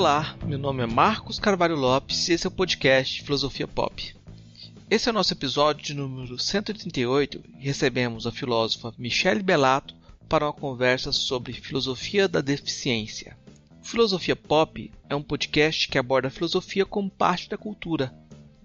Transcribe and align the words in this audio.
Olá, 0.00 0.34
meu 0.46 0.58
nome 0.58 0.82
é 0.82 0.86
Marcos 0.86 1.38
Carvalho 1.38 1.76
Lopes 1.76 2.26
e 2.26 2.32
esse 2.32 2.46
é 2.46 2.48
o 2.48 2.50
podcast 2.50 3.22
Filosofia 3.22 3.68
Pop. 3.68 4.16
Esse 4.88 5.10
é 5.10 5.12
o 5.12 5.14
nosso 5.14 5.34
episódio 5.34 5.84
de 5.84 5.92
número 5.92 6.38
138 6.38 7.38
e 7.58 7.66
recebemos 7.66 8.26
a 8.26 8.32
filósofa 8.32 8.94
Michelle 8.96 9.42
Bellato 9.42 9.94
para 10.26 10.46
uma 10.46 10.54
conversa 10.54 11.12
sobre 11.12 11.52
filosofia 11.52 12.26
da 12.26 12.40
deficiência. 12.40 13.36
Filosofia 13.82 14.34
Pop 14.34 14.90
é 15.06 15.14
um 15.14 15.22
podcast 15.22 15.86
que 15.86 15.98
aborda 15.98 16.28
a 16.28 16.30
filosofia 16.30 16.86
como 16.86 17.10
parte 17.10 17.50
da 17.50 17.58
cultura. 17.58 18.10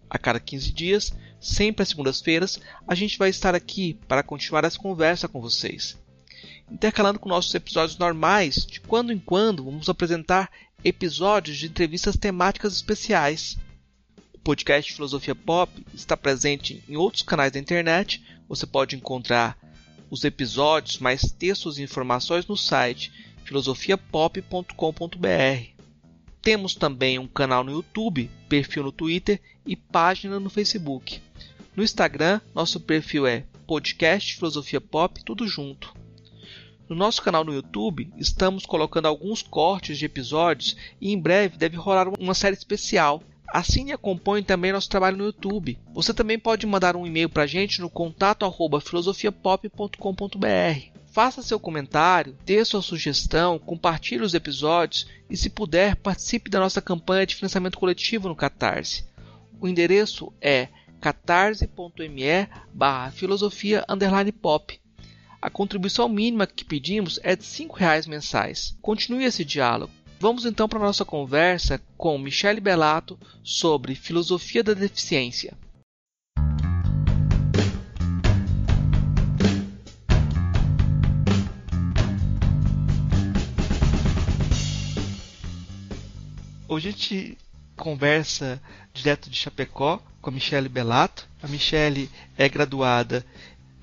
A 0.09 0.17
cada 0.17 0.39
15 0.39 0.71
dias, 0.71 1.13
sempre 1.37 1.83
às 1.83 1.89
segundas-feiras, 1.89 2.61
a 2.87 2.95
gente 2.95 3.17
vai 3.17 3.29
estar 3.29 3.53
aqui 3.53 3.99
para 4.07 4.23
continuar 4.23 4.63
essa 4.63 4.79
conversa 4.79 5.27
com 5.27 5.41
vocês. 5.41 5.97
Intercalando 6.71 7.19
com 7.19 7.29
nossos 7.29 7.53
episódios 7.53 7.97
normais, 7.97 8.65
de 8.65 8.79
quando 8.81 9.11
em 9.11 9.19
quando 9.19 9.65
vamos 9.65 9.87
apresentar 9.87 10.49
episódios 10.85 11.57
de 11.57 11.65
entrevistas 11.65 12.15
temáticas 12.15 12.75
especiais. 12.75 13.57
O 14.31 14.37
podcast 14.37 14.93
Filosofia 14.93 15.33
Pop 15.33 15.83
está 15.91 16.15
presente 16.15 16.83
em 16.87 16.95
outros 16.95 17.23
canais 17.23 17.51
da 17.51 17.57
internet. 17.57 18.23
Você 18.47 18.67
pode 18.67 18.95
encontrar 18.95 19.57
os 20.11 20.23
episódios, 20.23 20.99
mais 20.99 21.23
textos 21.23 21.79
e 21.79 21.81
informações 21.81 22.45
no 22.45 22.55
site 22.55 23.11
filosofiapop.com.br. 23.43 25.83
Temos 26.39 26.75
também 26.75 27.17
um 27.17 27.27
canal 27.27 27.63
no 27.63 27.71
YouTube, 27.71 28.29
perfil 28.47 28.83
no 28.83 28.91
Twitter 28.91 29.41
e 29.65 29.75
página 29.75 30.39
no 30.39 30.51
Facebook. 30.51 31.19
No 31.75 31.83
Instagram, 31.83 32.39
nosso 32.53 32.79
perfil 32.79 33.25
é 33.25 33.43
podcast 33.65 34.35
Filosofia 34.35 34.79
Pop, 34.79 35.23
tudo 35.23 35.47
junto. 35.47 36.04
No 36.87 36.95
nosso 36.95 37.21
canal 37.21 37.43
no 37.43 37.53
YouTube, 37.53 38.13
estamos 38.15 38.63
colocando 38.63 39.07
alguns 39.07 39.41
cortes 39.41 39.97
de 39.97 40.05
episódios 40.05 40.77
e 41.01 41.11
em 41.11 41.19
breve 41.19 41.57
deve 41.57 41.77
rolar 41.77 42.07
uma 42.19 42.35
série 42.35 42.55
especial. 42.55 43.23
Assine 43.47 43.89
e 43.89 43.93
acompanhe 43.93 44.43
também 44.43 44.71
nosso 44.71 44.89
trabalho 44.89 45.17
no 45.17 45.25
YouTube. 45.25 45.79
Você 45.93 46.13
também 46.13 46.37
pode 46.37 46.67
mandar 46.67 46.95
um 46.95 47.07
e-mail 47.07 47.27
para 47.27 47.43
a 47.43 47.47
gente 47.47 47.81
no 47.81 47.89
contato 47.89 48.45
filosofiapop.com.br. 48.81 50.95
Faça 51.11 51.41
seu 51.41 51.59
comentário, 51.59 52.37
dê 52.45 52.63
sua 52.63 52.81
sugestão, 52.81 53.57
compartilhe 53.57 54.23
os 54.23 54.33
episódios 54.33 55.07
e, 55.29 55.35
se 55.35 55.49
puder, 55.49 55.95
participe 55.95 56.51
da 56.51 56.59
nossa 56.59 56.81
campanha 56.81 57.25
de 57.25 57.35
financiamento 57.35 57.79
coletivo 57.79 58.27
no 58.27 58.35
Catarse. 58.35 59.05
O 59.59 59.67
endereço 59.67 60.31
é 60.39 60.67
catarse.me 60.99 62.47
barra 62.73 63.11
filosofia 63.11 63.85
pop. 64.41 64.79
A 65.45 65.49
contribuição 65.51 66.09
mínima 66.09 66.47
que 66.47 66.65
pedimos 66.65 67.19
é 67.21 67.35
de 67.35 67.45
R$ 67.45 67.69
reais 67.75 68.07
mensais. 68.07 68.75
Continue 68.81 69.25
esse 69.25 69.45
diálogo. 69.45 69.93
Vamos 70.19 70.43
então 70.43 70.67
para 70.67 70.79
a 70.79 70.81
nossa 70.81 71.05
conversa 71.05 71.79
com 71.95 72.17
Michele 72.17 72.59
Bellato 72.59 73.15
sobre 73.43 73.93
filosofia 73.93 74.63
da 74.63 74.73
deficiência. 74.73 75.55
Hoje 86.67 86.87
a 86.87 86.91
gente 86.91 87.37
conversa 87.77 88.59
direto 88.91 89.29
de 89.29 89.37
Chapecó 89.37 90.01
com 90.19 90.31
a 90.31 90.33
Michele 90.33 90.67
Bellato. 90.67 91.29
A 91.43 91.47
Michele 91.47 92.09
é 92.35 92.49
graduada 92.49 93.23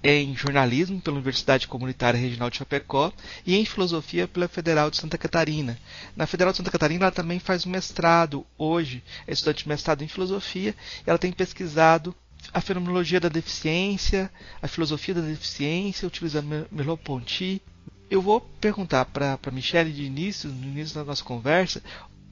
em 0.02 0.34
jornalismo 0.34 1.00
pela 1.00 1.16
Universidade 1.16 1.68
Comunitária 1.68 2.18
Regional 2.18 2.50
de 2.50 2.56
Chapecó 2.56 3.12
e 3.46 3.54
em 3.54 3.64
filosofia 3.64 4.26
pela 4.26 4.48
Federal 4.48 4.90
de 4.90 4.96
Santa 4.96 5.16
Catarina. 5.16 5.78
Na 6.16 6.26
Federal 6.26 6.52
de 6.52 6.56
Santa 6.56 6.70
Catarina 6.70 7.04
ela 7.04 7.12
também 7.12 7.38
faz 7.38 7.64
um 7.64 7.70
mestrado 7.70 8.44
hoje, 8.58 9.02
é 9.26 9.32
estudante 9.32 9.62
de 9.62 9.68
mestrado 9.68 10.02
em 10.02 10.08
filosofia, 10.08 10.74
e 11.06 11.10
ela 11.10 11.18
tem 11.18 11.30
pesquisado 11.30 12.14
a 12.52 12.60
fenomenologia 12.60 13.20
da 13.20 13.28
deficiência, 13.28 14.30
a 14.60 14.66
filosofia 14.66 15.14
da 15.14 15.20
deficiência, 15.20 16.08
utilizando 16.08 16.66
Merleau-Ponty. 16.72 17.62
Eu 18.10 18.20
vou 18.20 18.40
perguntar 18.40 19.04
para 19.04 19.38
a 19.40 19.50
Michelle 19.50 19.92
de 19.92 20.02
início, 20.02 20.50
no 20.50 20.66
início 20.66 20.96
da 20.96 21.04
nossa 21.04 21.22
conversa, 21.22 21.82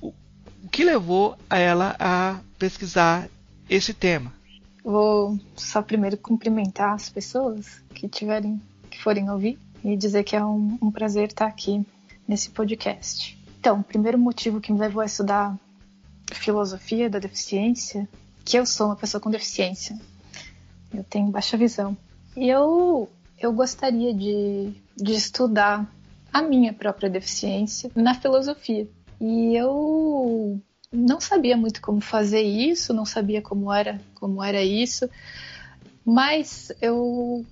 o, 0.01 0.13
o 0.63 0.69
que 0.69 0.85
levou 0.85 1.39
a 1.49 1.59
ela 1.59 1.95
a 1.99 2.41
pesquisar 2.59 3.29
esse 3.69 3.95
tema. 3.95 4.40
Vou 4.85 5.39
só 5.57 5.83
primeiro 5.83 6.17
cumprimentar 6.17 6.95
as 6.95 7.09
pessoas 7.09 7.83
que 7.95 8.09
tiverem, 8.09 8.61
que 8.91 9.03
forem 9.03 9.31
ouvir 9.31 9.59
e 9.85 9.97
dizer 9.97 10.25
que 10.25 10.37
é 10.37 10.45
um, 10.45 10.79
um 10.81 10.91
prazer 10.91 11.29
estar 11.29 11.47
aqui 11.47 11.85
nesse 12.27 12.51
podcast. 12.51 13.39
Então, 13.59 13.81
o 13.81 13.85
primeiro 13.85 14.19
motivo 14.19 14.61
que 14.61 14.73
me 14.73 14.79
levou 14.79 15.03
a 15.03 15.07
estudar 15.07 15.59
filosofia 16.35 17.11
da 17.11 17.19
deficiência, 17.19 18.09
que 18.45 18.59
eu 18.59 18.65
sou 18.65 18.87
uma 18.87 18.97
pessoa 18.97 19.21
com 19.21 19.31
deficiência. 19.31 19.99
Eu 20.93 21.05
tenho 21.05 21.31
baixa 21.31 21.57
visão. 21.57 21.97
E 22.37 22.49
eu, 22.49 23.09
eu 23.39 23.53
gostaria 23.53 24.15
de, 24.15 24.73
de 24.97 25.13
estudar 25.13 25.87
a 26.33 26.43
minha 26.43 26.73
própria 26.73 27.11
deficiência 27.11 27.91
na 27.95 28.15
filosofia. 28.15 28.89
E 29.21 29.55
eu 29.55 30.61
não 30.93 31.21
sabia 31.21 31.57
muito 31.57 31.81
como 31.81 32.01
fazer 32.01 32.43
isso, 32.43 32.93
não 32.93 33.05
sabia 33.05 33.41
como 33.41 33.73
era, 33.73 34.01
como 34.15 34.43
era 34.43 34.63
isso, 34.63 35.09
mas 36.05 36.73
eu 36.81 37.45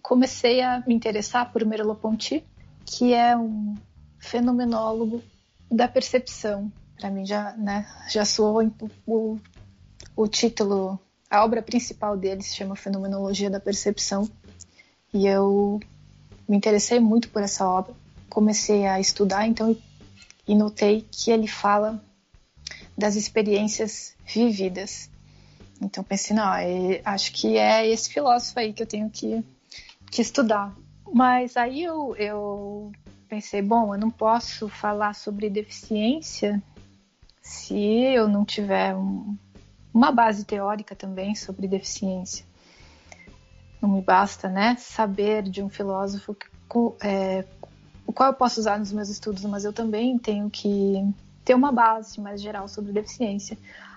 comecei 0.00 0.62
a 0.62 0.82
me 0.86 0.94
interessar 0.94 1.52
por 1.52 1.64
Merleau-Ponty, 1.64 2.44
que 2.84 3.12
é 3.12 3.36
um 3.36 3.74
fenomenólogo 4.18 5.22
da 5.70 5.88
percepção. 5.88 6.72
Para 6.96 7.10
mim 7.10 7.26
já, 7.26 7.52
né, 7.56 7.86
já 8.08 8.24
soou 8.24 8.62
o, 9.06 9.38
o 10.16 10.28
título, 10.28 10.98
a 11.28 11.44
obra 11.44 11.60
principal 11.60 12.16
dele 12.16 12.42
se 12.42 12.54
chama 12.54 12.76
Fenomenologia 12.76 13.50
da 13.50 13.60
Percepção, 13.60 14.28
e 15.12 15.26
eu 15.26 15.80
me 16.48 16.56
interessei 16.56 17.00
muito 17.00 17.28
por 17.30 17.42
essa 17.42 17.66
obra. 17.66 17.94
Comecei 18.28 18.86
a 18.86 19.00
estudar, 19.00 19.46
então, 19.46 19.76
e 20.46 20.54
notei 20.54 21.06
que 21.10 21.30
ele 21.30 21.48
fala 21.48 22.02
das 22.98 23.14
experiências 23.14 24.16
vividas. 24.26 25.08
Então 25.80 26.02
pensei, 26.02 26.34
não, 26.34 26.52
é, 26.52 27.00
acho 27.04 27.32
que 27.32 27.56
é 27.56 27.86
esse 27.86 28.10
filósofo 28.10 28.58
aí 28.58 28.72
que 28.72 28.82
eu 28.82 28.86
tenho 28.86 29.08
que, 29.08 29.44
que 30.10 30.20
estudar. 30.20 30.74
Mas 31.14 31.56
aí 31.56 31.84
eu, 31.84 32.16
eu 32.16 32.90
pensei, 33.28 33.62
bom, 33.62 33.94
eu 33.94 34.00
não 34.00 34.10
posso 34.10 34.68
falar 34.68 35.14
sobre 35.14 35.48
deficiência 35.48 36.60
se 37.40 37.78
eu 37.78 38.26
não 38.26 38.44
tiver 38.44 38.96
um, 38.96 39.36
uma 39.94 40.10
base 40.10 40.44
teórica 40.44 40.96
também 40.96 41.36
sobre 41.36 41.68
deficiência. 41.68 42.44
Não 43.80 43.88
me 43.88 44.02
basta, 44.02 44.48
né, 44.48 44.74
saber 44.76 45.44
de 45.44 45.62
um 45.62 45.68
filósofo 45.68 46.34
que, 46.34 46.46
é, 47.06 47.44
o 48.04 48.12
qual 48.12 48.30
eu 48.30 48.34
posso 48.34 48.58
usar 48.58 48.76
nos 48.76 48.92
meus 48.92 49.08
estudos, 49.08 49.44
mas 49.44 49.64
eu 49.64 49.72
também 49.72 50.18
tenho 50.18 50.50
que 50.50 51.06
ter 51.48 51.54
uma 51.54 51.72
base 51.72 52.20
mais 52.20 52.42
geral 52.42 52.68
sobre 52.68 52.92
deficiência. 52.92 53.56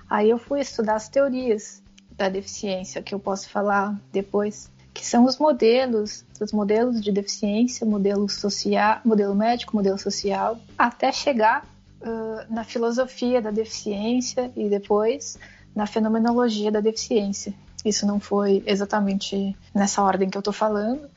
Aí 0.09 0.29
eu 0.29 0.37
fui 0.37 0.61
estudar 0.61 0.95
as 0.95 1.09
teorias 1.09 1.83
da 2.15 2.29
deficiência, 2.29 3.01
que 3.01 3.13
eu 3.13 3.19
posso 3.19 3.49
falar 3.49 3.99
depois, 4.09 4.71
que 4.93 5.05
são 5.05 5.25
os 5.25 5.37
modelos, 5.37 6.23
os 6.39 6.53
modelos 6.53 7.01
de 7.01 7.11
deficiência, 7.11 7.85
modelo 7.85 8.29
social, 8.29 9.01
modelo 9.03 9.35
médico, 9.35 9.75
modelo 9.75 9.97
social, 9.97 10.57
até 10.77 11.11
chegar 11.11 11.65
uh, 12.01 12.53
na 12.53 12.63
filosofia 12.63 13.41
da 13.41 13.51
deficiência 13.51 14.49
e 14.55 14.69
depois 14.69 15.37
na 15.75 15.85
fenomenologia 15.85 16.71
da 16.71 16.79
deficiência. 16.79 17.53
Isso 17.83 18.07
não 18.07 18.17
foi 18.17 18.63
exatamente 18.65 19.57
nessa 19.75 20.01
ordem 20.01 20.29
que 20.29 20.37
eu 20.37 20.39
estou 20.39 20.53
falando, 20.53 21.09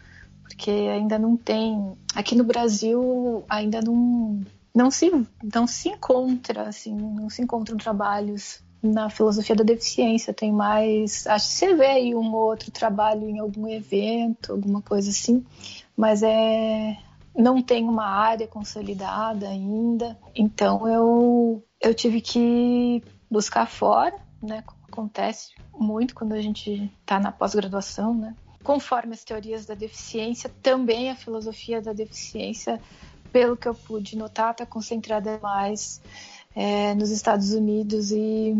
porque 0.43 0.71
ainda 0.71 1.17
não 1.17 1.37
tem. 1.37 1.93
Aqui 2.13 2.35
no 2.35 2.43
Brasil 2.43 3.45
ainda 3.49 3.81
não, 3.81 4.43
não 4.75 4.91
se 4.91 5.11
não 5.55 5.67
se 5.67 5.89
encontra 5.91 6.69
assim, 6.69 6.95
não 6.95 7.31
se 7.31 7.43
encontram 7.43 7.77
trabalhos 7.77 8.63
na 8.83 9.09
filosofia 9.09 9.55
da 9.55 9.65
deficiência. 9.65 10.35
Tem 10.35 10.53
mais, 10.53 11.27
acho 11.27 11.49
que 11.49 11.55
você 11.55 11.75
vê 11.75 11.87
aí 11.87 12.15
um 12.15 12.35
ou 12.35 12.51
outro 12.51 12.71
trabalho 12.71 13.29
em 13.29 13.39
algum 13.39 13.69
evento, 13.69 14.53
alguma 14.53 14.83
coisa 14.83 15.11
assim, 15.11 15.45
mas 15.97 16.23
é 16.23 16.97
não 17.37 17.61
tem 17.61 17.89
uma 17.89 18.07
área 18.07 18.47
consolidada 18.47 19.49
ainda. 19.49 20.19
Então 20.35 20.89
eu 20.89 21.65
eu 21.81 21.95
tive 21.95 22.21
que 22.21 23.03
buscar 23.31 23.67
fora, 23.67 24.17
né? 24.43 24.63
Acontece 24.89 25.53
muito 25.77 26.15
quando 26.15 26.33
a 26.33 26.41
gente 26.41 26.91
está 27.01 27.19
na 27.19 27.33
pós-graduação, 27.33 28.15
né? 28.15 28.35
Conforme 28.63 29.13
as 29.13 29.25
teorias 29.25 29.67
da 29.67 29.75
deficiência, 29.75 30.51
também 30.63 31.11
a 31.11 31.17
filosofia 31.17 31.83
da 31.83 31.93
deficiência 31.93 32.81
pelo 33.35 33.57
que 33.57 33.67
eu 33.67 33.75
pude 33.75 34.17
notar, 34.17 34.53
está 34.53 34.65
concentrada 34.65 35.41
mais 35.43 36.01
é, 36.55 36.95
nos 36.95 37.11
Estados 37.11 37.53
Unidos 37.53 38.13
e 38.13 38.57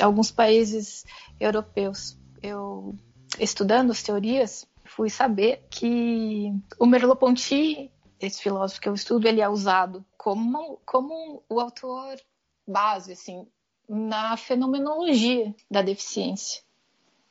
alguns 0.00 0.30
países 0.30 1.04
europeus. 1.38 2.16
Eu, 2.42 2.94
estudando 3.38 3.90
as 3.90 4.02
teorias, 4.02 4.66
fui 4.86 5.10
saber 5.10 5.66
que 5.68 6.50
o 6.78 6.86
Merleau-Ponty, 6.86 7.90
esse 8.18 8.42
filósofo 8.42 8.80
que 8.80 8.88
eu 8.88 8.94
estudo, 8.94 9.28
ele 9.28 9.42
é 9.42 9.48
usado 9.50 10.02
como, 10.16 10.80
como 10.86 11.42
o 11.46 11.60
autor 11.60 12.18
base, 12.66 13.12
assim, 13.12 13.46
na 13.86 14.34
fenomenologia 14.38 15.54
da 15.70 15.82
deficiência. 15.82 16.62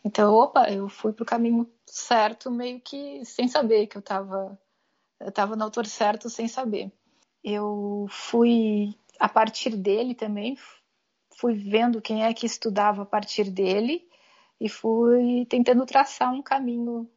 Então, 0.03 0.31
opa, 0.31 0.69
eu 0.69 0.87
fui 0.87 1.11
para 1.13 1.23
o 1.23 1.25
caminho 1.25 1.67
certo, 1.83 2.51
meio 2.51 2.79
que 2.79 3.25
sem 3.25 3.47
saber 3.47 3.87
que 3.87 3.97
eu 3.97 4.01
estava 4.01 4.55
eu 5.19 5.31
tava 5.31 5.55
no 5.55 5.63
autor 5.63 5.85
certo 5.85 6.29
sem 6.29 6.47
saber. 6.47 6.91
Eu 7.43 8.07
fui 8.09 8.95
a 9.19 9.29
partir 9.29 9.75
dele 9.75 10.15
também, 10.15 10.57
fui 11.37 11.53
vendo 11.55 12.01
quem 12.01 12.23
é 12.23 12.33
que 12.33 12.45
estudava 12.45 13.03
a 13.03 13.05
partir 13.05 13.49
dele 13.49 14.07
e 14.59 14.69
fui 14.69 15.45
tentando 15.49 15.85
traçar 15.85 16.33
um 16.33 16.41
caminho 16.41 17.09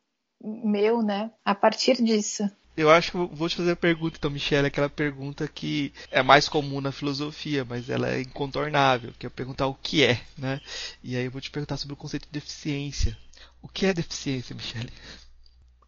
meu, 0.42 1.02
né, 1.02 1.32
a 1.44 1.54
partir 1.54 2.02
disso. 2.02 2.48
Eu 2.76 2.90
acho 2.90 3.10
que 3.10 3.16
vou 3.16 3.48
te 3.48 3.56
fazer 3.56 3.72
a 3.72 3.76
pergunta, 3.76 4.18
então, 4.18 4.30
Michelle, 4.30 4.68
aquela 4.68 4.88
pergunta 4.88 5.48
que 5.48 5.92
é 6.12 6.22
mais 6.22 6.48
comum 6.48 6.80
na 6.80 6.92
filosofia, 6.92 7.64
mas 7.64 7.90
ela 7.90 8.08
é 8.08 8.20
incontornável, 8.20 9.12
que 9.18 9.26
é 9.26 9.28
perguntar 9.28 9.66
o 9.66 9.74
que 9.74 10.04
é, 10.04 10.22
né? 10.36 10.60
E 11.02 11.16
aí 11.16 11.24
eu 11.24 11.30
vou 11.30 11.40
te 11.40 11.50
perguntar 11.50 11.76
sobre 11.76 11.94
o 11.94 11.96
conceito 11.96 12.26
de 12.26 12.32
deficiência. 12.32 13.18
O 13.60 13.66
que 13.66 13.84
é 13.84 13.92
deficiência, 13.92 14.54
Michelle? 14.54 14.92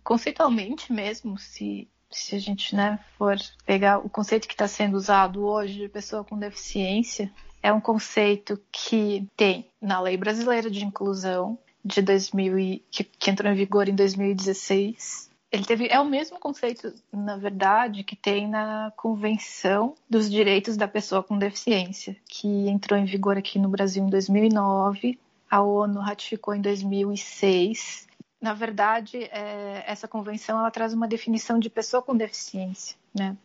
Conceitualmente 0.02 0.92
mesmo, 0.92 1.38
se, 1.38 1.88
se 2.10 2.34
a 2.34 2.38
gente 2.38 2.74
né, 2.74 2.98
for 3.16 3.36
pegar 3.64 3.98
o 3.98 4.08
conceito 4.08 4.48
que 4.48 4.54
está 4.54 4.66
sendo 4.66 4.96
usado 4.96 5.44
hoje 5.44 5.74
de 5.74 5.88
pessoa 5.88 6.24
com 6.24 6.38
deficiência, 6.38 7.30
é 7.62 7.72
um 7.72 7.80
conceito 7.80 8.60
que 8.72 9.26
tem 9.36 9.66
na 9.80 10.00
Lei 10.00 10.16
Brasileira 10.16 10.70
de 10.70 10.84
Inclusão 10.84 11.58
de 11.84 12.02
2000 12.02 12.82
que, 12.90 13.04
que 13.04 13.30
entrou 13.30 13.50
em 13.52 13.56
vigor 13.56 13.88
em 13.88 13.94
2016 13.94 15.30
ele 15.50 15.64
teve 15.64 15.88
é 15.90 15.98
o 15.98 16.04
mesmo 16.04 16.38
conceito, 16.38 16.94
na 17.12 17.36
verdade, 17.36 18.04
que 18.04 18.14
tem 18.14 18.48
na 18.48 18.92
Convenção 18.96 19.96
dos 20.08 20.30
Direitos 20.30 20.76
da 20.76 20.86
Pessoa 20.86 21.24
com 21.24 21.36
Deficiência, 21.36 22.16
que 22.28 22.68
entrou 22.68 22.96
em 22.96 23.04
vigor 23.04 23.36
aqui 23.36 23.58
no 23.58 23.68
Brasil 23.68 24.04
em 24.04 24.08
2009. 24.08 25.18
A 25.50 25.60
ONU 25.60 25.98
ratificou 25.98 26.54
em 26.54 26.60
2006. 26.60 28.06
Na 28.40 28.54
verdade, 28.54 29.24
é, 29.24 29.84
essa 29.86 30.08
convenção 30.08 30.58
ela 30.58 30.70
traz 30.70 30.94
uma 30.94 31.06
definição 31.06 31.58
de 31.58 31.68
pessoa 31.68 32.02
com 32.02 32.16
deficiência, 32.16 32.96
né? 33.14 33.36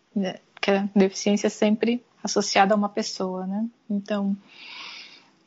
Que 0.62 0.72
a 0.72 0.90
deficiência 0.96 1.48
é 1.48 1.50
sempre 1.50 2.04
associada 2.24 2.74
a 2.74 2.78
uma 2.78 2.90
pessoa, 2.90 3.46
né? 3.46 3.68
Então, 3.90 4.36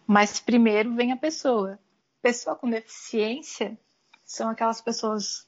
mas 0.07 0.39
primeiro 0.39 0.95
vem 0.95 1.13
a 1.13 1.17
pessoa. 1.17 1.79
Pessoa 2.21 2.57
com 2.57 2.69
deficiência 2.69 3.79
são 4.25 4.51
aquelas 4.51 4.81
pessoas 4.81 5.47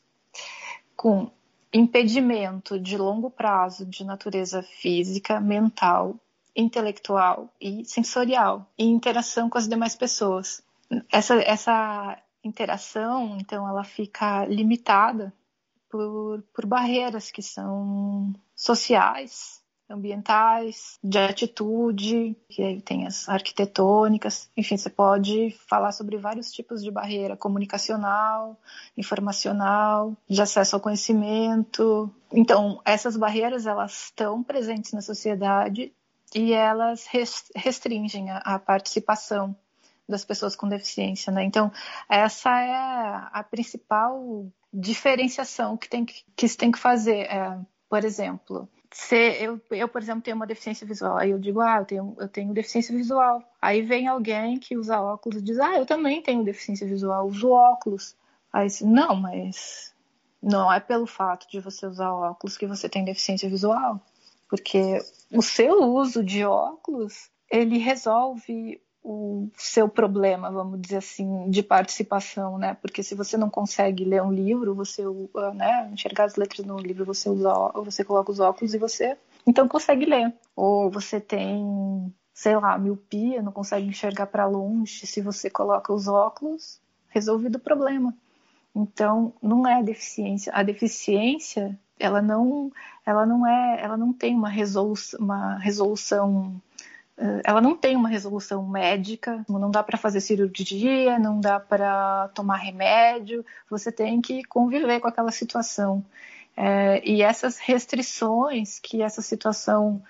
com 0.96 1.30
impedimento 1.72 2.78
de 2.78 2.96
longo 2.96 3.30
prazo 3.30 3.86
de 3.86 4.04
natureza 4.04 4.62
física, 4.62 5.40
mental, 5.40 6.16
intelectual 6.54 7.52
e 7.60 7.84
sensorial 7.84 8.66
e 8.76 8.84
interação 8.84 9.48
com 9.48 9.58
as 9.58 9.68
demais 9.68 9.94
pessoas. 9.94 10.62
Essa, 11.12 11.34
essa 11.42 12.18
interação, 12.42 13.36
então, 13.38 13.68
ela 13.68 13.84
fica 13.84 14.44
limitada 14.46 15.32
por, 15.88 16.42
por 16.54 16.66
barreiras 16.66 17.30
que 17.30 17.42
são 17.42 18.32
sociais, 18.54 19.60
ambientais, 19.90 20.98
de 21.02 21.18
atitude, 21.18 22.36
que 22.48 22.62
aí 22.62 22.80
tem 22.80 23.06
as 23.06 23.28
arquitetônicas, 23.28 24.48
enfim, 24.56 24.76
você 24.76 24.88
pode 24.88 25.50
falar 25.66 25.92
sobre 25.92 26.16
vários 26.16 26.52
tipos 26.52 26.82
de 26.82 26.90
barreira 26.90 27.36
comunicacional, 27.36 28.56
informacional, 28.96 30.16
de 30.28 30.40
acesso 30.40 30.76
ao 30.76 30.80
conhecimento. 30.80 32.08
Então, 32.32 32.80
essas 32.84 33.16
barreiras 33.16 33.66
elas 33.66 34.04
estão 34.04 34.42
presentes 34.42 34.92
na 34.92 35.02
sociedade 35.02 35.92
e 36.34 36.52
elas 36.52 37.06
restringem 37.56 38.30
a, 38.30 38.58
participação 38.58 39.56
das 40.10 40.24
pessoas 40.24 40.56
com 40.56 40.68
deficiência, 40.68 41.32
né? 41.32 41.44
Então, 41.44 41.72
essa 42.08 42.50
é 42.60 42.74
a 43.32 43.44
principal 43.48 44.46
diferenciação 44.72 45.76
que 45.76 45.88
tem 45.88 46.04
que, 46.04 46.24
que 46.36 46.48
se 46.48 46.56
tem 46.56 46.70
que 46.70 46.78
fazer. 46.78 47.20
É, 47.22 47.58
por 47.88 48.04
exemplo, 48.04 48.68
se 48.92 49.16
eu, 49.42 49.60
eu, 49.70 49.88
por 49.88 50.02
exemplo, 50.02 50.22
tenho 50.22 50.36
uma 50.36 50.46
deficiência 50.46 50.86
visual, 50.86 51.16
aí 51.16 51.30
eu 51.30 51.38
digo, 51.38 51.60
ah, 51.60 51.78
eu 51.78 51.84
tenho, 51.84 52.16
eu 52.18 52.28
tenho 52.28 52.52
deficiência 52.52 52.94
visual. 52.94 53.42
Aí 53.60 53.82
vem 53.82 54.08
alguém 54.08 54.58
que 54.58 54.76
usa 54.76 55.00
óculos 55.00 55.38
e 55.38 55.44
diz, 55.44 55.58
ah, 55.58 55.76
eu 55.76 55.86
também 55.86 56.22
tenho 56.22 56.44
deficiência 56.44 56.86
visual, 56.86 57.26
uso 57.26 57.50
óculos. 57.50 58.16
Aí 58.52 58.66
não, 58.82 59.14
mas 59.14 59.94
não 60.42 60.72
é 60.72 60.80
pelo 60.80 61.06
fato 61.06 61.48
de 61.48 61.60
você 61.60 61.86
usar 61.86 62.12
óculos 62.12 62.56
que 62.56 62.66
você 62.66 62.88
tem 62.88 63.04
deficiência 63.04 63.48
visual, 63.48 64.00
porque 64.48 64.98
o 65.32 65.42
seu 65.42 65.84
uso 65.84 66.24
de 66.24 66.44
óculos 66.44 67.30
ele 67.50 67.78
resolve 67.78 68.80
o 69.02 69.48
seu 69.56 69.88
problema, 69.88 70.50
vamos 70.50 70.80
dizer 70.80 70.98
assim, 70.98 71.48
de 71.48 71.62
participação, 71.62 72.58
né? 72.58 72.74
Porque 72.74 73.02
se 73.02 73.14
você 73.14 73.36
não 73.36 73.48
consegue 73.48 74.04
ler 74.04 74.22
um 74.22 74.32
livro, 74.32 74.74
você, 74.74 75.02
né, 75.54 75.90
enxergar 75.92 76.24
as 76.24 76.36
letras 76.36 76.66
no 76.66 76.78
livro, 76.78 77.04
você 77.04 77.28
usa, 77.30 77.52
você 77.76 78.04
coloca 78.04 78.30
os 78.30 78.40
óculos 78.40 78.74
e 78.74 78.78
você 78.78 79.16
então 79.46 79.66
consegue 79.66 80.04
ler. 80.04 80.32
Ou 80.54 80.90
você 80.90 81.18
tem, 81.20 82.14
sei 82.34 82.56
lá, 82.56 82.76
miopia, 82.78 83.42
não 83.42 83.52
consegue 83.52 83.86
enxergar 83.86 84.26
para 84.26 84.46
longe, 84.46 85.06
se 85.06 85.20
você 85.20 85.48
coloca 85.48 85.92
os 85.92 86.06
óculos, 86.06 86.80
resolvido 87.08 87.56
o 87.56 87.60
problema. 87.60 88.14
Então, 88.74 89.32
não 89.42 89.66
é 89.66 89.82
deficiência. 89.82 90.52
A 90.54 90.62
deficiência, 90.62 91.78
ela 91.98 92.22
não, 92.22 92.70
ela 93.04 93.26
não 93.26 93.46
é, 93.46 93.82
ela 93.82 93.96
não 93.96 94.12
tem 94.12 94.34
uma 94.34 94.48
resolução, 94.48 95.18
uma 95.20 95.58
resolução 95.58 96.60
ela 97.44 97.60
não 97.60 97.76
tem 97.76 97.96
uma 97.96 98.08
resolução 98.08 98.66
médica, 98.66 99.44
não 99.48 99.70
dá 99.70 99.82
para 99.82 99.98
fazer 99.98 100.20
cirurgia, 100.20 101.18
não 101.18 101.38
dá 101.40 101.60
para 101.60 102.28
tomar 102.28 102.56
remédio, 102.56 103.44
você 103.68 103.92
tem 103.92 104.20
que 104.20 104.42
conviver 104.44 105.00
com 105.00 105.08
aquela 105.08 105.30
situação. 105.30 106.04
É, 106.56 107.02
e 107.08 107.22
essas 107.22 107.58
restrições 107.58 108.78
que 108.78 109.02
essa 109.02 109.22
situação 109.22 110.02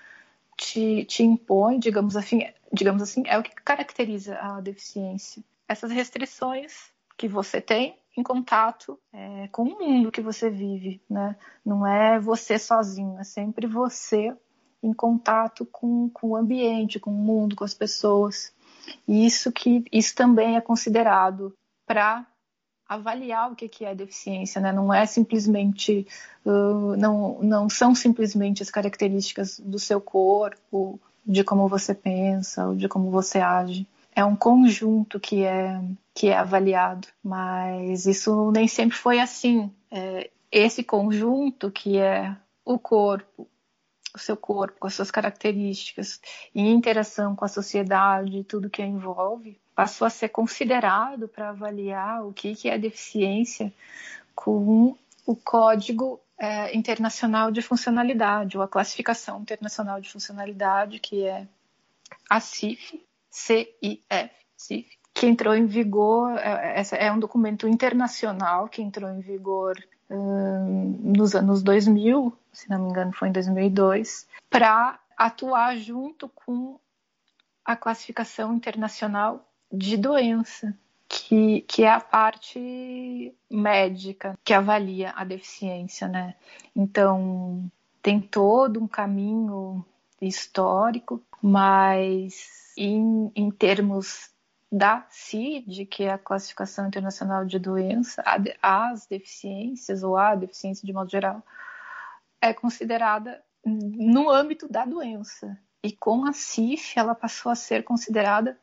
te, 0.57 1.05
te 1.05 1.23
impõe, 1.23 1.79
digamos 1.79 2.15
assim, 2.15 2.47
digamos 2.71 3.01
assim, 3.01 3.23
é 3.25 3.37
o 3.37 3.43
que 3.43 3.53
caracteriza 3.55 4.37
a 4.37 4.61
deficiência. 4.61 5.43
Essas 5.67 5.91
restrições 5.91 6.91
que 7.17 7.27
você 7.27 7.59
tem 7.59 7.97
em 8.17 8.23
contato 8.23 8.99
é, 9.13 9.47
com 9.51 9.63
o 9.63 9.79
mundo 9.79 10.11
que 10.11 10.21
você 10.21 10.49
vive, 10.49 11.01
né? 11.09 11.35
Não 11.65 11.85
é 11.85 12.19
você 12.19 12.57
sozinho, 12.59 13.19
é 13.19 13.23
sempre 13.23 13.67
você 13.67 14.35
em 14.83 14.93
contato 14.93 15.65
com, 15.65 16.09
com 16.09 16.29
o 16.29 16.35
ambiente, 16.35 16.99
com 16.99 17.11
o 17.11 17.13
mundo, 17.13 17.55
com 17.55 17.63
as 17.63 17.73
pessoas. 17.73 18.51
E 19.07 19.25
isso 19.25 19.51
que 19.51 19.85
isso 19.91 20.15
também 20.15 20.55
é 20.55 20.61
considerado 20.61 21.55
para 21.85 22.25
avaliar 22.87 23.51
o 23.51 23.55
que 23.55 23.85
é 23.85 23.95
deficiência, 23.95 24.59
né? 24.59 24.71
Não 24.71 24.93
é 24.93 25.05
simplesmente, 25.05 26.05
uh, 26.45 26.95
não, 26.97 27.39
não 27.41 27.69
são 27.69 27.95
simplesmente 27.95 28.61
as 28.61 28.69
características 28.69 29.59
do 29.59 29.79
seu 29.79 30.01
corpo, 30.01 30.99
de 31.25 31.41
como 31.43 31.69
você 31.69 31.93
pensa, 31.93 32.67
ou 32.67 32.75
de 32.75 32.89
como 32.89 33.09
você 33.09 33.39
age. 33.39 33.87
É 34.13 34.25
um 34.25 34.35
conjunto 34.35 35.19
que 35.19 35.43
é 35.43 35.81
que 36.13 36.27
é 36.27 36.37
avaliado, 36.37 37.07
mas 37.23 38.05
isso 38.05 38.51
nem 38.51 38.67
sempre 38.67 38.97
foi 38.97 39.19
assim. 39.19 39.71
É, 39.89 40.29
esse 40.51 40.83
conjunto 40.83 41.71
que 41.71 41.97
é 41.97 42.35
o 42.65 42.77
corpo, 42.77 43.47
o 44.13 44.19
seu 44.19 44.35
corpo, 44.35 44.79
com 44.79 44.87
as 44.87 44.93
suas 44.93 45.11
características, 45.11 46.19
em 46.53 46.71
interação 46.71 47.35
com 47.35 47.45
a 47.45 47.47
sociedade 47.47 48.39
e 48.39 48.43
tudo 48.43 48.69
que 48.69 48.81
a 48.81 48.85
envolve, 48.85 49.59
passou 49.75 50.05
a 50.05 50.09
ser 50.09 50.29
considerado 50.29 51.27
para 51.27 51.49
avaliar 51.49 52.25
o 52.25 52.33
que, 52.33 52.55
que 52.55 52.69
é 52.69 52.77
deficiência 52.77 53.73
com 54.35 54.95
o 55.25 55.35
Código 55.35 56.19
é, 56.37 56.75
Internacional 56.75 57.51
de 57.51 57.61
Funcionalidade, 57.61 58.57
ou 58.57 58.63
a 58.63 58.67
Classificação 58.67 59.41
Internacional 59.41 60.01
de 60.01 60.09
Funcionalidade, 60.09 60.99
que 60.99 61.25
é 61.25 61.47
a 62.29 62.39
CIF, 62.39 63.01
CIF, 63.29 64.03
CIF 64.57 65.01
que 65.13 65.27
entrou 65.27 65.55
em 65.55 65.65
vigor, 65.65 66.37
é, 66.37 66.81
é 66.93 67.11
um 67.11 67.19
documento 67.19 67.67
internacional 67.67 68.67
que 68.67 68.81
entrou 68.81 69.09
em 69.09 69.19
vigor 69.19 69.77
nos 70.15 71.35
anos 71.35 71.63
2000, 71.63 72.35
se 72.51 72.69
não 72.69 72.79
me 72.79 72.89
engano 72.89 73.11
foi 73.13 73.29
em 73.29 73.31
2002, 73.31 74.27
para 74.49 74.99
atuar 75.17 75.77
junto 75.77 76.27
com 76.29 76.79
a 77.63 77.75
classificação 77.75 78.53
internacional 78.53 79.47
de 79.71 79.95
doença, 79.95 80.75
que, 81.07 81.61
que 81.61 81.83
é 81.83 81.91
a 81.91 81.99
parte 81.99 83.33
médica 83.49 84.37
que 84.43 84.53
avalia 84.53 85.11
a 85.15 85.23
deficiência, 85.23 86.07
né? 86.07 86.35
Então, 86.75 87.69
tem 88.01 88.19
todo 88.19 88.81
um 88.81 88.87
caminho 88.87 89.85
histórico, 90.21 91.21
mas 91.41 92.73
em, 92.77 93.31
em 93.35 93.51
termos 93.51 94.30
da 94.71 95.05
CID, 95.09 95.85
que 95.85 96.03
é 96.03 96.13
a 96.13 96.17
Classificação 96.17 96.87
Internacional 96.87 97.45
de 97.45 97.59
Doença, 97.59 98.23
as 98.61 99.05
deficiências, 99.05 100.01
ou 100.01 100.15
a 100.15 100.33
deficiência 100.33 100.85
de 100.85 100.93
modo 100.93 101.11
geral, 101.11 101.43
é 102.39 102.53
considerada 102.53 103.43
no 103.65 104.29
âmbito 104.29 104.71
da 104.71 104.85
doença. 104.85 105.57
e 105.83 105.91
com 105.91 106.25
a 106.25 106.31
CIF 106.31 106.97
ela 106.97 107.15
passou 107.15 107.51
a 107.51 107.55
ser 107.55 107.83
considerada 107.83 108.57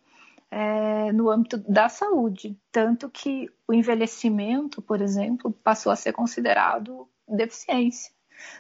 é, 0.51 1.13
no 1.13 1.29
âmbito 1.29 1.59
da 1.59 1.89
saúde, 1.89 2.57
tanto 2.73 3.11
que 3.11 3.51
o 3.67 3.75
envelhecimento, 3.75 4.81
por 4.81 5.01
exemplo, 5.01 5.53
passou 5.53 5.93
a 5.93 5.97
ser 5.97 6.13
considerado 6.13 7.09
deficiência, 7.27 8.13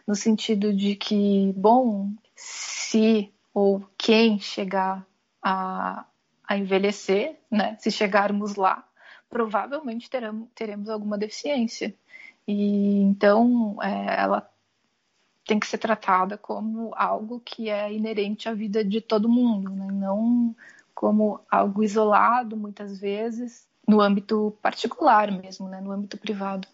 no 0.07 0.15
sentido 0.15 0.75
de 0.75 0.97
que, 0.97 1.53
bom, 1.57 2.11
se 2.35 3.33
ou 3.55 3.89
quem 3.97 4.39
chegar 4.39 5.07
a, 5.43 6.05
a 6.49 6.57
envelhecer, 6.57 7.37
né, 7.51 7.77
se 7.79 7.91
chegarmos 7.91 8.57
lá, 8.57 8.83
provavelmente 9.29 10.09
teremos, 10.09 10.49
teremos 10.55 10.89
alguma 10.89 11.19
deficiência. 11.19 11.95
E 12.47 13.03
então 13.03 13.77
é, 13.83 14.23
ela 14.23 14.49
tem 15.47 15.61
que 15.61 15.67
ser 15.67 15.79
tratada 15.79 16.39
como 16.39 16.95
algo 16.95 17.41
que 17.41 17.69
é 17.69 17.93
inerente 17.93 18.49
à 18.49 18.55
vida 18.55 18.83
de 18.83 19.01
todo 19.01 19.29
mundo, 19.29 19.71
né? 19.71 19.89
não 19.93 20.57
como 20.95 21.41
algo 21.51 21.83
isolado, 21.83 22.57
muitas 22.57 22.99
vezes, 22.99 23.67
no 23.87 24.01
âmbito 24.01 24.57
particular 24.61 25.31
mesmo, 25.31 25.69
né? 25.69 25.81
no 25.81 25.93
âmbito 25.93 26.19
privado. 26.19 26.67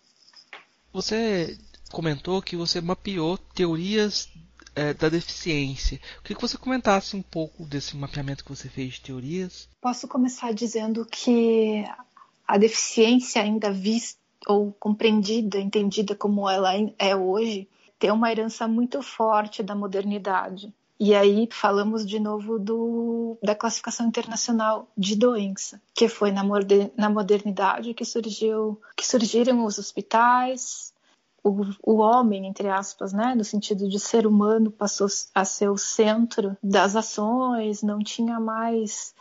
Você 0.93 1.59
comentou 1.91 2.41
que 2.41 2.57
você 2.57 2.81
mapeou 2.81 3.37
teorias 3.37 4.29
é, 4.75 4.95
da 4.95 5.09
deficiência. 5.09 6.01
Eu 6.17 6.23
queria 6.23 6.37
que 6.37 6.43
você 6.43 6.59
comentasse 6.59 7.17
um 7.17 7.23
pouco 7.23 7.65
desse 7.65 7.97
mapeamento 7.97 8.45
que 8.45 8.55
você 8.55 8.69
fez 8.69 8.95
de 8.95 9.03
teorias. 9.03 9.69
Posso 9.81 10.09
começar 10.09 10.53
dizendo 10.53 11.05
que 11.05 11.85
a 12.47 12.59
deficiência 12.59 13.43
ainda 13.43 13.71
vista 13.71 14.19
ou 14.47 14.73
compreendida, 14.73 15.59
entendida 15.59 16.15
como 16.15 16.49
ela 16.49 16.73
é 16.99 17.17
hoje, 17.17 17.69
tem 17.99 18.11
uma 18.11 18.31
herança 18.31 18.69
muito 18.69 19.03
forte 19.03 19.63
da 19.63 19.75
modernidade. 19.75 20.73
E 20.99 21.15
aí 21.15 21.49
falamos 21.51 22.07
de 22.07 22.21
novo 22.21 22.59
do, 22.59 23.37
da 23.43 23.55
classificação 23.55 24.07
internacional 24.07 24.89
de 24.97 25.17
doença, 25.17 25.81
que 25.93 26.09
foi 26.09 26.31
na, 26.31 26.43
na 26.97 27.11
modernidade 27.11 27.95
que 27.95 28.05
surgiu, 28.05 28.81
que 28.97 29.07
surgiram 29.07 29.65
os 29.65 29.79
hospitais, 29.79 30.94
o, 31.45 31.61
o, 31.83 31.97
homem, 31.99 32.47
entre 32.47 32.69
aspas, 32.69 33.13
né, 33.13 33.35
no 33.35 33.45
sentido 33.45 33.87
de 33.87 34.01
ser 34.01 34.27
humano, 34.27 34.71
passou 34.71 35.07
a 35.35 35.45
ser 35.45 35.69
o 35.69 35.77
centro 35.77 36.57
das 36.63 36.97
ações, 36.97 37.83
não 37.83 37.99
tinha 37.99 38.41
mais 38.41 39.15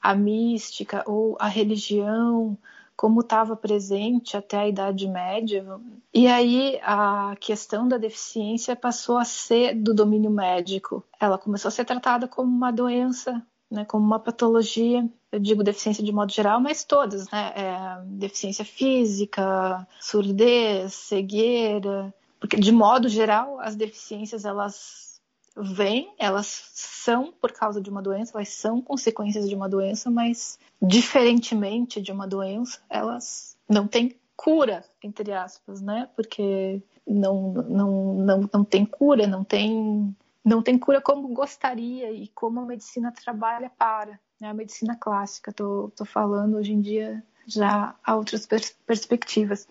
a 0.00 0.14
mística 0.14 1.02
ou 1.06 1.36
a 1.40 1.48
religião 1.48 2.56
como 2.96 3.22
estava 3.22 3.56
presente 3.56 4.36
até 4.36 4.58
a 4.58 4.68
Idade 4.68 5.08
Média. 5.08 5.64
E 6.12 6.28
aí 6.28 6.78
a 6.82 7.34
questão 7.40 7.88
da 7.88 7.98
deficiência 7.98 8.76
passou 8.76 9.18
a 9.18 9.24
ser 9.24 9.74
do 9.74 9.92
domínio 9.92 10.30
médico. 10.30 11.02
Ela 11.18 11.36
começou 11.36 11.68
a 11.68 11.72
ser 11.72 11.84
tratada 11.84 12.28
como 12.28 12.48
uma 12.48 12.70
doença, 12.70 13.42
né, 13.70 13.84
como 13.84 14.04
uma 14.04 14.18
patologia. 14.18 15.08
Eu 15.30 15.38
digo 15.38 15.64
deficiência 15.64 16.04
de 16.04 16.12
modo 16.12 16.32
geral, 16.32 16.60
mas 16.60 16.84
todas, 16.84 17.30
né? 17.30 17.52
É, 17.56 18.02
deficiência 18.04 18.64
física, 18.64 19.86
surdez, 20.00 20.94
cegueira, 20.94 22.14
porque 22.38 22.56
de 22.56 22.70
modo 22.70 23.08
geral 23.08 23.58
as 23.60 23.74
deficiências 23.74 24.44
elas 24.44 25.20
vêm, 25.56 26.12
elas 26.18 26.70
são 26.74 27.32
por 27.40 27.52
causa 27.52 27.80
de 27.80 27.88
uma 27.88 28.02
doença, 28.02 28.32
elas 28.34 28.48
são 28.50 28.80
consequências 28.80 29.48
de 29.48 29.54
uma 29.54 29.68
doença, 29.68 30.10
mas 30.10 30.58
diferentemente 30.82 32.00
de 32.00 32.12
uma 32.12 32.26
doença, 32.26 32.80
elas 32.90 33.56
não 33.68 33.86
têm 33.86 34.16
cura, 34.36 34.84
entre 35.02 35.32
aspas, 35.32 35.80
né? 35.80 36.08
Porque 36.16 36.82
não, 37.06 37.52
não, 37.52 38.14
não, 38.14 38.50
não 38.52 38.64
tem 38.64 38.84
cura, 38.84 39.26
não 39.26 39.44
tem, 39.44 40.14
não 40.44 40.62
tem 40.62 40.78
cura 40.78 41.00
como 41.00 41.28
gostaria 41.28 42.12
e 42.12 42.28
como 42.28 42.60
a 42.60 42.66
medicina 42.66 43.10
trabalha 43.10 43.70
para. 43.70 44.20
Né? 44.40 44.48
A 44.48 44.54
medicina 44.54 44.96
clássica, 44.96 45.52
tô 45.52 46.04
falando 46.04 46.56
hoje 46.56 46.72
em 46.72 46.80
dia 46.80 47.24
já 47.46 47.94
há 48.02 48.16
outras 48.16 48.46
pers 48.46 48.70
perspectivas. 48.86 49.68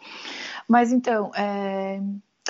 Mas 0.67 0.91
então, 0.91 1.31
é, 1.35 1.99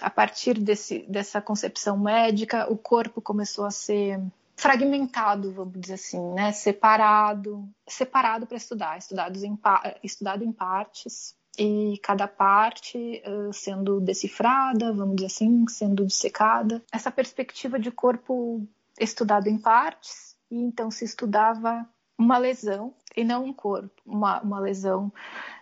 a 0.01 0.10
partir 0.10 0.60
desse, 0.60 1.06
dessa 1.08 1.42
concepção 1.42 1.98
médica, 1.98 2.72
o 2.72 2.77
corpo 2.77 3.22
começou 3.22 3.65
a 3.65 3.72
ser 3.72 4.22
fragmentado, 4.56 5.51
vamos 5.51 5.80
dizer 5.80 5.96
assim, 5.96 6.22
né? 6.34 6.51
separado, 6.51 7.68
separado 7.88 8.46
para 8.46 8.58
estudar, 8.58 8.98
estudado 8.98 9.38
em, 9.38 9.60
estudado 10.03 10.44
em 10.44 10.51
partes 10.51 11.36
e 11.58 12.00
cada 12.02 12.28
parte 12.28 13.22
uh, 13.26 13.54
sendo 13.54 14.00
decifrada, 14.00 14.94
vamos 14.94 15.16
dizer 15.16 15.28
assim, 15.28 15.66
sendo 15.68 16.06
dissecada. 16.06 16.82
Essa 16.92 17.12
perspectiva 17.12 17.80
de 17.80 17.92
corpo 17.92 18.68
estudado 19.00 19.48
em 19.48 19.58
partes, 19.58 20.36
e 20.50 20.58
então 20.58 20.90
se 20.90 21.06
estudava 21.06 21.88
uma 22.18 22.38
lesão 22.38 22.94
e 23.16 23.24
não 23.24 23.46
um 23.46 23.54
corpo. 23.54 24.02
Uma, 24.06 24.42
uma 24.42 24.60
lesão 24.60 25.12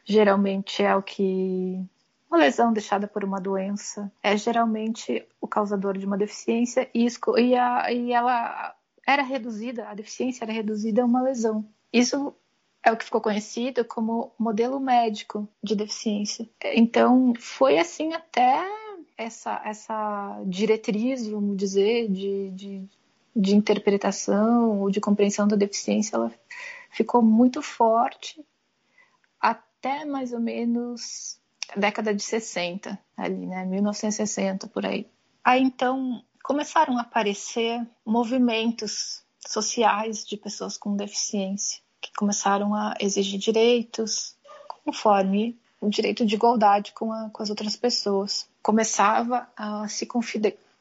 geralmente 0.05 0.83
é 0.83 0.95
o 0.95 1.01
que 1.01 1.85
uma 2.29 2.37
lesão 2.37 2.71
deixada 2.71 3.07
por 3.07 3.25
uma 3.25 3.41
doença 3.41 4.09
é 4.23 4.37
geralmente 4.37 5.27
o 5.41 5.47
causador 5.47 5.97
de 5.97 6.05
uma 6.05 6.17
deficiência 6.17 6.89
e, 6.93 7.05
e, 7.37 7.55
a, 7.55 7.91
e 7.91 8.13
ela 8.13 8.73
era 9.05 9.21
reduzida, 9.21 9.89
a 9.89 9.93
deficiência 9.93 10.45
era 10.45 10.53
reduzida 10.53 11.01
a 11.01 11.05
uma 11.05 11.21
lesão. 11.21 11.65
Isso 11.91 12.33
é 12.83 12.91
o 12.91 12.97
que 12.97 13.05
ficou 13.05 13.21
conhecido 13.21 13.85
como 13.85 14.31
modelo 14.37 14.79
médico 14.79 15.47
de 15.63 15.75
deficiência. 15.75 16.49
Então, 16.63 17.33
foi 17.39 17.77
assim 17.77 18.13
até 18.13 18.63
essa, 19.17 19.61
essa 19.63 20.41
diretriz, 20.45 21.27
vamos 21.27 21.55
dizer, 21.57 22.09
de, 22.09 22.49
de, 22.51 22.89
de 23.35 23.55
interpretação 23.55 24.81
ou 24.81 24.89
de 24.89 24.99
compreensão 24.99 25.47
da 25.47 25.55
deficiência, 25.55 26.15
ela 26.15 26.31
ficou 26.89 27.21
muito 27.21 27.61
forte 27.61 28.43
até 29.39 30.03
mais 30.05 30.33
ou 30.33 30.39
menos 30.39 31.39
década 31.75 32.13
de 32.13 32.23
60, 32.23 32.99
ali, 33.15 33.45
né? 33.45 33.63
1960 33.63 34.67
por 34.67 34.85
aí. 34.85 35.07
Aí 35.43 35.61
então 35.61 36.23
começaram 36.43 36.97
a 36.97 37.01
aparecer 37.01 37.87
movimentos 38.05 39.23
sociais 39.47 40.25
de 40.25 40.35
pessoas 40.35 40.77
com 40.77 40.95
deficiência 40.95 41.81
começaram 42.17 42.73
a 42.75 42.95
exigir 42.99 43.39
direitos 43.39 44.35
conforme 44.83 45.57
o 45.79 45.89
direito 45.89 46.25
de 46.25 46.35
igualdade 46.35 46.91
com, 46.93 47.11
a, 47.11 47.29
com 47.29 47.41
as 47.41 47.49
outras 47.49 47.75
pessoas. 47.75 48.47
Começava 48.61 49.47
a 49.55 49.87
se, 49.87 50.07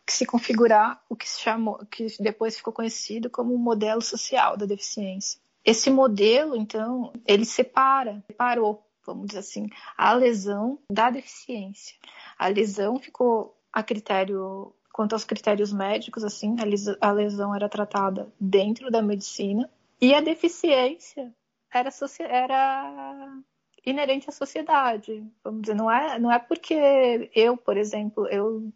se 0.07 0.27
configurar 0.27 1.03
o 1.09 1.17
que 1.17 1.29
se 1.29 1.41
chamou, 1.41 1.79
que 1.91 2.07
depois 2.21 2.57
ficou 2.57 2.73
conhecido 2.73 3.31
como 3.31 3.55
o 3.55 3.59
modelo 3.59 4.03
social 4.03 4.57
da 4.57 4.67
deficiência. 4.67 5.41
Esse 5.65 5.91
modelo, 5.91 6.57
então, 6.57 7.13
ele 7.27 7.45
separa, 7.45 8.23
separou 8.27 8.83
vamos 9.05 9.29
dizer 9.29 9.41
assim, 9.41 9.69
a 9.97 10.13
lesão 10.13 10.79
da 10.91 11.11
deficiência. 11.11 11.97
A 12.39 12.49
lesão 12.49 12.99
ficou 12.99 13.57
a 13.73 13.83
critério, 13.83 14.73
quanto 14.93 15.15
aos 15.15 15.25
critérios 15.25 15.73
médicos, 15.73 16.25
assim, 16.25 16.57
a 17.01 17.13
lesão 17.13 17.55
era 17.55 17.69
tratada 17.69 18.29
dentro 18.39 18.91
da 18.91 19.03
medicina 19.03 19.69
e 20.01 20.15
a 20.15 20.21
deficiência 20.21 21.33
era, 21.73 21.91
era 22.21 23.39
inerente 23.85 24.29
à 24.29 24.33
sociedade. 24.33 25.25
Vamos 25.45 25.63
dizer, 25.63 25.75
não 25.75 25.91
é, 25.91 26.19
não 26.19 26.33
é 26.33 26.39
porque 26.39 27.31
eu, 27.35 27.57
por 27.57 27.77
exemplo, 27.77 28.27
eu, 28.29 28.73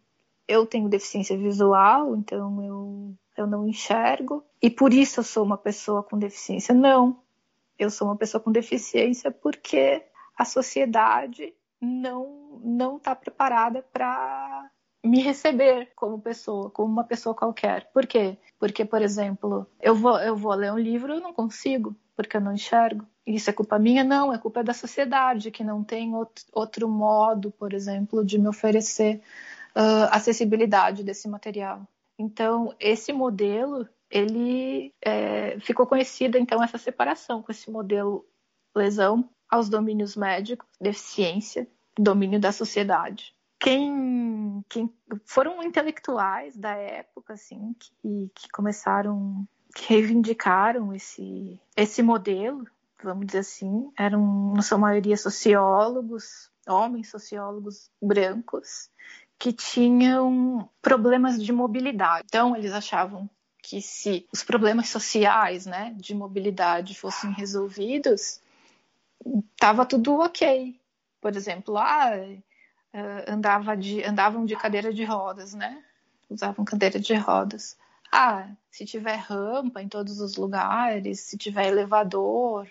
eu 0.47 0.65
tenho 0.65 0.89
deficiência 0.89 1.37
visual, 1.37 2.15
então 2.15 2.63
eu, 2.63 3.15
eu 3.37 3.47
não 3.47 3.67
enxergo, 3.67 4.45
e 4.61 4.69
por 4.69 4.93
isso 4.93 5.19
eu 5.19 5.23
sou 5.23 5.43
uma 5.43 5.57
pessoa 5.57 6.03
com 6.03 6.17
deficiência. 6.17 6.73
Não. 6.73 7.21
Eu 7.77 7.89
sou 7.89 8.07
uma 8.07 8.15
pessoa 8.15 8.41
com 8.41 8.51
deficiência 8.51 9.29
porque 9.29 10.01
a 10.37 10.45
sociedade 10.45 11.53
não 11.81 12.45
não 12.63 12.97
está 12.97 13.15
preparada 13.15 13.83
para 13.93 14.71
me 15.05 15.21
receber 15.21 15.91
como 15.95 16.19
pessoa, 16.19 16.69
como 16.69 16.91
uma 16.91 17.03
pessoa 17.03 17.35
qualquer. 17.35 17.89
Por 17.93 18.07
quê? 18.07 18.37
Porque, 18.59 18.83
por 18.83 19.01
exemplo, 19.01 19.67
eu 19.79 19.95
vou, 19.95 20.19
eu 20.19 20.35
vou 20.35 20.53
ler 20.53 20.71
um 20.71 20.79
livro 20.79 21.13
eu 21.13 21.21
não 21.21 21.33
consigo, 21.33 21.95
porque 22.15 22.37
eu 22.37 22.41
não 22.41 22.53
enxergo. 22.53 23.05
Isso 23.25 23.49
é 23.49 23.53
culpa 23.53 23.77
minha? 23.79 24.03
Não, 24.03 24.33
é 24.33 24.37
culpa 24.37 24.63
da 24.63 24.73
sociedade, 24.73 25.51
que 25.51 25.63
não 25.63 25.83
tem 25.83 26.13
outro 26.53 26.87
modo, 26.87 27.51
por 27.51 27.73
exemplo, 27.73 28.23
de 28.23 28.37
me 28.37 28.47
oferecer 28.47 29.21
uh, 29.75 30.09
acessibilidade 30.11 31.03
desse 31.03 31.27
material. 31.27 31.81
Então, 32.17 32.73
esse 32.79 33.11
modelo, 33.11 33.87
ele 34.09 34.93
é, 35.01 35.59
ficou 35.59 35.85
conhecida, 35.85 36.39
então, 36.39 36.63
essa 36.63 36.77
separação 36.77 37.41
com 37.41 37.51
esse 37.51 37.69
modelo 37.69 38.25
lesão 38.75 39.29
aos 39.49 39.69
domínios 39.69 40.15
médicos, 40.15 40.67
deficiência, 40.79 41.67
domínio 41.97 42.39
da 42.39 42.51
sociedade. 42.51 43.34
Quem, 43.59 44.63
quem 44.69 44.93
foram 45.25 45.63
intelectuais 45.63 46.55
da 46.55 46.75
época, 46.75 47.33
assim, 47.33 47.75
que, 47.79 48.31
que 48.35 48.49
começaram, 48.49 49.47
que 49.75 49.93
reivindicaram 49.93 50.93
esse, 50.93 51.59
esse 51.75 52.03
modelo, 52.03 52.65
vamos 53.03 53.27
dizer 53.27 53.39
assim, 53.39 53.91
eram, 53.97 54.53
na 54.53 54.61
sua 54.61 54.77
maioria, 54.77 55.17
sociólogos, 55.17 56.51
homens 56.67 57.09
sociólogos 57.09 57.89
brancos, 58.01 58.89
que 59.37 59.51
tinham 59.51 60.69
problemas 60.81 61.41
de 61.41 61.51
mobilidade. 61.51 62.23
Então, 62.25 62.55
eles 62.55 62.73
achavam 62.73 63.29
que 63.61 63.81
se 63.81 64.27
os 64.31 64.43
problemas 64.43 64.89
sociais, 64.89 65.65
né, 65.65 65.93
de 65.97 66.13
mobilidade 66.13 66.97
fossem 66.97 67.31
resolvidos, 67.31 68.39
estava 69.53 69.85
tudo 69.85 70.19
ok. 70.19 70.79
Por 71.19 71.35
exemplo, 71.35 71.77
ah, 71.77 72.11
eh, 72.95 73.25
andava 73.27 73.75
de, 73.75 74.01
andavam 74.05 74.45
de 74.45 74.55
cadeira 74.55 74.93
de 74.93 75.03
rodas, 75.03 75.53
né? 75.53 75.83
Usavam 76.29 76.63
cadeira 76.63 76.97
de 76.97 77.13
rodas. 77.13 77.77
Ah, 78.09 78.47
se 78.71 78.85
tiver 78.85 79.17
rampa 79.17 79.81
em 79.81 79.89
todos 79.89 80.21
os 80.21 80.37
lugares, 80.37 81.19
se 81.19 81.37
tiver 81.37 81.67
elevador, 81.67 82.69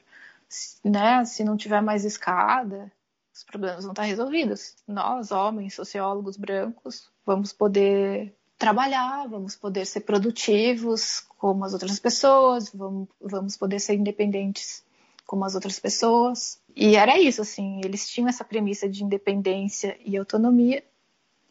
se, 0.48 0.78
né, 0.82 1.22
se 1.26 1.44
não 1.44 1.58
tiver 1.58 1.82
mais 1.82 2.06
escada, 2.06 2.90
os 3.34 3.44
problemas 3.44 3.84
vão 3.84 3.92
estar 3.92 4.04
resolvidos. 4.04 4.74
Nós, 4.88 5.30
homens, 5.30 5.74
sociólogos 5.74 6.38
brancos, 6.38 7.10
vamos 7.26 7.52
poder 7.52 8.34
trabalhar, 8.56 9.28
vamos 9.28 9.54
poder 9.54 9.84
ser 9.84 10.00
produtivos 10.00 11.20
como 11.36 11.66
as 11.66 11.74
outras 11.74 11.98
pessoas, 12.00 12.70
vamos, 12.72 13.08
vamos 13.20 13.58
poder 13.58 13.78
ser 13.78 13.94
independentes 13.94 14.82
como 15.26 15.44
as 15.44 15.54
outras 15.54 15.78
pessoas. 15.78 16.60
E 16.74 16.96
era 16.96 17.18
isso, 17.18 17.42
assim, 17.42 17.80
eles 17.84 18.08
tinham 18.08 18.28
essa 18.28 18.44
premissa 18.44 18.88
de 18.88 19.04
independência 19.04 19.98
e 20.04 20.16
autonomia 20.16 20.84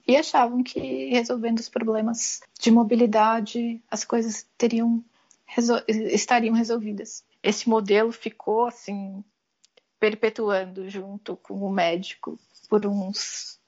e 0.07 0.17
achavam 0.17 0.61
que 0.63 1.09
resolvendo 1.09 1.59
os 1.59 1.69
problemas 1.69 2.41
de 2.59 2.69
mobilidade 2.69 3.81
as 3.89 4.03
coisas 4.03 4.45
teriam 4.57 5.03
estariam 5.87 6.55
resolvidas. 6.55 7.23
Esse 7.41 7.69
modelo 7.69 8.11
ficou 8.11 8.65
assim 8.65 9.23
perpetuando 9.99 10.89
junto 10.89 11.37
com 11.37 11.53
o 11.53 11.71
médico 11.71 12.37
por 12.69 12.85
uns 12.85 13.59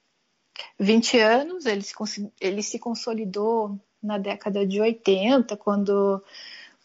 20 0.78 1.18
anos, 1.18 1.66
ele 1.66 1.82
se, 1.82 2.32
ele 2.40 2.62
se 2.62 2.78
consolidou 2.78 3.78
na 4.02 4.18
década 4.18 4.66
de 4.66 4.80
80, 4.80 5.56
quando 5.56 6.22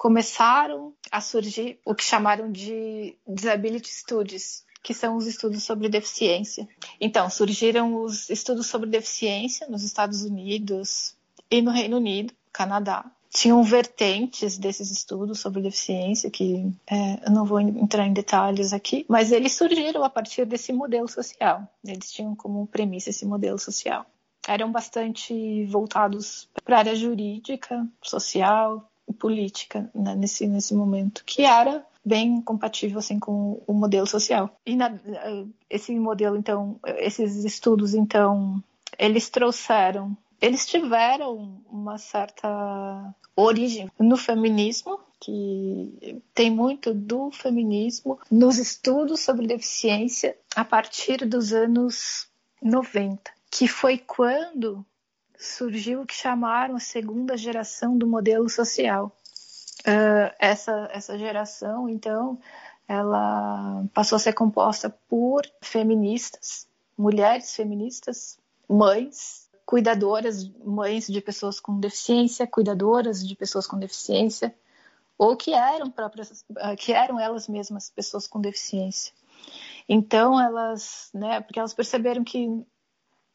começaram 0.02 0.96
a 1.12 1.22
surgir 1.22 1.78
o 1.86 1.94
que 1.94 2.04
chamaram 2.04 2.52
de 2.52 3.16
disability 3.28 3.94
studies, 3.94 4.66
que 4.82 4.96
são 4.96 5.16
os 5.16 5.28
estudos 5.28 5.62
sobre 5.64 5.90
deficiência. 5.90 6.68
Então, 7.00 7.30
surgiram 7.30 8.02
os 8.02 8.28
estudos 8.28 8.66
sobre 8.66 8.90
deficiência 8.90 9.68
nos 9.68 9.84
Estados 9.84 10.24
Unidos 10.24 11.16
e 11.52 11.62
no 11.62 11.70
Reino 11.70 11.98
Unido, 11.98 12.34
Canadá 12.52 13.06
tinham 13.30 13.64
vertentes 13.64 14.58
desses 14.58 14.90
estudos 14.90 15.40
sobre 15.40 15.62
deficiência, 15.62 16.32
que 16.32 16.74
é, 16.86 17.28
eu 17.28 17.32
não 17.32 17.46
vou 17.46 17.62
entrar 17.62 18.06
em 18.06 18.12
detalhes 18.12 18.74
aqui, 18.74 19.06
mas 19.08 19.32
eles 19.32 19.54
surgiram 19.54 20.04
a 20.04 20.10
partir 20.10 20.46
desse 20.46 20.74
modelo 20.74 21.08
social. 21.08 21.66
Eles 21.86 22.12
tinham 22.12 22.36
como 22.36 22.68
premissa 22.68 23.12
esse 23.12 23.26
modelo 23.26 23.58
social. 23.58 24.06
Eram 24.46 24.70
bastante 24.70 25.64
voltados 25.66 26.50
para 26.66 26.76
a 26.76 26.80
área 26.80 26.96
jurídica, 26.96 27.88
social 28.02 28.91
política 29.20 29.90
né, 29.94 30.16
nesse, 30.16 30.48
nesse 30.48 30.74
momento, 30.74 31.24
que 31.26 31.44
era 31.44 31.86
bem 32.04 32.42
compatível 32.42 33.00
assim 33.00 33.20
com 33.20 33.62
o 33.68 33.74
modelo 33.74 34.08
social. 34.08 34.56
E 34.66 34.76
na, 34.76 34.92
esse 35.70 35.98
modelo, 36.00 36.38
então, 36.38 36.80
esses 36.98 37.44
estudos, 37.44 37.94
então, 37.94 38.62
eles 38.98 39.30
trouxeram 39.30 40.18
eles 40.42 40.66
tiveram 40.66 41.62
uma 41.70 42.00
certa 42.00 43.14
origem 43.36 43.90
no 44.00 44.18
feminismo, 44.18 45.00
que 45.20 46.24
tem 46.34 46.50
muito 46.50 46.96
do 46.96 47.30
feminismo 47.30 48.20
nos 48.30 48.58
estudos 48.58 49.20
sobre 49.20 49.46
deficiência 49.46 50.36
a 50.56 50.66
partir 50.66 51.28
dos 51.28 51.54
anos 51.54 52.28
90, 52.60 53.32
que 53.52 53.68
foi 53.68 54.00
quando 54.00 54.84
surgiu 55.42 56.02
o 56.02 56.06
que 56.06 56.14
chamaram 56.14 56.76
a 56.76 56.80
segunda 56.80 57.36
geração 57.36 57.98
do 57.98 58.06
modelo 58.06 58.48
social. 58.48 59.12
Uh, 59.82 60.32
essa, 60.40 60.88
essa 60.94 61.18
geração, 61.18 61.90
então, 61.90 62.40
ela 62.88 63.84
passou 63.94 64.16
a 64.18 64.20
ser 64.20 64.34
composta 64.34 64.90
por 65.10 65.42
feministas, 65.62 66.68
mulheres 66.96 67.56
feministas, 67.56 68.38
mães, 68.70 69.50
cuidadoras, 69.66 70.48
mães 70.64 71.08
de 71.08 71.20
pessoas 71.22 71.60
com 71.60 71.80
deficiência, 71.80 72.46
cuidadoras 72.46 73.26
de 73.26 73.36
pessoas 73.36 73.66
com 73.66 73.80
deficiência, 73.80 74.54
ou 75.18 75.36
que 75.36 75.54
eram 75.54 75.90
próprias, 75.90 76.46
ah, 76.58 76.76
que 76.76 76.94
eram 76.94 77.20
elas 77.20 77.48
mesmas 77.48 77.90
pessoas 77.90 78.28
com 78.28 78.40
deficiência. 78.40 79.14
Então 79.88 80.40
elas, 80.40 81.10
né, 81.14 81.42
porque 81.42 81.60
elas 81.60 81.74
perceberam 81.74 82.24
que 82.24 82.64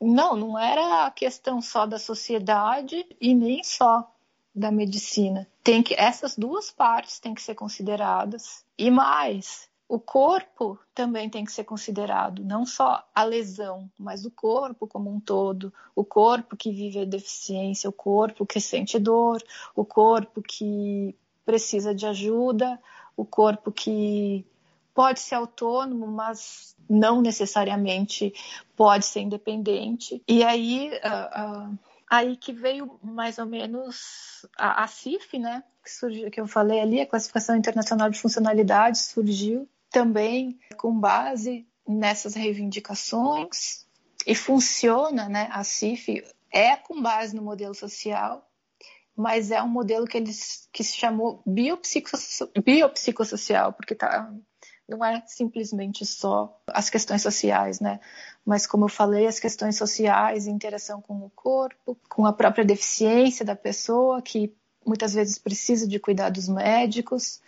não, 0.00 0.36
não 0.36 0.58
era 0.58 1.06
a 1.06 1.10
questão 1.10 1.60
só 1.60 1.86
da 1.86 1.98
sociedade 1.98 3.06
e 3.20 3.34
nem 3.34 3.62
só 3.62 4.10
da 4.54 4.70
medicina. 4.70 5.46
Tem 5.62 5.82
que 5.82 5.94
essas 5.94 6.36
duas 6.36 6.70
partes 6.70 7.18
têm 7.18 7.34
que 7.34 7.42
ser 7.42 7.54
consideradas 7.54 8.64
e 8.78 8.90
mais 8.90 9.68
o 9.88 10.00
corpo 10.00 10.78
também 10.94 11.30
tem 11.30 11.44
que 11.44 11.52
ser 11.52 11.64
considerado, 11.64 12.44
não 12.44 12.66
só 12.66 13.06
a 13.14 13.22
lesão, 13.22 13.88
mas 13.96 14.24
o 14.24 14.30
corpo 14.30 14.86
como 14.86 15.08
um 15.08 15.20
todo, 15.20 15.72
o 15.94 16.04
corpo 16.04 16.56
que 16.56 16.72
vive 16.72 17.00
a 17.00 17.04
deficiência, 17.04 17.88
o 17.88 17.92
corpo 17.92 18.44
que 18.44 18.60
sente 18.60 18.98
dor, 18.98 19.40
o 19.76 19.84
corpo 19.84 20.42
que 20.42 21.14
precisa 21.44 21.94
de 21.94 22.04
ajuda, 22.04 22.80
o 23.16 23.24
corpo 23.24 23.70
que 23.70 24.44
pode 24.96 25.20
ser 25.20 25.34
autônomo, 25.34 26.06
mas 26.06 26.74
não 26.88 27.20
necessariamente 27.20 28.32
pode 28.74 29.04
ser 29.04 29.20
independente. 29.20 30.22
E 30.26 30.42
aí, 30.42 30.90
uh, 31.04 31.68
uh, 31.68 31.78
aí 32.08 32.34
que 32.34 32.50
veio 32.50 32.98
mais 33.02 33.36
ou 33.36 33.44
menos 33.44 34.46
a, 34.56 34.84
a 34.84 34.86
CIF, 34.86 35.38
né? 35.38 35.62
Que, 35.84 35.92
surgiu, 35.92 36.30
que 36.30 36.40
eu 36.40 36.48
falei 36.48 36.80
ali, 36.80 36.98
a 36.98 37.06
Classificação 37.06 37.54
Internacional 37.54 38.08
de 38.08 38.18
Funcionalidade 38.18 38.98
surgiu 38.98 39.68
também 39.90 40.58
com 40.78 40.98
base 40.98 41.68
nessas 41.86 42.34
reivindicações 42.34 43.84
e 44.26 44.34
funciona, 44.34 45.28
né? 45.28 45.50
A 45.52 45.62
CIF 45.62 46.24
é 46.50 46.74
com 46.74 47.02
base 47.02 47.36
no 47.36 47.42
modelo 47.42 47.74
social, 47.74 48.50
mas 49.14 49.50
é 49.50 49.62
um 49.62 49.68
modelo 49.68 50.06
que 50.06 50.16
eles 50.16 50.70
que 50.72 50.82
se 50.82 50.96
chamou 50.96 51.42
biopsicossocial, 51.46 53.74
porque 53.74 53.94
tá, 53.94 54.32
não 54.88 55.04
é 55.04 55.22
simplesmente 55.26 56.06
só 56.06 56.60
as 56.68 56.88
questões 56.88 57.22
sociais, 57.22 57.80
né? 57.80 58.00
Mas 58.44 58.66
como 58.66 58.84
eu 58.84 58.88
falei, 58.88 59.26
as 59.26 59.40
questões 59.40 59.76
sociais, 59.76 60.46
interação 60.46 61.00
com 61.00 61.14
o 61.14 61.30
corpo, 61.30 61.96
com 62.08 62.24
a 62.24 62.32
própria 62.32 62.64
deficiência 62.64 63.44
da 63.44 63.56
pessoa 63.56 64.22
que 64.22 64.54
muitas 64.86 65.14
vezes 65.14 65.38
precisa 65.38 65.86
de 65.88 65.98
cuidados 65.98 66.48
médicos, 66.48 67.40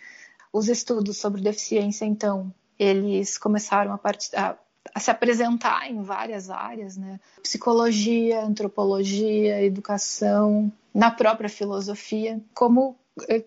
os 0.51 0.67
estudos 0.67 1.17
sobre 1.17 1.41
deficiência, 1.41 2.03
então, 2.05 2.53
eles 2.77 3.37
começaram 3.37 3.93
a, 3.93 3.97
part... 3.97 4.29
a, 4.35 4.57
a 4.93 4.99
se 4.99 5.09
apresentar 5.09 5.89
em 5.89 6.01
várias 6.01 6.49
áreas, 6.49 6.97
né? 6.97 7.19
Psicologia, 7.41 8.41
antropologia, 8.43 9.63
educação, 9.63 10.71
na 10.93 11.11
própria 11.11 11.49
filosofia, 11.49 12.41
como 12.53 12.97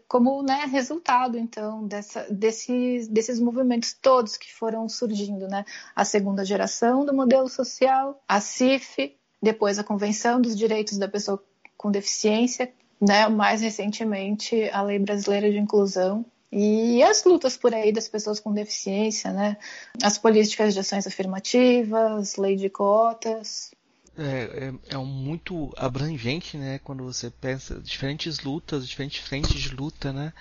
como 0.08 0.42
né, 0.42 0.66
resultado 0.70 1.38
então 1.38 1.87
dessa, 1.87 2.26
desses, 2.30 3.08
desses 3.08 3.40
movimentos 3.40 3.92
todos 3.92 4.37
que 4.37 4.52
foram 4.52 4.88
surgindo, 4.88 5.48
né? 5.48 5.64
A 5.94 6.04
segunda 6.04 6.44
geração 6.44 7.04
do 7.04 7.14
modelo 7.14 7.48
social, 7.48 8.22
a 8.28 8.40
CIF, 8.40 9.16
depois 9.42 9.78
a 9.78 9.85
Convenção 9.85 10.40
dos 10.40 10.56
Direitos 10.56 10.98
da 10.98 11.08
Pessoa 11.08 11.42
com 11.76 11.90
Deficiência, 11.90 12.72
né? 13.00 13.28
Mais 13.28 13.61
recentemente 13.61 14.70
a 14.70 14.82
Lei 14.82 14.98
Brasileira 14.98 15.50
de 15.50 15.58
Inclusão 15.58 16.24
e 16.52 17.02
as 17.02 17.24
lutas 17.24 17.56
por 17.56 17.74
aí 17.74 17.90
das 17.90 18.08
pessoas 18.08 18.38
com 18.38 18.52
deficiência, 18.52 19.32
né? 19.32 19.56
As 20.02 20.18
políticas 20.18 20.74
de 20.74 20.80
ações 20.80 21.06
afirmativas, 21.06 22.37
lei 22.37 22.56
de 22.56 22.68
cotas. 22.68 23.72
É, 24.16 24.70
é, 24.90 24.94
é 24.94 24.96
muito 24.98 25.72
abrangente, 25.77 26.57
né? 26.57 26.79
Quando 26.79 27.05
você 27.05 27.31
pensa 27.31 27.81
diferentes 27.81 28.40
lutas, 28.40 28.87
diferentes 28.87 29.27
frentes 29.27 29.61
de 29.61 29.75
luta, 29.75 30.12
né? 30.12 30.33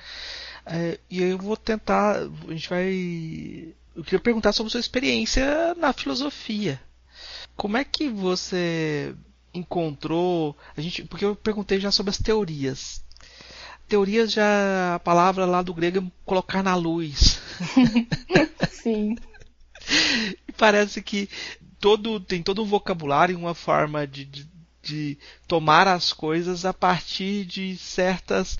É, 0.65 0.99
e 1.09 1.21
eu 1.21 1.37
vou 1.37 1.55
tentar, 1.55 2.17
a 2.17 2.51
gente 2.51 2.69
vai, 2.69 3.73
eu 3.95 4.03
queria 4.03 4.19
perguntar 4.19 4.51
sobre 4.51 4.71
sua 4.71 4.79
experiência 4.79 5.73
na 5.75 5.93
filosofia. 5.93 6.81
Como 7.55 7.77
é 7.77 7.83
que 7.83 8.09
você 8.09 9.15
encontrou, 9.53 10.55
a 10.75 10.81
gente, 10.81 11.03
porque 11.05 11.25
eu 11.25 11.35
perguntei 11.35 11.79
já 11.79 11.91
sobre 11.91 12.09
as 12.09 12.17
teorias 12.17 13.01
teorias 13.91 14.31
já 14.31 14.95
a 14.95 14.99
palavra 14.99 15.45
lá 15.45 15.61
do 15.61 15.73
grego 15.73 15.99
é 15.99 16.11
colocar 16.23 16.63
na 16.63 16.75
luz. 16.75 17.41
Sim. 18.71 19.17
Parece 20.57 21.01
que 21.01 21.29
todo 21.81 22.19
tem 22.19 22.43
todo 22.43 22.61
um 22.61 22.65
vocabulário, 22.65 23.37
uma 23.37 23.55
forma 23.55 24.05
de, 24.05 24.23
de, 24.23 24.49
de 24.83 25.17
tomar 25.47 25.87
as 25.87 26.13
coisas 26.13 26.63
a 26.63 26.73
partir 26.73 27.43
de 27.43 27.75
certas 27.75 28.57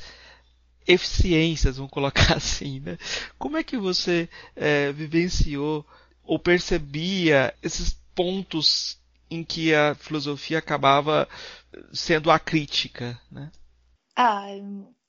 eficiências, 0.88 1.78
vamos 1.78 1.92
colocar 1.92 2.34
assim, 2.36 2.80
né? 2.80 2.98
Como 3.38 3.56
é 3.56 3.64
que 3.64 3.78
você 3.78 4.28
é, 4.56 4.92
vivenciou 4.92 5.86
ou 6.24 6.40
percebia 6.40 7.54
esses 7.62 7.94
pontos 8.16 9.00
em 9.30 9.44
que 9.44 9.74
a 9.74 9.96
filosofia 9.96 10.58
acabava 10.58 11.30
sendo 11.94 12.32
a 12.32 12.40
crítica, 12.40 13.20
né? 13.32 13.52
Ah, 14.16 14.48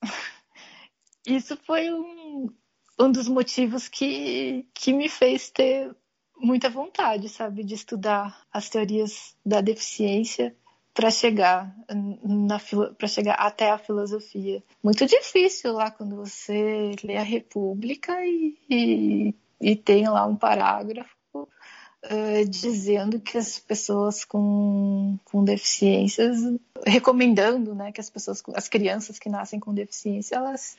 isso 1.26 1.56
foi 1.66 1.90
um, 1.90 2.54
um 3.00 3.10
dos 3.10 3.26
motivos 3.26 3.88
que, 3.88 4.68
que 4.74 4.92
me 4.92 5.08
fez 5.08 5.50
ter 5.50 5.96
muita 6.42 6.68
vontade, 6.68 7.28
sabe, 7.28 7.62
de 7.62 7.74
estudar 7.74 8.42
as 8.52 8.68
teorias 8.68 9.36
da 9.46 9.60
deficiência 9.60 10.54
para 10.92 11.10
chegar 11.10 11.74
na 12.22 12.58
para 12.98 13.08
chegar 13.08 13.34
até 13.34 13.70
a 13.70 13.78
filosofia. 13.78 14.62
Muito 14.82 15.06
difícil 15.06 15.72
lá 15.72 15.90
quando 15.90 16.16
você 16.16 16.94
lê 17.02 17.16
a 17.16 17.22
República 17.22 18.12
e, 18.26 18.58
e, 18.68 19.34
e 19.60 19.76
tem 19.76 20.06
lá 20.08 20.26
um 20.26 20.36
parágrafo 20.36 21.16
uh, 21.34 22.48
dizendo 22.48 23.20
que 23.20 23.38
as 23.38 23.58
pessoas 23.58 24.24
com, 24.24 25.18
com 25.24 25.44
deficiências, 25.44 26.38
recomendando 26.86 27.74
né, 27.74 27.92
que 27.92 28.00
as 28.00 28.10
pessoas, 28.10 28.42
as 28.54 28.68
crianças 28.68 29.18
que 29.18 29.30
nascem 29.30 29.58
com 29.58 29.72
deficiência, 29.72 30.36
elas 30.36 30.76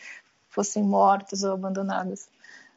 fossem 0.48 0.84
mortas 0.84 1.44
ou 1.44 1.54
abandonadas. 1.54 2.30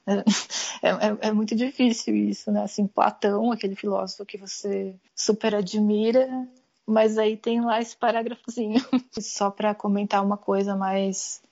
É, 0.06 0.88
é, 0.88 1.28
é, 1.28 1.32
muito 1.32 1.54
difícil 1.54 2.14
isso, 2.14 2.52
né? 2.52 2.62
Assim, 2.62 2.86
Platão, 2.86 3.50
aquele 3.50 3.74
filósofo 3.74 4.24
que 4.24 4.38
você 4.38 4.94
super 5.14 5.54
admira, 5.54 6.48
mas 6.86 7.18
aí 7.18 7.36
tem 7.36 7.60
lá 7.60 7.80
esse 7.80 7.96
parágrafozinho, 7.96 8.80
só 9.20 9.50
para 9.50 9.74
comentar 9.74 10.24
uma 10.24 10.36
coisa 10.36 10.76
mais 10.76 11.42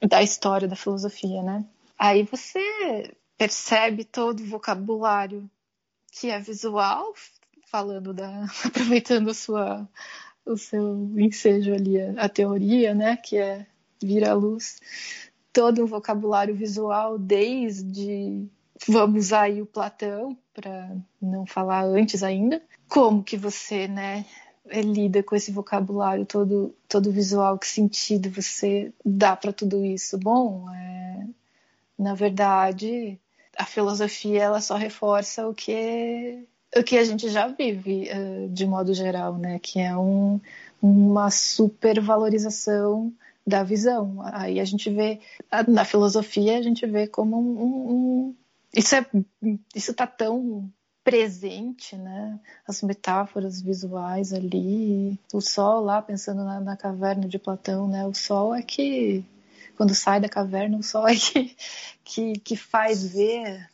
da 0.00 0.22
história 0.22 0.66
da 0.66 0.74
filosofia, 0.74 1.42
né? 1.42 1.64
Aí 1.98 2.22
você 2.22 3.14
percebe 3.36 4.04
todo 4.04 4.40
o 4.40 4.46
vocabulário 4.46 5.48
que 6.10 6.30
é 6.30 6.38
visual, 6.40 7.12
falando 7.66 8.12
da 8.12 8.46
aproveitando 8.64 9.30
a 9.30 9.34
sua 9.34 9.88
o 10.44 10.56
seu 10.56 11.08
ensejo 11.16 11.72
ali 11.72 12.00
a, 12.00 12.28
teoria, 12.28 12.94
né, 12.94 13.16
que 13.16 13.36
é 13.36 13.64
vir 14.02 14.28
à 14.28 14.34
luz 14.34 14.80
todo 15.52 15.82
um 15.82 15.86
vocabulário 15.86 16.54
visual 16.54 17.18
desde 17.18 18.48
vamos 18.88 19.32
aí 19.32 19.62
o 19.62 19.66
Platão 19.66 20.36
para 20.52 20.90
não 21.20 21.46
falar 21.46 21.84
antes 21.84 22.22
ainda, 22.22 22.60
como 22.88 23.22
que 23.22 23.36
você, 23.36 23.88
né, 23.88 24.24
lida 24.66 25.22
com 25.22 25.34
esse 25.34 25.50
vocabulário 25.50 26.26
todo 26.26 26.74
todo 26.88 27.10
visual, 27.10 27.58
que 27.58 27.66
sentido 27.66 28.30
você 28.30 28.92
dá 29.04 29.36
para 29.36 29.52
tudo 29.52 29.84
isso? 29.84 30.18
Bom, 30.18 30.68
é, 30.70 31.26
na 31.98 32.14
verdade, 32.14 33.18
a 33.56 33.64
filosofia 33.64 34.42
ela 34.42 34.60
só 34.60 34.76
reforça 34.76 35.48
o 35.48 35.54
que 35.54 36.44
o 36.76 36.82
que 36.82 36.96
a 36.96 37.04
gente 37.04 37.28
já 37.28 37.48
vive 37.48 38.08
uh, 38.10 38.48
de 38.48 38.66
modo 38.66 38.94
geral, 38.94 39.36
né? 39.36 39.58
Que 39.58 39.80
é 39.80 39.96
um, 39.96 40.40
uma 40.80 41.30
supervalorização 41.30 43.12
da 43.46 43.62
visão. 43.62 44.18
Aí 44.24 44.60
a 44.60 44.64
gente 44.64 44.90
vê 44.90 45.20
na 45.68 45.84
filosofia 45.84 46.58
a 46.58 46.62
gente 46.62 46.86
vê 46.86 47.06
como 47.06 47.38
um, 47.38 47.92
um, 47.92 48.36
isso 48.74 48.94
é 48.94 49.06
está 49.74 50.06
tão 50.06 50.70
presente, 51.04 51.96
né? 51.96 52.38
As 52.66 52.82
metáforas 52.82 53.60
visuais 53.60 54.32
ali, 54.32 55.18
o 55.32 55.40
sol 55.40 55.82
lá 55.82 56.00
pensando 56.00 56.44
na, 56.44 56.60
na 56.60 56.76
caverna 56.76 57.26
de 57.28 57.38
Platão, 57.38 57.88
né? 57.88 58.06
O 58.06 58.14
sol 58.14 58.54
é 58.54 58.62
que 58.62 59.24
quando 59.76 59.94
sai 59.94 60.20
da 60.20 60.28
caverna, 60.28 60.78
o 60.78 60.82
sol 60.82 61.08
é 61.08 61.16
que, 61.16 61.56
que, 62.04 62.32
que 62.38 62.56
faz 62.56 63.04
ver, 63.04 63.68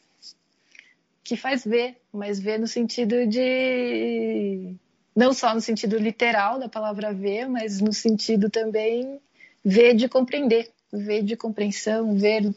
que 1.22 1.36
faz 1.36 1.64
ver, 1.64 2.00
mas 2.12 2.40
ver 2.40 2.58
no 2.58 2.66
sentido 2.66 3.26
de 3.26 4.74
não 5.14 5.34
só 5.34 5.54
no 5.54 5.60
sentido 5.60 5.98
literal 5.98 6.58
da 6.58 6.68
palavra 6.68 7.12
ver, 7.12 7.46
mas 7.48 7.80
no 7.80 7.92
sentido 7.92 8.48
também 8.48 9.20
ver 9.68 9.94
de 9.94 10.08
compreender, 10.08 10.70
ver 10.92 11.22
de 11.22 11.36
compreensão, 11.36 12.16
ver 12.16 12.54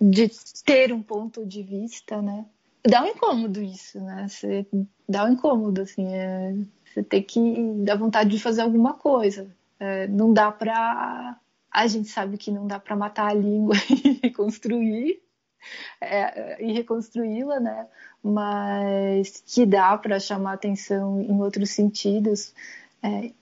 de 0.00 0.30
ter 0.64 0.92
um 0.92 1.02
ponto 1.02 1.46
de 1.46 1.62
vista, 1.62 2.20
né? 2.20 2.44
Dá 2.86 3.04
um 3.04 3.08
incômodo 3.08 3.62
isso, 3.62 4.00
né? 4.00 4.26
Você 4.28 4.66
dá 5.08 5.24
um 5.24 5.32
incômodo, 5.32 5.82
assim, 5.82 6.12
é, 6.12 6.54
você 6.84 7.02
tem 7.02 7.22
que 7.22 7.40
dar 7.84 7.96
vontade 7.96 8.30
de 8.30 8.40
fazer 8.40 8.62
alguma 8.62 8.94
coisa. 8.94 9.48
É, 9.78 10.08
não 10.08 10.32
dá 10.32 10.50
para 10.50 11.38
a 11.70 11.86
gente 11.86 12.08
sabe 12.08 12.38
que 12.38 12.50
não 12.50 12.66
dá 12.66 12.80
para 12.80 12.96
matar 12.96 13.28
a 13.28 13.34
língua 13.34 13.74
e 14.04 14.18
reconstruir 14.22 15.20
é, 16.00 16.64
e 16.64 16.72
reconstruí-la, 16.72 17.60
né? 17.60 17.86
Mas 18.22 19.42
que 19.46 19.64
dá 19.64 19.96
para 19.96 20.18
chamar 20.18 20.54
atenção 20.54 21.20
em 21.20 21.40
outros 21.40 21.70
sentidos, 21.70 22.52
é, 23.02 23.32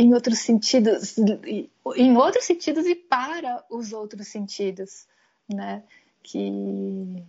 em 0.00 0.14
outros 0.14 0.38
sentidos, 0.38 1.18
em 1.18 2.16
outros 2.16 2.44
sentidos 2.44 2.86
e 2.86 2.94
para 2.94 3.62
os 3.68 3.92
outros 3.92 4.28
sentidos, 4.28 5.06
né? 5.46 5.82
Que 6.22 7.22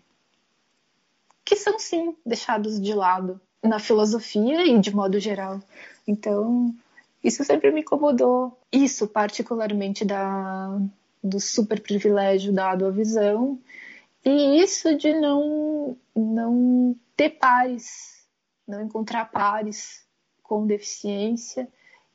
que 1.43 1.57
são 1.57 1.77
sim 1.77 2.15
deixados 2.25 2.79
de 2.79 2.93
lado 2.93 3.41
na 3.61 3.77
filosofia 3.77 4.65
e 4.65 4.79
de 4.79 4.95
modo 4.95 5.19
geral. 5.19 5.61
Então, 6.07 6.73
isso 7.21 7.43
sempre 7.43 7.71
me 7.71 7.81
incomodou. 7.81 8.57
Isso, 8.71 9.05
particularmente 9.05 10.05
da, 10.05 10.79
do 11.21 11.41
super 11.41 11.81
privilégio 11.81 12.53
dado 12.53 12.85
à 12.85 12.89
visão, 12.89 13.59
e 14.23 14.61
isso 14.61 14.95
de 14.95 15.13
não, 15.13 15.97
não 16.15 16.95
ter 17.17 17.31
pares, 17.31 18.25
não 18.65 18.81
encontrar 18.81 19.25
pares 19.25 20.05
com 20.41 20.65
deficiência 20.65 21.67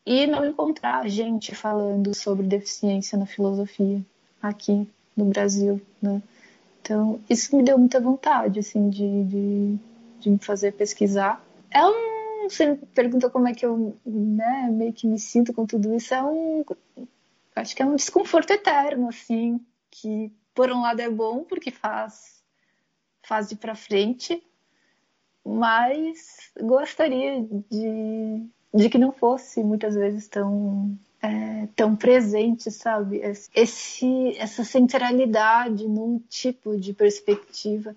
e 0.07 0.27
não 0.27 0.47
encontrar 0.47 1.09
gente 1.09 1.55
falando 1.55 2.14
sobre 2.14 2.47
deficiência 2.47 3.19
na 3.19 3.27
filosofia 3.27 4.01
aqui 4.40 4.88
no 5.16 5.25
Brasil, 5.25 5.81
né? 6.01 6.23
Então, 6.81 7.19
isso 7.29 7.57
me 7.57 7.64
deu 7.64 7.77
muita 7.77 8.01
vontade, 8.01 8.61
assim, 8.61 8.88
de, 8.88 9.25
de, 9.25 9.77
de 10.21 10.31
me 10.31 10.38
fazer 10.38 10.73
pesquisar. 10.73 11.45
É 11.69 11.85
um 11.85 12.16
você 12.49 12.71
me 12.71 12.77
pergunta 12.77 13.29
como 13.29 13.49
é 13.49 13.55
que 13.55 13.66
eu 13.66 13.97
né, 14.05 14.69
meio 14.71 14.92
que 14.92 15.07
me 15.07 15.19
sinto 15.19 15.53
com 15.53 15.66
tudo 15.66 15.95
isso, 15.95 16.14
é 16.14 16.23
um. 16.23 16.64
Acho 17.55 17.75
que 17.75 17.83
é 17.83 17.87
um 17.87 17.97
desconforto 17.97 18.51
eterno, 18.51 19.09
assim, 19.09 19.61
que 19.90 20.33
por 20.55 20.71
um 20.71 20.83
lado 20.83 21.01
é 21.01 21.09
bom 21.09 21.42
porque 21.42 21.71
faz, 21.71 22.42
faz 23.23 23.49
de 23.49 23.57
para 23.57 23.75
frente, 23.75 24.42
mas 25.45 26.51
gostaria 26.61 27.42
de, 27.42 28.47
de 28.76 28.88
que 28.88 28.98
não 28.98 29.12
fosse 29.12 29.62
muitas 29.64 29.94
vezes 29.94 30.28
tão 30.28 30.96
é, 31.22 31.66
tão 31.74 31.96
presente, 31.96 32.70
sabe? 32.70 33.20
Esse, 33.54 34.36
essa 34.38 34.62
centralidade 34.62 35.88
num 35.88 36.20
tipo 36.28 36.76
de 36.76 36.92
perspectiva 36.92 37.96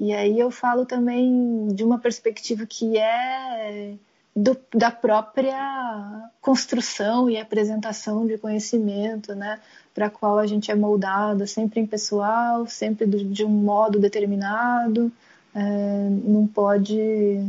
e 0.00 0.14
aí 0.14 0.40
eu 0.40 0.50
falo 0.50 0.86
também 0.86 1.68
de 1.74 1.84
uma 1.84 1.98
perspectiva 1.98 2.64
que 2.64 2.96
é 2.96 3.92
do, 4.34 4.56
da 4.74 4.90
própria 4.90 6.30
construção 6.40 7.28
e 7.28 7.36
apresentação 7.36 8.26
de 8.26 8.38
conhecimento, 8.38 9.34
né, 9.34 9.60
para 9.94 10.06
a 10.06 10.10
qual 10.10 10.38
a 10.38 10.46
gente 10.46 10.70
é 10.70 10.74
moldado, 10.74 11.46
sempre 11.46 11.80
impessoal, 11.80 12.66
sempre 12.66 13.04
do, 13.06 13.22
de 13.22 13.44
um 13.44 13.50
modo 13.50 13.98
determinado, 13.98 15.12
é, 15.54 16.08
não 16.24 16.46
pode, 16.46 17.44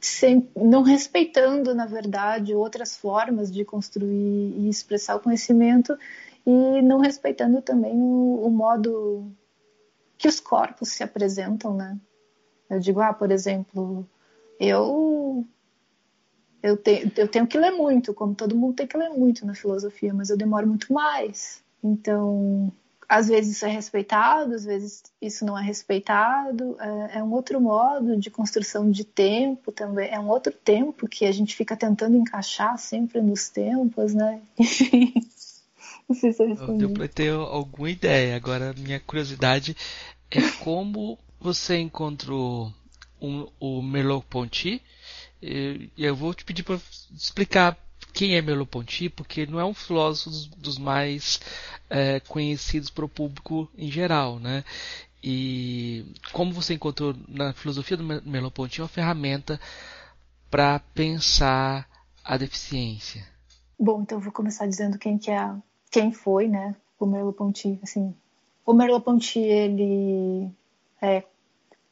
sem, 0.00 0.48
não 0.56 0.82
respeitando, 0.82 1.74
na 1.74 1.86
verdade, 1.86 2.54
outras 2.54 2.96
formas 2.96 3.50
de 3.52 3.64
construir 3.64 4.54
e 4.56 4.68
expressar 4.68 5.16
o 5.16 5.20
conhecimento 5.20 5.96
e 6.46 6.82
não 6.82 6.98
respeitando 6.98 7.60
também 7.62 7.96
o, 7.96 8.46
o 8.46 8.50
modo 8.50 9.30
que 10.16 10.28
os 10.28 10.40
corpos 10.40 10.90
se 10.90 11.02
apresentam, 11.02 11.74
né? 11.74 11.98
Eu 12.68 12.78
digo, 12.78 13.00
ah, 13.00 13.12
por 13.12 13.30
exemplo, 13.30 14.06
eu 14.58 15.46
eu, 16.62 16.76
te, 16.76 17.10
eu 17.16 17.26
tenho 17.26 17.46
que 17.46 17.58
ler 17.58 17.70
muito, 17.70 18.12
como 18.12 18.34
todo 18.34 18.56
mundo 18.56 18.74
tem 18.74 18.86
que 18.86 18.96
ler 18.96 19.10
muito 19.10 19.46
na 19.46 19.54
filosofia, 19.54 20.12
mas 20.12 20.28
eu 20.30 20.36
demoro 20.36 20.66
muito 20.66 20.92
mais. 20.92 21.62
Então, 21.82 22.70
às 23.10 23.26
vezes 23.26 23.56
isso 23.56 23.66
é 23.66 23.68
respeitado, 23.68 24.54
às 24.54 24.64
vezes 24.64 25.02
isso 25.20 25.44
não 25.44 25.58
é 25.58 25.62
respeitado. 25.64 26.76
É, 26.78 27.18
é 27.18 27.22
um 27.24 27.32
outro 27.32 27.60
modo 27.60 28.16
de 28.16 28.30
construção 28.30 28.88
de 28.88 29.02
tempo 29.02 29.72
também. 29.72 30.08
É 30.08 30.20
um 30.20 30.28
outro 30.28 30.52
tempo 30.52 31.08
que 31.08 31.24
a 31.26 31.32
gente 31.32 31.56
fica 31.56 31.76
tentando 31.76 32.16
encaixar 32.16 32.78
sempre 32.78 33.20
nos 33.20 33.48
tempos, 33.48 34.14
né? 34.14 34.40
não 36.08 36.14
sei 36.14 36.32
se 36.32 36.40
eu 36.40 36.50
respondi. 36.50 36.86
Deu 36.86 36.90
para 36.90 37.08
ter 37.08 37.32
alguma 37.32 37.90
ideia. 37.90 38.36
Agora, 38.36 38.72
minha 38.78 39.00
curiosidade 39.00 39.76
é 40.30 40.40
como 40.62 41.18
você 41.40 41.78
encontrou 41.78 42.72
um, 43.20 43.48
o 43.58 43.82
Merleau-Ponty. 43.82 44.80
E 45.42 45.90
eu 45.98 46.14
vou 46.14 46.32
te 46.32 46.44
pedir 46.44 46.62
para 46.62 46.78
explicar 47.12 47.76
quem 48.12 48.36
é 48.36 48.42
Merleau-Ponty, 48.42 49.08
porque 49.08 49.46
não 49.46 49.60
é 49.60 49.64
um 49.64 49.74
filósofo 49.74 50.30
dos, 50.30 50.46
dos 50.46 50.78
mais 50.78 51.40
é, 51.88 52.20
conhecidos 52.20 52.90
para 52.90 53.04
o 53.04 53.08
público 53.08 53.68
em 53.76 53.90
geral, 53.90 54.38
né? 54.38 54.64
E 55.22 56.06
como 56.32 56.52
você 56.52 56.74
encontrou 56.74 57.14
na 57.28 57.52
filosofia 57.52 57.96
do 57.96 58.04
Merleau-Ponty 58.04 58.80
uma 58.80 58.88
ferramenta 58.88 59.60
para 60.50 60.78
pensar 60.94 61.88
a 62.24 62.36
deficiência? 62.36 63.26
Bom, 63.78 64.02
então 64.02 64.18
eu 64.18 64.22
vou 64.22 64.32
começar 64.32 64.66
dizendo 64.66 64.98
quem 64.98 65.18
que 65.18 65.30
é, 65.30 65.54
quem 65.90 66.12
foi, 66.12 66.48
né, 66.48 66.74
o 66.98 67.06
Merleau-Ponty, 67.06 67.78
assim, 67.82 68.14
O 68.64 68.74
Merleau-Ponty, 68.74 69.38
ele 69.38 70.50
é 71.00 71.24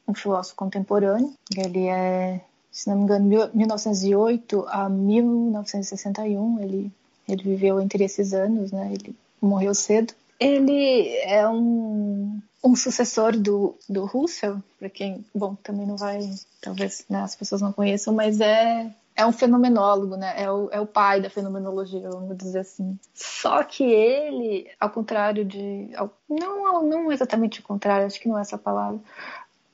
um 0.07 0.15
filósofo 0.15 0.57
contemporâneo. 0.57 1.35
Ele 1.57 1.87
é, 1.87 2.45
se 2.71 2.89
não 2.89 2.97
me 2.97 3.03
engano, 3.05 3.51
1908 3.55 4.67
a 4.69 4.89
1961. 4.89 6.61
Ele, 6.61 6.93
ele 7.29 7.43
viveu 7.43 7.81
entre 7.81 8.05
esses 8.05 8.33
anos, 8.33 8.73
né? 8.73 8.91
Ele 8.93 9.15
morreu 9.41 9.75
cedo. 9.75 10.15
Ele 10.39 11.09
é 11.25 11.49
um, 11.49 12.41
um 12.63 12.77
sucessor 12.77 13.37
do, 13.37 13.75
do 13.89 14.05
Russell, 14.05 14.63
para 14.79 14.89
quem, 14.89 15.25
bom, 15.35 15.57
também 15.57 15.87
não 15.87 15.97
vai, 15.97 16.21
talvez 16.61 17.05
né, 17.11 17.23
as 17.23 17.35
pessoas 17.35 17.61
não 17.61 17.73
conheçam, 17.73 18.15
mas 18.15 18.41
é 18.41 18.89
é 19.19 19.27
um 19.27 19.33
fenomenólogo, 19.33 20.17
né? 20.17 20.33
É 20.41 20.49
o, 20.49 20.69
é 20.71 20.81
o 20.81 20.87
pai 20.87 21.21
da 21.21 21.29
fenomenologia, 21.29 22.09
vamos 22.09 22.37
dizer 22.37 22.61
assim. 22.61 22.97
Só 23.13 23.65
que 23.65 23.83
ele, 23.83 24.71
ao 24.79 24.91
contrário 24.91 25.45
de. 25.45 25.91
Não, 26.29 26.85
não 26.85 27.11
exatamente 27.11 27.59
o 27.59 27.65
contrário, 27.65 28.07
acho 28.07 28.21
que 28.21 28.29
não 28.29 28.39
é 28.39 28.43
essa 28.43 28.57
palavra. 28.57 29.01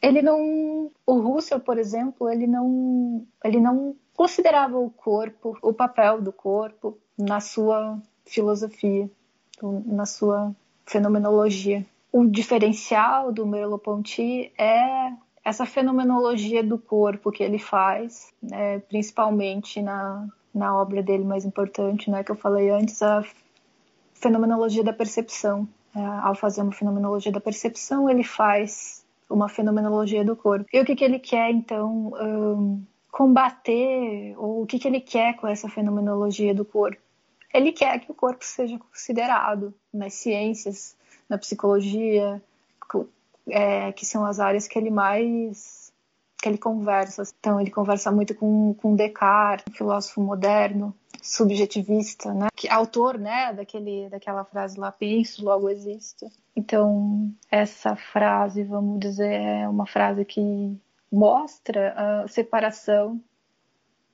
Ele 0.04 0.20
não. 0.20 0.90
O 1.06 1.18
Russell, 1.18 1.60
por 1.60 1.78
exemplo, 1.78 2.28
ele 2.28 2.46
não. 2.46 3.26
Ele 3.42 3.58
não 3.58 3.96
considerava 4.14 4.78
o 4.78 4.90
corpo, 4.90 5.56
o 5.62 5.72
papel 5.72 6.20
do 6.20 6.32
corpo 6.32 6.98
na 7.18 7.40
sua 7.40 7.98
filosofia, 8.26 9.10
na 9.86 10.04
sua 10.04 10.54
fenomenologia. 10.84 11.84
O 12.12 12.26
diferencial 12.26 13.32
do 13.32 13.46
Merleau-Ponty 13.46 14.52
é 14.58 15.12
essa 15.44 15.66
fenomenologia 15.66 16.62
do 16.62 16.78
corpo 16.78 17.32
que 17.32 17.42
ele 17.42 17.58
faz, 17.58 18.32
né, 18.42 18.78
principalmente 18.80 19.82
na, 19.82 20.26
na 20.54 20.80
obra 20.80 21.02
dele 21.02 21.24
mais 21.24 21.44
importante, 21.44 22.10
né, 22.10 22.22
que 22.22 22.30
eu 22.30 22.36
falei 22.36 22.70
antes, 22.70 23.02
a 23.02 23.24
fenomenologia 24.14 24.84
da 24.84 24.92
percepção. 24.92 25.68
É, 25.94 26.00
ao 26.00 26.34
fazer 26.34 26.62
uma 26.62 26.72
fenomenologia 26.72 27.30
da 27.30 27.40
percepção, 27.40 28.08
ele 28.08 28.24
faz 28.24 29.03
uma 29.34 29.48
fenomenologia 29.48 30.24
do 30.24 30.36
corpo. 30.36 30.66
E 30.72 30.80
o 30.80 30.84
que, 30.84 30.94
que 30.94 31.04
ele 31.04 31.18
quer, 31.18 31.50
então, 31.50 32.12
um, 32.14 32.82
combater, 33.10 34.34
ou 34.36 34.62
o 34.62 34.66
que, 34.66 34.78
que 34.78 34.88
ele 34.88 35.00
quer 35.00 35.36
com 35.36 35.46
essa 35.46 35.68
fenomenologia 35.68 36.54
do 36.54 36.64
corpo? 36.64 37.00
Ele 37.52 37.72
quer 37.72 38.00
que 38.00 38.10
o 38.10 38.14
corpo 38.14 38.44
seja 38.44 38.78
considerado 38.78 39.72
nas 39.92 40.14
ciências, 40.14 40.96
na 41.28 41.38
psicologia, 41.38 42.42
é, 43.48 43.92
que 43.92 44.04
são 44.04 44.24
as 44.24 44.40
áreas 44.40 44.66
que 44.66 44.78
ele 44.78 44.90
mais 44.90 45.84
que 46.42 46.48
ele 46.48 46.58
conversa. 46.58 47.22
Então 47.40 47.60
ele 47.60 47.70
conversa 47.70 48.12
muito 48.12 48.34
com, 48.34 48.74
com 48.74 48.94
Descartes, 48.94 49.64
um 49.70 49.76
filósofo 49.76 50.20
moderno, 50.20 50.94
subjetivista, 51.24 52.34
né? 52.34 52.48
Que 52.54 52.68
autor, 52.68 53.18
né, 53.18 53.52
daquele 53.54 54.10
daquela 54.10 54.44
frase 54.44 54.78
lá, 54.78 54.92
penso, 54.92 55.42
logo 55.42 55.70
existo. 55.70 56.30
Então 56.54 57.32
essa 57.50 57.96
frase, 57.96 58.62
vamos 58.62 59.00
dizer, 59.00 59.32
é 59.32 59.68
uma 59.68 59.86
frase 59.86 60.24
que 60.24 60.78
mostra 61.10 61.94
a 61.96 62.28
separação 62.28 63.18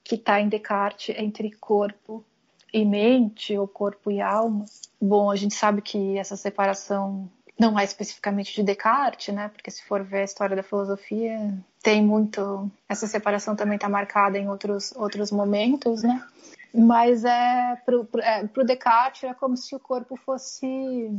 que 0.04 0.14
está 0.14 0.40
em 0.40 0.48
Descartes 0.48 1.14
entre 1.18 1.50
corpo 1.50 2.24
e 2.72 2.84
mente, 2.84 3.58
ou 3.58 3.66
corpo 3.66 4.10
e 4.10 4.20
alma. 4.20 4.64
Bom, 5.00 5.30
a 5.30 5.36
gente 5.36 5.54
sabe 5.54 5.82
que 5.82 6.16
essa 6.16 6.36
separação 6.36 7.28
não 7.58 7.78
é 7.78 7.84
especificamente 7.84 8.54
de 8.54 8.62
Descartes, 8.62 9.34
né? 9.34 9.48
Porque 9.48 9.70
se 9.70 9.82
for 9.84 10.04
ver 10.04 10.20
a 10.20 10.24
história 10.24 10.54
da 10.54 10.62
filosofia, 10.62 11.52
tem 11.82 12.02
muito 12.02 12.70
essa 12.88 13.08
separação 13.08 13.56
também 13.56 13.74
está 13.74 13.88
marcada 13.88 14.38
em 14.38 14.48
outros 14.48 14.94
outros 14.94 15.32
momentos, 15.32 16.04
né? 16.04 16.24
Mas 16.74 17.24
é 17.24 17.76
pro, 17.84 18.04
pro, 18.04 18.20
é, 18.20 18.48
Descartes 18.64 19.24
é 19.24 19.34
como 19.34 19.56
se 19.56 19.74
o 19.74 19.80
corpo 19.80 20.16
fosse 20.16 21.10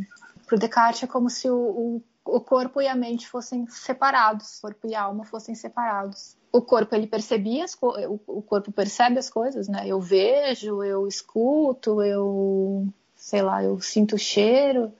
pro 0.47 0.57
Descartes 0.57 1.03
é 1.03 1.07
como 1.07 1.29
se 1.29 1.49
o, 1.49 1.55
o, 1.55 2.03
o 2.37 2.41
corpo 2.41 2.81
e 2.81 2.87
a 2.87 2.95
mente 2.95 3.27
fossem 3.27 3.67
separados, 3.67 4.57
o 4.57 4.61
corpo 4.61 4.87
e 4.87 4.95
alma 4.95 5.25
fossem 5.25 5.55
separados 5.55 6.35
o 6.51 6.61
corpo 6.61 6.93
ele 6.93 7.07
percebia 7.07 7.63
as 7.63 7.77
o 7.81 8.41
corpo 8.41 8.71
percebe 8.71 9.17
as 9.17 9.29
coisas, 9.29 9.67
né? 9.67 9.87
Eu 9.87 10.01
vejo, 10.01 10.83
eu 10.83 11.07
escuto, 11.07 12.01
eu 12.01 12.87
sei 13.15 13.41
lá, 13.41 13.63
eu 13.63 13.79
sinto 13.79 14.17
cheiro, 14.17 14.91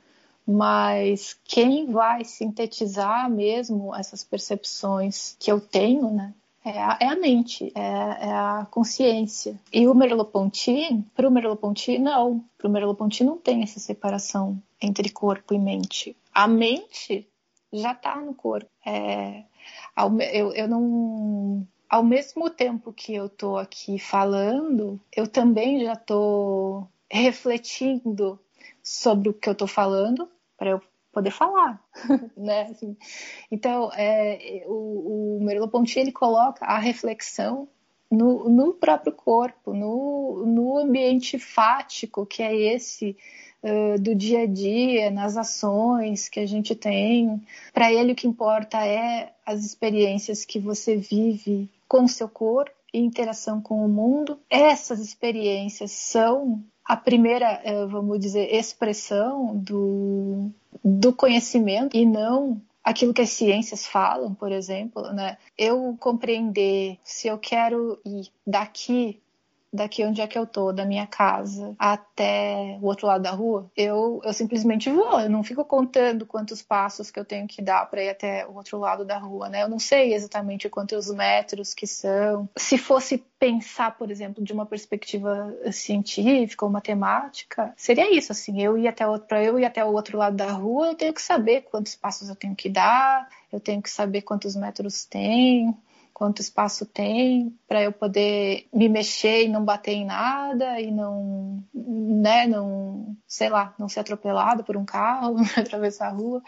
mas 0.48 1.38
quem 1.44 1.92
vai 1.92 2.24
sintetizar 2.24 3.30
mesmo 3.30 3.94
essas 3.96 4.24
percepções 4.24 5.36
que 5.40 5.52
eu 5.52 5.60
tenho, 5.60 6.10
né? 6.12 6.34
É 6.64 6.80
a, 6.80 6.98
é 7.00 7.08
a 7.08 7.16
mente, 7.16 7.72
é, 7.76 7.82
é, 7.82 8.32
a 8.32 8.68
consciência. 8.70 9.60
E 9.74 9.88
o 9.88 9.96
Merleau-Ponty, 9.96 11.04
para 11.16 11.28
o 11.28 11.32
Merleau-Ponty, 11.32 11.98
não. 11.98 12.46
Para 12.58 12.68
o 12.68 12.72
Merleau-Ponty 12.72 13.24
não 13.24 13.38
tem 13.38 13.64
essa 13.64 13.80
separação 13.80 14.62
entre 14.80 15.10
corpo 15.10 15.54
e 15.54 15.60
mente. 15.60 16.16
A 16.32 16.48
mente 16.48 17.28
já 17.74 17.94
está 17.94 18.16
no 18.22 18.36
corpo. 18.36 18.70
É, 18.86 19.44
eu, 20.34 20.54
eu 20.54 20.68
não 20.68 21.68
ao 21.90 22.04
mesmo 22.04 22.50
tempo 22.50 22.94
que 22.94 23.14
eu 23.14 23.26
estou 23.26 23.58
aqui 23.58 24.00
falando, 24.00 24.98
eu 25.14 25.28
também 25.28 25.84
já 25.84 25.92
estou 25.92 26.88
refletindo 27.12 28.40
sobre 28.82 29.28
o 29.28 29.34
que 29.34 29.50
eu 29.50 29.52
estou 29.52 29.68
falando 29.68 30.30
para 30.58 30.70
eu 30.70 30.82
poder 31.12 31.32
falar, 31.32 31.82
né? 32.38 32.64
Assim, 32.64 32.96
então, 33.52 33.92
é, 33.94 34.64
o, 34.68 35.38
o 35.38 35.44
Merleau-Ponty 35.44 36.00
ele 36.00 36.12
coloca 36.12 36.66
a 36.66 36.78
reflexão 36.78 37.68
no, 38.12 38.50
no 38.50 38.74
próprio 38.74 39.14
corpo, 39.14 39.74
no, 39.74 40.46
no 40.46 40.78
ambiente 40.78 41.40
fático 41.40 42.26
que 42.26 42.44
é 42.44 42.54
esse 42.54 43.16
uh, 43.64 44.00
do 44.00 44.14
dia 44.14 44.42
a 44.42 44.46
dia, 44.46 45.10
nas 45.10 45.38
ações 45.38 46.28
que 46.28 46.40
a 46.40 46.46
gente 46.46 46.76
tem. 46.76 47.42
Para 47.74 47.92
ele, 47.92 48.12
o 48.12 48.16
que 48.16 48.28
importa 48.28 48.86
é 48.86 49.32
as 49.46 49.64
experiências 49.64 50.44
que 50.44 50.60
você 50.60 50.98
vive 50.98 51.70
com 51.88 52.04
o 52.04 52.10
seu 52.10 52.28
corpo 52.28 52.76
e 52.94 53.00
interação 53.00 53.62
com 53.62 53.86
o 53.86 53.90
mundo. 53.90 54.38
Essas 54.50 55.00
experiências 55.00 55.92
são 55.92 56.62
a 56.92 56.98
primeira, 56.98 57.62
eh, 57.64 57.86
vamos 57.86 58.20
dizer, 58.20 58.54
expressão 58.54 59.56
do, 59.56 60.52
do 60.84 61.14
conhecimento 61.14 61.96
e 61.96 62.06
não 62.06 62.62
aquilo 62.84 63.14
que 63.14 63.22
as 63.22 63.30
ciências 63.30 63.88
falam, 63.88 64.34
por 64.34 64.52
exemplo, 64.52 65.02
né? 65.14 65.38
Eu 65.58 65.96
compreender 65.98 66.98
se 67.02 67.30
eu 67.30 67.38
quero 67.38 67.98
ir 68.06 68.30
daqui 68.46 69.22
daqui 69.74 70.04
onde 70.04 70.22
é 70.22 70.28
que 70.28 70.38
eu 70.38 70.46
tô, 70.46 70.74
da 70.74 70.86
minha 70.86 71.08
casa 71.08 71.74
até 71.80 72.78
o 72.82 72.86
outro 72.86 73.08
lado 73.08 73.22
da 73.22 73.32
rua, 73.32 73.72
eu, 73.76 74.22
eu 74.24 74.34
simplesmente 74.34 74.90
vou. 74.90 75.20
Eu 75.20 75.30
não 75.30 75.44
fico 75.44 75.64
contando 75.64 76.26
quantos 76.26 76.62
passos 76.62 77.10
que 77.10 77.20
eu 77.20 77.26
tenho 77.26 77.48
que 77.48 77.62
dar 77.62 77.90
para 77.90 78.04
ir 78.04 78.10
até 78.10 78.46
o 78.46 78.56
outro 78.56 78.78
lado 78.78 79.06
da 79.06 79.18
rua, 79.18 79.48
né? 79.50 79.64
Eu 79.64 79.70
não 79.70 79.80
sei 79.80 80.14
exatamente 80.14 80.70
quantos 80.70 81.10
metros 81.14 81.74
que 81.74 81.88
são. 81.88 82.50
Se 82.58 82.78
fosse 82.78 83.24
pensar, 83.40 83.98
por 83.98 84.12
exemplo, 84.12 84.44
de 84.44 84.54
uma 84.54 84.66
perspectiva 84.66 85.56
científica 85.72 86.66
ou 86.66 86.72
matemática, 86.72 87.74
seria 87.76 88.16
isso, 88.16 88.32
assim, 88.32 88.62
eu 88.62 88.78
ir 88.78 88.88
até 88.88 89.06
para 89.20 89.44
eu 89.44 89.58
ir 89.58 89.66
até 89.66 89.84
o 89.84 89.94
outro 89.94 90.18
lado 90.18 90.36
da 90.36 90.52
rua, 90.52 90.88
eu 90.88 90.96
tenho 90.96 91.14
que 91.14 91.22
saber 91.22 91.62
quantos 91.62 91.96
passos 91.96 92.30
eu 92.30 92.36
tenho 92.36 92.56
que 92.56 92.70
dar, 92.70 93.28
eu 93.52 93.60
tenho 93.60 93.82
que 93.82 93.90
saber 93.90 94.22
quantos 94.22 94.56
metros 94.56 95.06
tem, 95.06 95.76
quanto 96.22 96.40
espaço 96.40 96.86
tem 96.86 97.52
para 97.68 97.82
eu 97.82 97.92
poder 97.92 98.68
me 98.72 98.88
mexer 98.88 99.46
e 99.46 99.48
não 99.48 99.66
bater 99.66 99.94
em 99.94 100.06
nada 100.06 100.80
e 100.80 100.92
não, 100.92 101.66
né, 101.74 102.46
não, 102.46 103.18
sei 103.26 103.50
lá, 103.50 103.74
não 103.80 103.90
ser 103.90 104.02
atropelado 104.02 104.64
por 104.64 104.78
um 104.78 104.86
carro, 104.86 105.38
atravessar 105.58 106.10
a 106.10 106.12
rua. 106.12 106.44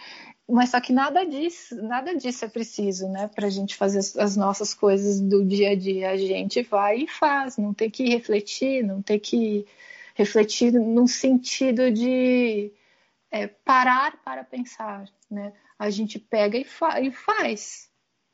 Mas 0.48 0.70
só 0.70 0.80
que 0.80 0.94
nada 0.94 1.26
disso, 1.26 1.76
nada 1.82 2.16
disso 2.16 2.46
é 2.46 2.48
preciso, 2.48 3.10
né, 3.10 3.28
para 3.34 3.48
a 3.48 3.50
gente 3.50 3.76
fazer 3.76 3.98
as 4.22 4.38
nossas 4.38 4.76
coisas 4.76 5.20
do 5.20 5.44
dia 5.44 5.72
a 5.72 5.76
dia. 5.76 6.12
A 6.12 6.18
gente 6.18 6.62
vai 6.62 7.00
e 7.00 7.08
faz, 7.08 7.58
não 7.58 7.74
tem 7.74 7.90
que 7.90 8.08
refletir, 8.08 8.84
não 8.84 9.02
tem 9.02 9.20
que 9.20 9.66
refletir 10.14 10.72
num 10.72 11.08
sentido 11.08 11.90
de 11.90 12.72
é, 13.32 13.48
parar 13.48 14.22
para 14.24 14.44
pensar, 14.44 15.10
né? 15.32 15.52
A 15.80 15.90
gente 15.90 16.20
pega 16.20 16.60
e, 16.60 16.64
fa 16.64 17.02
e 17.02 17.12
faz, 17.12 17.90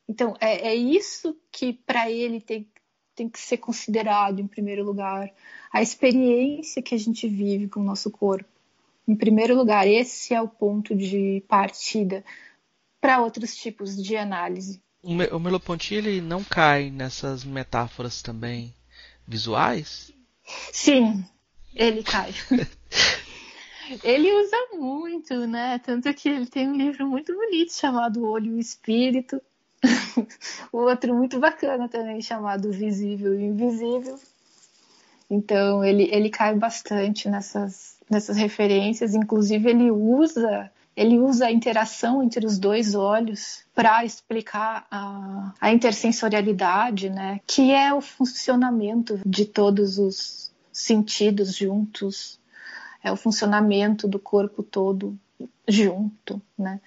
então, 0.10 0.36
é, 0.42 0.70
é 0.70 0.76
isso 0.76 1.38
que 1.52 1.72
para 1.72 2.10
ele 2.10 2.42
tem, 2.42 2.68
tem 3.14 3.30
que 3.30 3.40
ser 3.40 3.58
considerado 3.58 4.40
em 4.40 4.48
primeiro 4.48 4.84
lugar. 4.84 5.32
A 5.72 5.84
experiência 5.84 6.82
que 6.82 6.96
a 6.96 6.98
gente 6.98 7.28
vive 7.28 7.68
com 7.68 7.80
o 7.80 7.84
nosso 7.84 8.10
corpo. 8.10 8.50
Em 9.08 9.16
primeiro 9.16 9.56
lugar, 9.56 9.88
esse 9.88 10.34
é 10.34 10.42
o 10.42 10.48
ponto 10.48 10.96
de 10.96 11.44
partida 11.48 12.26
para 13.00 13.22
outros 13.22 13.56
tipos 13.56 13.96
de 13.96 14.18
análise. 14.18 14.82
O 15.04 15.14
Merleau-Ponty 15.14 15.94
ele 15.94 16.22
não 16.22 16.44
cai 16.44 16.90
nessas 16.90 17.44
metáforas 17.44 18.24
também 18.24 18.74
visuais? 19.28 20.12
Sim, 20.74 21.24
ele 21.76 22.02
cai. 22.02 22.34
ele 24.04 24.34
usa 24.34 24.58
muito, 24.74 25.48
né? 25.48 25.80
Tanto 25.80 26.12
que 26.16 26.30
ele 26.30 26.48
tem 26.48 26.68
um 26.68 26.76
livro 26.76 27.08
muito 27.08 27.34
bonito 27.34 27.74
chamado 27.74 28.26
Olho 28.26 28.58
e 28.58 28.60
Espírito, 28.60 29.40
o 30.72 30.78
outro 30.78 31.14
muito 31.16 31.40
bacana 31.40 31.88
também, 31.88 32.22
chamado 32.22 32.72
Visível 32.72 33.40
e 33.40 33.46
Invisível. 33.46 34.20
Então, 35.30 35.84
ele, 35.84 36.10
ele 36.12 36.30
cai 36.30 36.56
bastante 36.56 37.30
nessas, 37.30 37.98
nessas 38.10 38.38
referências, 38.38 39.14
inclusive 39.14 39.70
ele 39.70 39.92
usa 39.92 40.72
ele 41.00 41.18
usa 41.18 41.46
a 41.46 41.52
interação 41.52 42.22
entre 42.22 42.46
os 42.46 42.60
dois 42.60 42.94
olhos 42.94 43.64
para 43.74 44.04
explicar 44.04 44.86
a, 44.92 45.54
a 45.62 45.72
intersensorialidade, 45.72 47.10
né? 47.10 47.40
Que 47.48 47.72
é 47.72 47.94
o 47.94 48.02
funcionamento 48.02 49.18
de 49.26 49.46
todos 49.46 49.98
os 49.98 50.52
sentidos 50.74 51.56
juntos, 51.56 52.38
é 53.02 53.10
o 53.10 53.16
funcionamento 53.16 54.10
do 54.10 54.20
corpo 54.20 54.62
todo 54.62 55.18
junto, 55.66 56.42
né? 56.58 56.82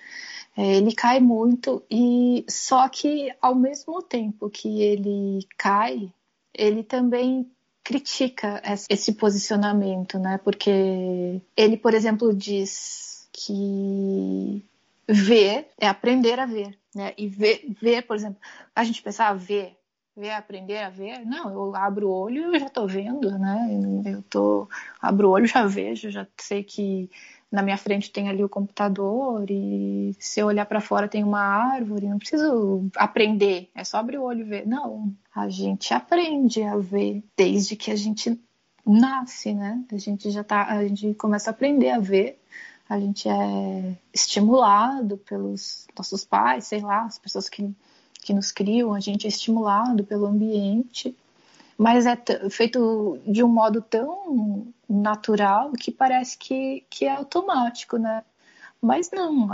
É, 0.56 0.76
ele 0.76 0.92
cai 0.94 1.18
muito 1.18 1.82
e 1.90 2.44
só 2.48 2.88
que 2.88 3.32
ao 3.40 3.54
mesmo 3.54 4.02
tempo 4.02 4.50
que 4.50 4.82
ele 4.82 5.46
cai, 5.56 6.12
ele 6.52 6.82
também 6.82 7.50
critica 7.82 8.62
esse 8.88 9.12
posicionamento, 9.14 10.18
né? 10.18 10.38
Porque 10.38 11.40
ele, 11.56 11.76
por 11.76 11.94
exemplo, 11.94 12.34
diz 12.34 13.28
que 13.32 14.64
ver 15.08 15.68
é 15.78 15.88
aprender 15.88 16.38
a 16.38 16.46
ver, 16.46 16.78
né? 16.94 17.12
E 17.16 17.26
ver, 17.26 17.64
ver 17.80 18.02
por 18.02 18.14
exemplo, 18.14 18.38
a 18.74 18.84
gente 18.84 19.02
pensar 19.02 19.28
ah, 19.28 19.34
ver, 19.34 19.76
ver 20.16 20.28
é 20.28 20.36
aprender 20.36 20.78
a 20.78 20.90
ver. 20.90 21.24
Não, 21.24 21.50
eu 21.50 21.74
abro 21.74 22.08
o 22.08 22.12
olho 22.12 22.54
e 22.54 22.58
já 22.60 22.66
estou 22.66 22.86
vendo, 22.86 23.36
né? 23.38 23.68
Eu 24.04 24.22
tô 24.22 24.68
abro 25.00 25.28
o 25.28 25.32
olho 25.32 25.46
já 25.46 25.66
vejo, 25.66 26.10
já 26.10 26.26
sei 26.38 26.62
que 26.62 27.10
na 27.52 27.62
minha 27.62 27.76
frente 27.76 28.10
tem 28.10 28.30
ali 28.30 28.42
o 28.42 28.48
computador 28.48 29.44
e 29.50 30.16
se 30.18 30.40
eu 30.40 30.46
olhar 30.46 30.64
para 30.64 30.80
fora 30.80 31.06
tem 31.06 31.22
uma 31.22 31.42
árvore, 31.42 32.08
não 32.08 32.18
preciso 32.18 32.88
aprender, 32.96 33.68
é 33.74 33.84
só 33.84 33.98
abrir 33.98 34.16
o 34.16 34.22
olho 34.22 34.40
e 34.40 34.48
ver. 34.48 34.66
Não, 34.66 35.14
a 35.34 35.50
gente 35.50 35.92
aprende 35.92 36.62
a 36.62 36.78
ver 36.78 37.22
desde 37.36 37.76
que 37.76 37.90
a 37.90 37.96
gente 37.96 38.40
nasce, 38.86 39.52
né? 39.52 39.84
A 39.92 39.98
gente 39.98 40.30
já 40.30 40.42
tá, 40.42 40.64
a 40.64 40.82
gente 40.88 41.12
começa 41.14 41.50
a 41.50 41.52
aprender 41.52 41.90
a 41.90 41.98
ver. 41.98 42.40
A 42.88 42.98
gente 42.98 43.28
é 43.28 43.96
estimulado 44.12 45.18
pelos 45.18 45.86
nossos 45.96 46.24
pais, 46.24 46.64
sei 46.64 46.80
lá, 46.80 47.04
as 47.04 47.18
pessoas 47.18 47.48
que, 47.48 47.70
que 48.22 48.32
nos 48.32 48.50
criam, 48.50 48.94
a 48.94 49.00
gente 49.00 49.26
é 49.26 49.28
estimulado 49.28 50.04
pelo 50.04 50.26
ambiente 50.26 51.14
mas 51.82 52.06
é 52.06 52.16
feito 52.48 53.18
de 53.26 53.42
um 53.42 53.48
modo 53.48 53.82
tão 53.82 54.72
natural 54.88 55.72
que 55.72 55.90
parece 55.90 56.38
que, 56.38 56.84
que 56.88 57.06
é 57.06 57.16
automático, 57.16 57.96
né? 57.96 58.22
Mas 58.80 59.10
não, 59.10 59.48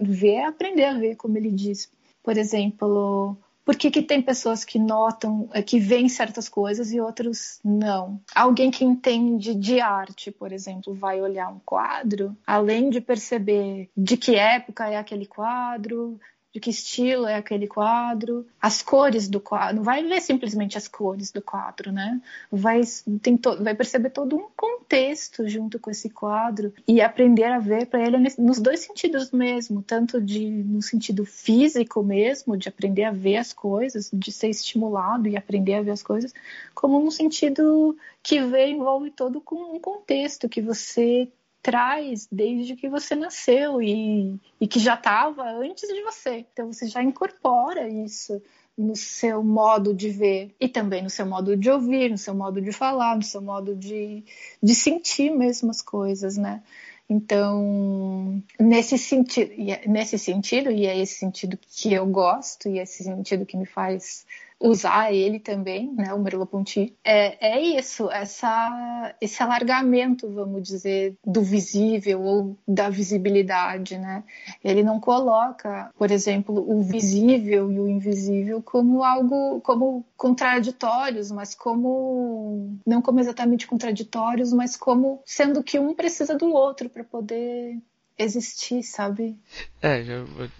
ver 0.00 0.34
é 0.34 0.44
aprender 0.46 0.84
a 0.86 0.94
ver, 0.94 1.14
como 1.14 1.38
ele 1.38 1.50
diz. 1.52 1.88
Por 2.24 2.36
exemplo, 2.36 3.36
por 3.64 3.76
que, 3.76 3.88
que 3.88 4.02
tem 4.02 4.20
pessoas 4.20 4.64
que 4.64 4.80
notam, 4.80 5.48
é, 5.52 5.62
que 5.62 5.78
veem 5.78 6.08
certas 6.08 6.48
coisas 6.48 6.92
e 6.92 7.00
outros 7.00 7.60
não? 7.64 8.20
Alguém 8.34 8.72
que 8.72 8.84
entende 8.84 9.54
de 9.54 9.80
arte, 9.80 10.32
por 10.32 10.50
exemplo, 10.52 10.92
vai 10.92 11.20
olhar 11.20 11.48
um 11.48 11.60
quadro, 11.60 12.36
além 12.44 12.90
de 12.90 13.00
perceber 13.00 13.88
de 13.96 14.16
que 14.16 14.34
época 14.34 14.88
é 14.88 14.96
aquele 14.96 15.26
quadro, 15.26 16.18
de 16.52 16.58
que 16.58 16.70
estilo 16.70 17.26
é 17.26 17.36
aquele 17.36 17.68
quadro, 17.68 18.46
as 18.60 18.82
cores 18.82 19.28
do 19.28 19.40
quadro, 19.40 19.76
não 19.76 19.82
vai 19.84 20.02
ver 20.02 20.20
simplesmente 20.20 20.76
as 20.76 20.88
cores 20.88 21.30
do 21.30 21.40
quadro, 21.40 21.92
né? 21.92 22.20
Vai, 22.50 22.80
tem 23.22 23.36
to, 23.36 23.62
vai 23.62 23.74
perceber 23.74 24.10
todo 24.10 24.36
um 24.36 24.48
contexto 24.56 25.48
junto 25.48 25.78
com 25.78 25.90
esse 25.90 26.10
quadro 26.10 26.72
e 26.88 27.00
aprender 27.00 27.44
a 27.44 27.60
ver 27.60 27.86
para 27.86 28.04
ele 28.04 28.16
nos 28.36 28.58
dois 28.58 28.80
sentidos 28.80 29.30
mesmo, 29.30 29.80
tanto 29.80 30.20
de 30.20 30.48
no 30.48 30.82
sentido 30.82 31.24
físico 31.24 32.02
mesmo, 32.02 32.56
de 32.56 32.68
aprender 32.68 33.04
a 33.04 33.12
ver 33.12 33.36
as 33.36 33.52
coisas, 33.52 34.10
de 34.12 34.32
ser 34.32 34.48
estimulado 34.48 35.28
e 35.28 35.36
aprender 35.36 35.74
a 35.74 35.82
ver 35.82 35.92
as 35.92 36.02
coisas, 36.02 36.34
como 36.74 37.00
no 37.00 37.12
sentido 37.12 37.96
que 38.22 38.42
vê 38.42 38.66
envolve 38.68 39.10
todo 39.12 39.42
um 39.52 39.78
contexto 39.78 40.48
que 40.48 40.60
você 40.60 41.28
traz 41.62 42.26
desde 42.30 42.76
que 42.76 42.88
você 42.88 43.14
nasceu 43.14 43.82
e, 43.82 44.38
e 44.60 44.66
que 44.66 44.78
já 44.78 44.94
estava 44.94 45.42
antes 45.42 45.88
de 45.88 46.02
você. 46.02 46.46
Então 46.52 46.72
você 46.72 46.86
já 46.86 47.02
incorpora 47.02 47.88
isso 47.88 48.40
no 48.76 48.96
seu 48.96 49.42
modo 49.42 49.92
de 49.92 50.08
ver 50.08 50.54
e 50.58 50.68
também 50.68 51.02
no 51.02 51.10
seu 51.10 51.26
modo 51.26 51.56
de 51.56 51.70
ouvir, 51.70 52.10
no 52.10 52.18
seu 52.18 52.34
modo 52.34 52.60
de 52.60 52.72
falar, 52.72 53.16
no 53.16 53.22
seu 53.22 53.42
modo 53.42 53.76
de, 53.76 54.24
de 54.62 54.74
sentir 54.74 55.30
mesmo 55.30 55.70
as 55.70 55.82
coisas, 55.82 56.36
né? 56.36 56.62
Então, 57.08 58.40
nesse 58.58 58.96
sentido, 58.96 59.50
é 59.68 59.86
nesse 59.88 60.16
sentido, 60.16 60.70
e 60.70 60.86
é 60.86 60.96
esse 60.96 61.14
sentido 61.14 61.58
que 61.60 61.92
eu 61.92 62.06
gosto, 62.06 62.68
e 62.68 62.78
é 62.78 62.84
esse 62.84 63.02
sentido 63.02 63.44
que 63.44 63.56
me 63.56 63.66
faz 63.66 64.24
usar 64.60 65.12
ele 65.12 65.40
também, 65.40 65.90
né, 65.92 66.12
o 66.12 66.18
Merleau-Ponty, 66.18 66.94
é, 67.02 67.54
é 67.54 67.60
isso, 67.78 68.10
essa, 68.10 69.14
esse 69.18 69.42
alargamento, 69.42 70.28
vamos 70.28 70.62
dizer, 70.62 71.16
do 71.24 71.42
visível 71.42 72.22
ou 72.22 72.58
da 72.68 72.90
visibilidade, 72.90 73.96
né? 73.96 74.22
Ele 74.62 74.82
não 74.82 75.00
coloca, 75.00 75.90
por 75.96 76.10
exemplo, 76.10 76.54
o 76.70 76.82
visível 76.82 77.72
e 77.72 77.80
o 77.80 77.88
invisível 77.88 78.62
como 78.62 79.02
algo, 79.02 79.60
como 79.62 80.04
contraditórios, 80.16 81.30
mas 81.30 81.54
como 81.54 82.76
não 82.86 83.00
como 83.00 83.20
exatamente 83.20 83.66
contraditórios, 83.66 84.52
mas 84.52 84.76
como 84.76 85.22
sendo 85.24 85.62
que 85.62 85.78
um 85.78 85.94
precisa 85.94 86.36
do 86.36 86.52
outro 86.52 86.90
para 86.90 87.02
poder 87.02 87.78
existir, 88.22 88.82
sabe? 88.82 89.38
É, 89.80 90.04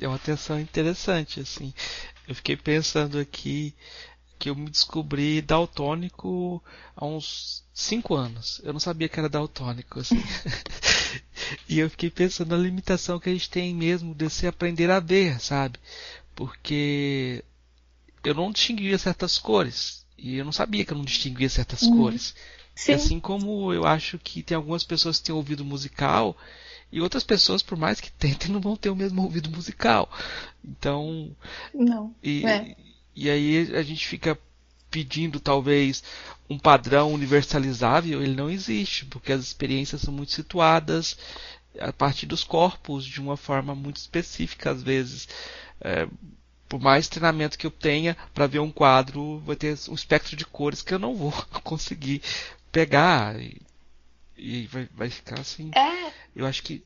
é 0.01 0.09
uma 0.09 0.19
tensão 0.19 0.59
interessante, 0.59 1.41
assim. 1.41 1.73
Eu 2.31 2.35
fiquei 2.37 2.57
pensando 2.57 3.19
aqui 3.19 3.75
que 4.39 4.51
eu 4.51 4.55
me 4.55 4.71
descobri 4.71 5.43
daltônico 5.43 6.63
há 6.95 7.05
uns 7.05 7.65
5 7.75 8.15
anos. 8.15 8.61
Eu 8.63 8.73
não 8.73 8.79
sabia 8.79 9.09
que 9.09 9.19
era 9.19 9.29
daltônico, 9.29 9.99
assim. 9.99 10.23
e 11.69 11.81
eu 11.81 11.91
fiquei 11.91 12.09
pensando 12.09 12.57
na 12.57 12.63
limitação 12.63 13.19
que 13.19 13.29
a 13.29 13.33
gente 13.33 13.51
tem 13.51 13.75
mesmo 13.75 14.15
de 14.15 14.31
se 14.31 14.47
aprender 14.47 14.93
a 14.93 15.01
ver, 15.01 15.41
sabe? 15.41 15.81
Porque 16.37 17.45
eu 18.23 18.35
não 18.37 18.53
distinguia 18.53 18.97
certas 18.97 19.37
cores. 19.37 20.07
E 20.17 20.37
eu 20.37 20.45
não 20.45 20.53
sabia 20.53 20.85
que 20.85 20.93
eu 20.93 20.99
não 20.99 21.05
distinguia 21.05 21.49
certas 21.49 21.83
uhum. 21.83 21.97
cores. 21.97 22.37
Sim. 22.77 22.93
Assim 22.93 23.19
como 23.19 23.75
eu 23.75 23.85
acho 23.85 24.21
que 24.21 24.41
tem 24.41 24.57
algumas 24.57 24.85
pessoas 24.85 25.19
que 25.19 25.25
têm 25.25 25.35
ouvido 25.35 25.65
musical 25.65 26.37
e 26.93 27.01
outras 27.01 27.23
pessoas, 27.23 27.63
por 27.63 27.79
mais 27.79 28.01
que 28.01 28.11
tentem, 28.11 28.51
não 28.53 28.61
vão 28.61 28.77
ter 28.77 28.91
o 28.91 28.97
mesmo 28.97 29.23
ouvido 29.23 29.51
musical. 29.51 30.11
Então. 30.65 31.35
Não. 31.75 32.15
E, 32.23 32.45
é. 32.47 32.77
e 33.15 33.31
aí 33.31 33.77
a 33.77 33.83
gente 33.83 34.07
fica 34.07 34.39
pedindo 34.91 35.39
talvez 35.39 36.03
um 36.49 36.59
padrão 36.59 37.13
universalizável, 37.13 38.21
ele 38.21 38.35
não 38.35 38.51
existe, 38.51 39.05
porque 39.05 39.33
as 39.33 39.41
experiências 39.41 40.01
são 40.01 40.13
muito 40.13 40.33
situadas 40.33 41.17
a 41.79 41.93
partir 41.93 42.27
dos 42.27 42.43
corpos 42.43 43.05
de 43.05 43.21
uma 43.21 43.37
forma 43.37 43.73
muito 43.73 43.99
específica 43.99 44.73
às 44.73 44.83
vezes. 44.83 45.29
É, 45.81 46.09
por 46.69 46.81
mais 46.81 47.09
treinamento 47.09 47.57
que 47.57 47.67
eu 47.67 47.71
tenha 47.71 48.17
para 48.35 48.49
ver 48.49 48.59
um 48.59 48.71
quadro, 48.71 49.39
vai 49.47 49.55
ter 49.55 49.79
um 49.89 49.95
espectro 49.95 50.37
de 50.37 50.45
cores 50.45 50.83
que 50.83 50.93
eu 50.93 50.99
não 50.99 51.15
vou 51.15 51.33
conseguir 51.63 52.21
pegar. 52.73 53.41
E 53.41 53.61
e 54.41 54.67
vai, 54.69 54.89
vai 54.95 55.11
ficar 55.11 55.39
assim. 55.39 55.71
É. 55.75 56.13
Eu 56.35 56.47
acho 56.47 56.63
que. 56.63 56.85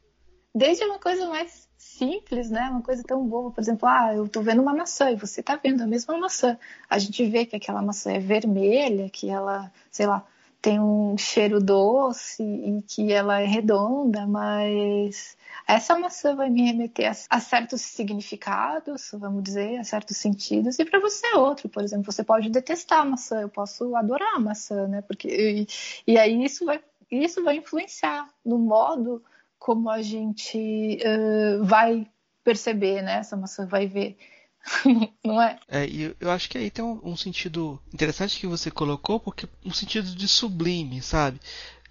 Desde 0.54 0.84
uma 0.84 0.98
coisa 0.98 1.28
mais 1.28 1.68
simples, 1.76 2.50
né? 2.50 2.68
Uma 2.70 2.82
coisa 2.82 3.02
tão 3.02 3.26
boa, 3.26 3.50
por 3.50 3.60
exemplo, 3.60 3.88
ah, 3.88 4.14
eu 4.14 4.28
tô 4.28 4.40
vendo 4.40 4.62
uma 4.62 4.74
maçã 4.74 5.10
e 5.10 5.16
você 5.16 5.42
tá 5.42 5.56
vendo 5.56 5.82
a 5.82 5.86
mesma 5.86 6.16
maçã. 6.18 6.58
A 6.88 6.98
gente 6.98 7.24
vê 7.26 7.44
que 7.44 7.56
aquela 7.56 7.82
maçã 7.82 8.12
é 8.12 8.18
vermelha, 8.18 9.10
que 9.10 9.28
ela, 9.28 9.70
sei 9.90 10.06
lá, 10.06 10.24
tem 10.64 10.80
um 10.80 11.16
cheiro 11.18 11.60
doce 11.60 12.42
e 12.42 12.82
que 12.82 13.12
ela 13.12 13.38
é 13.38 13.44
redonda, 13.44 14.26
mas 14.26 15.36
essa 15.68 15.98
maçã 15.98 16.34
vai 16.34 16.48
me 16.48 16.62
remeter 16.62 17.10
a, 17.10 17.36
a 17.36 17.40
certos 17.40 17.82
significados, 17.82 19.10
vamos 19.12 19.42
dizer, 19.42 19.78
a 19.78 19.84
certos 19.84 20.16
sentidos, 20.16 20.78
e 20.78 20.84
para 20.86 21.00
você 21.00 21.26
é 21.26 21.36
outro. 21.36 21.68
Por 21.68 21.82
exemplo, 21.82 22.10
você 22.10 22.24
pode 22.24 22.48
detestar 22.48 23.00
a 23.02 23.04
maçã, 23.04 23.42
eu 23.42 23.48
posso 23.48 23.94
adorar 23.94 24.36
a 24.36 24.40
maçã, 24.40 24.88
né? 24.88 25.02
Porque 25.02 25.28
e, 25.28 26.12
e 26.12 26.18
aí 26.18 26.42
isso 26.44 26.64
vai 26.64 26.80
isso 27.10 27.44
vai 27.44 27.56
influenciar 27.58 28.28
no 28.44 28.58
modo 28.58 29.22
como 29.64 29.88
a 29.88 30.02
gente 30.02 30.98
uh, 30.98 31.64
vai 31.64 32.06
perceber, 32.44 33.00
né? 33.00 33.20
Essa 33.20 33.34
maçã 33.34 33.66
vai 33.66 33.86
ver. 33.86 34.18
não 35.24 35.40
é? 35.40 35.58
É, 35.66 35.86
e 35.86 36.14
eu 36.20 36.30
acho 36.30 36.50
que 36.50 36.58
aí 36.58 36.70
tem 36.70 36.84
um, 36.84 37.00
um, 37.02 37.16
sentido 37.16 37.80
interessante 37.90 38.38
que 38.38 38.46
você 38.46 38.70
colocou, 38.70 39.18
porque 39.18 39.48
um 39.64 39.72
sentido 39.72 40.14
de 40.14 40.28
sublime, 40.28 41.00
sabe? 41.00 41.40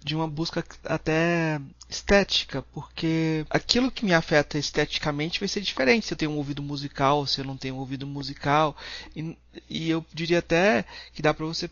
De 0.00 0.14
uma 0.14 0.28
busca 0.28 0.64
até 0.84 1.60
estética, 1.88 2.62
porque 2.62 3.44
aquilo 3.50 3.90
que 3.90 4.04
me 4.04 4.14
afeta 4.14 4.56
esteticamente 4.56 5.40
vai 5.40 5.48
ser 5.48 5.60
diferente 5.60 6.06
se 6.06 6.14
eu 6.14 6.18
tenho 6.18 6.30
um 6.30 6.36
ouvido 6.36 6.62
musical, 6.62 7.26
se 7.26 7.40
eu 7.40 7.44
não 7.44 7.56
tenho 7.56 7.74
um 7.74 7.78
ouvido 7.78 8.06
musical. 8.06 8.76
E, 9.16 9.36
e 9.68 9.90
eu 9.90 10.06
diria 10.14 10.38
até 10.38 10.84
que 11.12 11.20
dá 11.20 11.34
para 11.34 11.44
você 11.44 11.68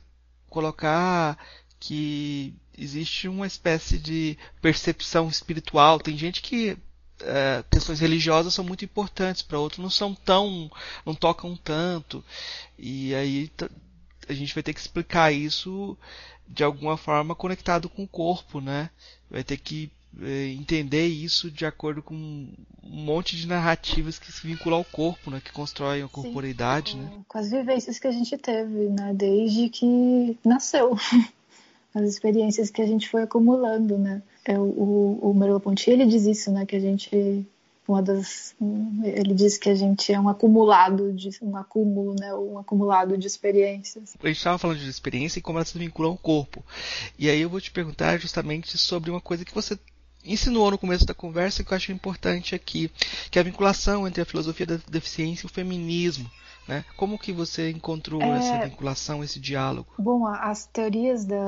colocar 0.50 1.38
que 1.83 2.55
existe 2.78 3.26
uma 3.26 3.45
espécie 3.45 3.99
de 3.99 4.39
percepção 4.61 5.28
espiritual. 5.28 5.99
Tem 5.99 6.16
gente 6.16 6.41
que 6.41 6.78
é, 7.20 7.64
questões 7.68 7.99
religiosas 7.99 8.55
são 8.55 8.64
muito 8.64 8.85
importantes, 8.85 9.43
para 9.43 9.59
outros 9.59 9.80
não 9.80 9.91
são 9.91 10.14
tão, 10.14 10.70
não 11.05 11.12
tocam 11.12 11.57
tanto. 11.57 12.24
E 12.78 13.12
aí 13.16 13.51
a 14.28 14.33
gente 14.33 14.55
vai 14.55 14.62
ter 14.62 14.72
que 14.72 14.78
explicar 14.78 15.33
isso 15.33 15.99
de 16.47 16.62
alguma 16.62 16.97
forma 16.97 17.35
conectado 17.35 17.89
com 17.89 18.05
o 18.05 18.09
corpo, 18.09 18.61
né? 18.61 18.89
Vai 19.28 19.43
ter 19.43 19.57
que 19.57 19.91
é, 20.20 20.53
entender 20.53 21.09
isso 21.09 21.51
de 21.51 21.66
acordo 21.66 22.01
com 22.01 22.14
um 22.14 22.57
monte 22.80 23.37
de 23.37 23.49
narrativas 23.49 24.20
que 24.20 24.30
se 24.30 24.47
vinculam 24.47 24.78
ao 24.78 24.85
corpo, 24.85 25.33
né? 25.33 25.41
Que 25.45 25.51
constroem 25.51 26.05
a 26.05 26.09
corporeidade, 26.09 26.97
né? 26.97 27.11
Com 27.26 27.39
as 27.39 27.51
vivências 27.51 27.99
que 27.99 28.07
a 28.07 28.12
gente 28.12 28.39
teve, 28.39 28.89
né? 28.89 29.12
Desde 29.12 29.68
que 29.68 30.39
nasceu. 30.45 30.97
As 31.95 32.09
experiências 32.09 32.70
que 32.70 32.80
a 32.80 32.86
gente 32.86 33.09
foi 33.09 33.22
acumulando, 33.22 33.99
né? 33.99 34.22
É, 34.45 34.59
o, 34.59 35.18
o 35.20 35.34
Merleau-Ponty, 35.34 35.90
ele 35.90 36.07
diz 36.07 36.24
isso, 36.26 36.51
né? 36.51 36.64
Que 36.64 36.76
a 36.76 36.80
gente 36.80 37.47
uma 37.86 38.01
das 38.01 38.55
ele 39.03 39.34
diz 39.34 39.59
que 39.59 39.68
a 39.68 39.74
gente 39.74 40.12
é 40.12 40.20
um 40.20 40.28
acumulado 40.28 41.12
de 41.12 41.30
um 41.43 41.57
acúmulo 41.57 42.14
né 42.18 42.32
um 42.32 42.59
acumulado 42.59 43.18
de 43.18 43.26
experiências 43.26 44.14
a 44.22 44.26
gente 44.28 44.36
estava 44.36 44.59
falando 44.59 44.78
de 44.78 44.88
experiência 44.88 45.40
e 45.40 45.43
como 45.43 45.59
elas 45.59 45.68
se 45.68 45.78
vinculam 45.78 46.12
ao 46.12 46.18
corpo 46.18 46.64
e 47.18 47.28
aí 47.28 47.40
eu 47.40 47.51
vou 47.51 47.61
te 47.61 47.72
perguntar 47.72 48.18
justamente 48.18 48.78
sobre 48.78 49.11
uma 49.11 49.20
coisa 49.20 49.45
que 49.45 49.55
você 49.55 49.76
insinuou 50.24 50.70
no 50.70 50.78
começo 50.78 51.05
da 51.05 51.12
conversa 51.12 51.64
que 51.64 51.72
eu 51.72 51.76
acho 51.76 51.90
importante 51.90 52.55
aqui 52.55 52.88
que 53.30 53.38
é 53.38 53.43
a 53.43 53.45
vinculação 53.45 54.07
entre 54.07 54.22
a 54.22 54.26
filosofia 54.26 54.66
da 54.66 54.78
deficiência 54.88 55.45
e 55.45 55.51
o 55.51 55.53
feminismo 55.53 56.30
né? 56.67 56.85
Como 56.97 57.19
que 57.19 57.33
você 57.33 57.71
encontrou 57.71 58.23
é... 58.23 58.39
essa 58.39 58.69
vinculação, 58.69 59.23
esse 59.23 59.41
diálogo? 59.41 59.89
Bom, 59.99 60.27
as 60.27 60.67
teorias 60.67 61.25
da, 61.25 61.45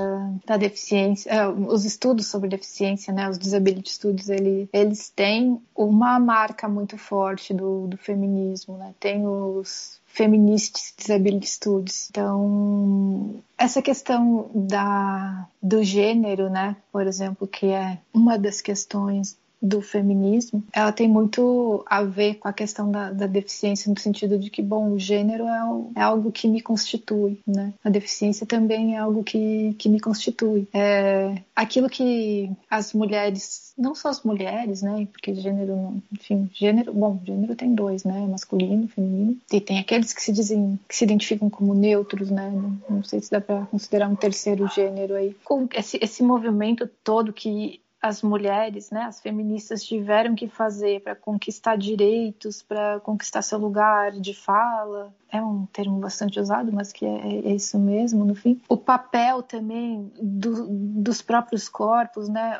da 0.46 0.56
deficiência, 0.56 1.30
é, 1.30 1.48
os 1.48 1.84
estudos 1.84 2.26
sobre 2.26 2.48
deficiência, 2.48 3.12
né, 3.12 3.28
os 3.28 3.38
disability 3.38 3.92
studies, 3.92 4.28
ele, 4.28 4.68
eles 4.72 5.10
têm 5.10 5.60
uma 5.74 6.18
marca 6.18 6.68
muito 6.68 6.98
forte 6.98 7.54
do, 7.54 7.86
do 7.86 7.96
feminismo. 7.96 8.76
Né? 8.76 8.94
Tem 8.98 9.26
os 9.26 10.00
Feminist 10.14 10.94
Disability 10.96 11.48
Studies. 11.48 12.08
Então, 12.08 13.42
essa 13.58 13.82
questão 13.82 14.48
da, 14.54 15.48
do 15.60 15.82
gênero, 15.82 16.48
né, 16.48 16.76
por 16.92 17.04
exemplo, 17.04 17.48
que 17.48 17.66
é 17.66 17.98
uma 18.12 18.38
das 18.38 18.60
questões 18.60 19.36
do 19.64 19.80
feminismo, 19.80 20.62
ela 20.70 20.92
tem 20.92 21.08
muito 21.08 21.82
a 21.86 22.02
ver 22.02 22.34
com 22.34 22.46
a 22.46 22.52
questão 22.52 22.90
da, 22.90 23.10
da 23.10 23.26
deficiência, 23.26 23.90
no 23.90 23.98
sentido 23.98 24.38
de 24.38 24.50
que, 24.50 24.60
bom, 24.60 24.90
o 24.90 24.98
gênero 24.98 25.44
é, 25.44 26.00
é, 26.00 26.02
algo 26.02 26.30
que 26.30 26.46
me 26.46 26.60
constitui, 26.60 27.40
né? 27.46 27.72
A 27.82 27.88
deficiência 27.88 28.46
também 28.46 28.94
é 28.94 28.98
algo 28.98 29.24
que, 29.24 29.74
que 29.78 29.88
me 29.88 29.98
constitui. 29.98 30.68
É 30.74 31.36
aquilo 31.56 31.88
que 31.88 32.50
as 32.68 32.92
mulheres, 32.92 33.72
não 33.78 33.94
só 33.94 34.10
as 34.10 34.22
mulheres, 34.22 34.82
né? 34.82 35.08
Porque 35.10 35.34
gênero, 35.34 35.94
enfim, 36.12 36.50
gênero, 36.52 36.92
bom, 36.92 37.18
gênero 37.24 37.56
tem 37.56 37.74
dois, 37.74 38.04
né? 38.04 38.26
Masculino, 38.26 38.86
feminino. 38.88 39.38
E 39.50 39.60
tem 39.62 39.78
aqueles 39.78 40.12
que 40.12 40.22
se 40.22 40.30
dizem, 40.30 40.78
que 40.86 40.94
se 40.94 41.04
identificam 41.04 41.48
como 41.48 41.74
neutros, 41.74 42.30
né? 42.30 42.50
Não, 42.50 42.96
não 42.96 43.02
sei 43.02 43.20
se 43.20 43.30
dá 43.30 43.40
para 43.40 43.64
considerar 43.66 44.10
um 44.10 44.16
terceiro 44.16 44.68
gênero 44.68 45.14
aí. 45.14 45.34
Com 45.42 45.66
esse, 45.72 45.98
esse 46.02 46.22
movimento 46.22 46.86
todo 47.02 47.32
que 47.32 47.80
as 48.04 48.20
mulheres, 48.20 48.90
né, 48.90 49.04
as 49.04 49.18
feministas 49.18 49.82
tiveram 49.82 50.34
que 50.34 50.46
fazer 50.46 51.00
para 51.00 51.14
conquistar 51.14 51.74
direitos, 51.76 52.60
para 52.60 53.00
conquistar 53.00 53.40
seu 53.40 53.58
lugar 53.58 54.12
de 54.12 54.34
fala. 54.34 55.10
É 55.32 55.40
um 55.40 55.64
termo 55.72 55.98
bastante 55.98 56.38
usado, 56.38 56.70
mas 56.70 56.92
que 56.92 57.06
é, 57.06 57.46
é 57.46 57.54
isso 57.54 57.78
mesmo, 57.78 58.22
no 58.26 58.34
fim. 58.34 58.60
O 58.68 58.76
papel 58.76 59.42
também 59.42 60.12
do, 60.20 60.66
dos 60.68 61.22
próprios 61.22 61.66
corpos, 61.66 62.28
né? 62.28 62.58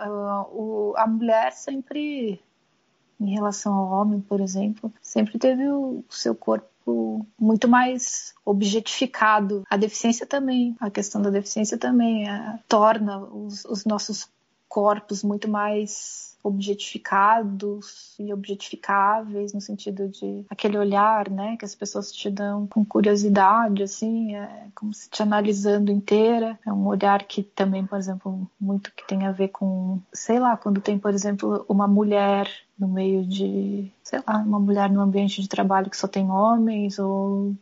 O, 0.50 0.94
a 0.96 1.06
mulher 1.06 1.52
sempre, 1.52 2.40
em 3.20 3.34
relação 3.34 3.74
ao 3.74 4.00
homem, 4.00 4.22
por 4.22 4.40
exemplo, 4.40 4.90
sempre 5.02 5.38
teve 5.38 5.68
o 5.68 6.02
seu 6.08 6.34
corpo 6.34 7.26
muito 7.38 7.68
mais 7.68 8.34
objetificado. 8.46 9.62
A 9.68 9.76
deficiência 9.76 10.26
também, 10.26 10.74
a 10.80 10.90
questão 10.90 11.20
da 11.20 11.28
deficiência 11.28 11.76
também 11.76 12.26
é, 12.28 12.58
torna 12.66 13.18
os, 13.18 13.66
os 13.66 13.84
nossos 13.84 14.26
corpos 14.74 15.22
muito 15.22 15.48
mais 15.48 16.36
objetificados 16.42 18.16
e 18.18 18.32
objetificáveis 18.32 19.52
no 19.52 19.60
sentido 19.60 20.08
de 20.08 20.44
aquele 20.50 20.76
olhar, 20.76 21.30
né, 21.30 21.56
que 21.56 21.64
as 21.64 21.76
pessoas 21.76 22.10
te 22.10 22.28
dão 22.28 22.66
com 22.66 22.84
curiosidade, 22.84 23.84
assim, 23.84 24.34
é 24.34 24.66
como 24.74 24.92
se 24.92 25.08
te 25.08 25.22
analisando 25.22 25.92
inteira. 25.92 26.58
É 26.66 26.72
um 26.72 26.88
olhar 26.88 27.22
que 27.22 27.44
também, 27.44 27.86
por 27.86 27.96
exemplo, 27.96 28.50
muito 28.60 28.92
que 28.92 29.06
tem 29.06 29.24
a 29.26 29.30
ver 29.30 29.48
com, 29.48 30.00
sei 30.12 30.40
lá, 30.40 30.56
quando 30.56 30.80
tem, 30.80 30.98
por 30.98 31.14
exemplo, 31.14 31.64
uma 31.68 31.86
mulher 31.86 32.50
no 32.76 32.88
meio 32.88 33.24
de, 33.24 33.88
sei 34.02 34.20
lá, 34.26 34.38
uma 34.38 34.58
mulher 34.58 34.90
no 34.90 35.00
ambiente 35.00 35.40
de 35.40 35.48
trabalho 35.48 35.88
que 35.88 35.96
só 35.96 36.08
tem 36.08 36.28
homens 36.28 36.98
ou, 36.98 37.54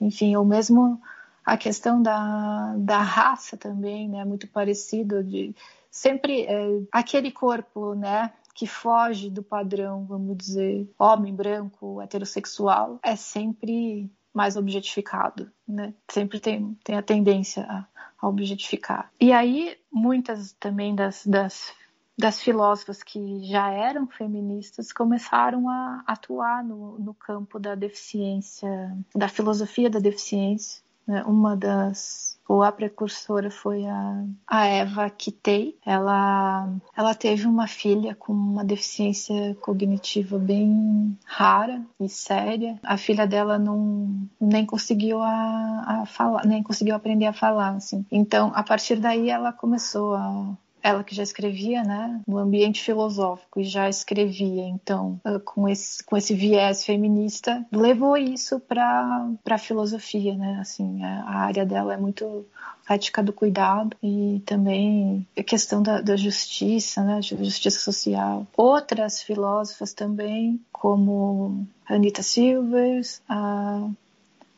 enfim, 0.00 0.36
ou 0.36 0.44
mesmo 0.44 1.02
a 1.44 1.56
questão 1.56 2.00
da, 2.00 2.76
da 2.78 3.02
raça 3.02 3.56
também, 3.56 4.08
né, 4.08 4.24
muito 4.24 4.46
parecido 4.46 5.24
de 5.24 5.52
sempre 5.90 6.42
é, 6.42 6.82
aquele 6.92 7.30
corpo, 7.30 7.94
né, 7.94 8.32
que 8.54 8.66
foge 8.66 9.30
do 9.30 9.42
padrão, 9.42 10.04
vamos 10.04 10.36
dizer, 10.36 10.88
homem 10.98 11.34
branco, 11.34 12.00
heterossexual, 12.00 12.98
é 13.02 13.16
sempre 13.16 14.10
mais 14.32 14.56
objetificado, 14.56 15.50
né? 15.66 15.92
Sempre 16.08 16.38
tem, 16.38 16.78
tem 16.84 16.96
a 16.96 17.02
tendência 17.02 17.64
a, 17.64 17.86
a 18.20 18.28
objetificar. 18.28 19.10
E 19.20 19.32
aí, 19.32 19.76
muitas 19.92 20.52
também 20.52 20.94
das, 20.94 21.26
das, 21.26 21.72
das 22.16 22.40
filósofas 22.40 23.02
que 23.02 23.42
já 23.44 23.70
eram 23.70 24.06
feministas 24.06 24.92
começaram 24.92 25.68
a 25.68 26.04
atuar 26.06 26.62
no, 26.62 26.98
no 26.98 27.14
campo 27.14 27.58
da 27.58 27.74
deficiência, 27.74 28.96
da 29.14 29.28
filosofia 29.28 29.90
da 29.90 29.98
deficiência. 29.98 30.82
Né? 31.06 31.24
Uma 31.24 31.56
das 31.56 32.39
ou 32.50 32.64
a 32.64 32.72
precursora 32.72 33.48
foi 33.48 33.86
a, 33.86 34.24
a 34.44 34.66
Eva 34.66 35.08
Kitei. 35.08 35.78
Ela, 35.86 36.68
ela 36.96 37.14
teve 37.14 37.46
uma 37.46 37.68
filha 37.68 38.12
com 38.16 38.32
uma 38.32 38.64
deficiência 38.64 39.56
cognitiva 39.60 40.36
bem 40.36 41.16
rara 41.24 41.80
e 42.00 42.08
séria. 42.08 42.76
A 42.82 42.96
filha 42.96 43.24
dela 43.24 43.56
não 43.56 44.28
nem 44.40 44.66
conseguiu 44.66 45.22
a, 45.22 46.02
a 46.02 46.06
falar, 46.06 46.44
nem 46.44 46.60
conseguiu 46.60 46.96
aprender 46.96 47.26
a 47.26 47.32
falar, 47.32 47.76
assim. 47.76 48.04
Então, 48.10 48.50
a 48.52 48.64
partir 48.64 48.96
daí 48.96 49.30
ela 49.30 49.52
começou 49.52 50.16
a 50.16 50.52
ela 50.82 51.04
que 51.04 51.14
já 51.14 51.22
escrevia, 51.22 51.82
né, 51.82 52.20
no 52.26 52.38
ambiente 52.38 52.80
filosófico 52.80 53.60
e 53.60 53.64
já 53.64 53.88
escrevia, 53.88 54.64
então, 54.64 55.20
com 55.44 55.68
esse, 55.68 56.02
com 56.04 56.16
esse 56.16 56.34
viés 56.34 56.84
feminista, 56.84 57.64
levou 57.72 58.16
isso 58.16 58.60
para 58.60 59.28
a 59.48 59.58
filosofia, 59.58 60.34
né, 60.34 60.58
assim, 60.60 61.02
a, 61.04 61.40
área 61.40 61.64
dela 61.64 61.94
é 61.94 61.96
muito 61.96 62.46
ética 62.88 63.22
do 63.22 63.32
cuidado 63.32 63.96
e 64.02 64.42
também 64.44 65.26
a 65.38 65.42
questão 65.42 65.82
da, 65.82 66.00
da 66.00 66.16
justiça, 66.16 67.04
né, 67.04 67.22
justiça 67.22 67.78
social. 67.78 68.46
Outras 68.56 69.22
filósofas 69.22 69.92
também, 69.92 70.60
como 70.72 71.66
Anita 71.88 72.22
Silvers, 72.22 73.22
a 73.28 73.88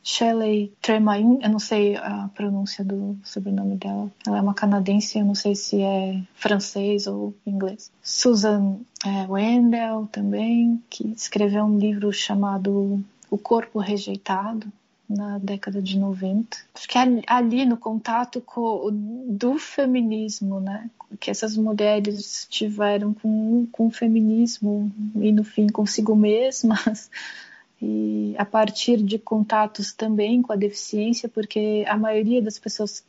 Shelley 0.03 0.73
Tremaine, 0.81 1.39
eu 1.43 1.51
não 1.51 1.59
sei 1.59 1.97
a 1.97 2.29
pronúncia 2.35 2.85
do 2.85 3.17
sobrenome 3.23 3.77
dela. 3.77 4.11
Ela 4.27 4.39
é 4.39 4.41
uma 4.41 4.55
canadense, 4.55 5.19
eu 5.19 5.25
não 5.25 5.35
sei 5.35 5.55
se 5.55 5.81
é 5.81 6.21
francês 6.35 7.07
ou 7.07 7.35
inglês. 7.47 7.91
Susan 8.03 8.79
é, 9.05 9.27
Wendell 9.29 10.09
também, 10.11 10.83
que 10.91 11.07
escreveu 11.13 11.65
um 11.65 11.79
livro 11.79 12.13
chamado 12.13 13.03
O 13.31 13.39
Corpo 13.39 13.79
Rejeitado, 13.79 14.67
na 15.09 15.39
década 15.39 15.81
de 15.81 15.99
90. 15.99 16.57
Acho 16.75 16.89
que 16.89 16.99
é 16.99 17.23
ali 17.27 17.65
no 17.65 17.77
contato 17.77 18.41
com, 18.41 18.89
do 19.29 19.59
feminismo, 19.59 20.61
né? 20.61 20.91
Que 21.21 21.31
essas 21.31 21.57
mulheres 21.57 22.47
tiveram 22.49 23.13
com, 23.13 23.67
com 23.71 23.87
o 23.87 23.91
feminismo 23.91 24.91
e 25.17 25.31
no 25.31 25.45
fim 25.45 25.69
consigo 25.69 26.17
mesmas 26.17 27.11
e 27.83 28.35
a 28.39 28.45
partir 28.45 29.03
de 29.03 29.19
contatos 29.19 29.93
também 29.93 30.41
com 30.41 30.53
a 30.53 30.57
deficiência, 30.57 31.29
porque 31.29 31.85
a 31.89 31.97
maioria 31.97 32.41
das 32.41 32.57
pessoas, 32.57 33.05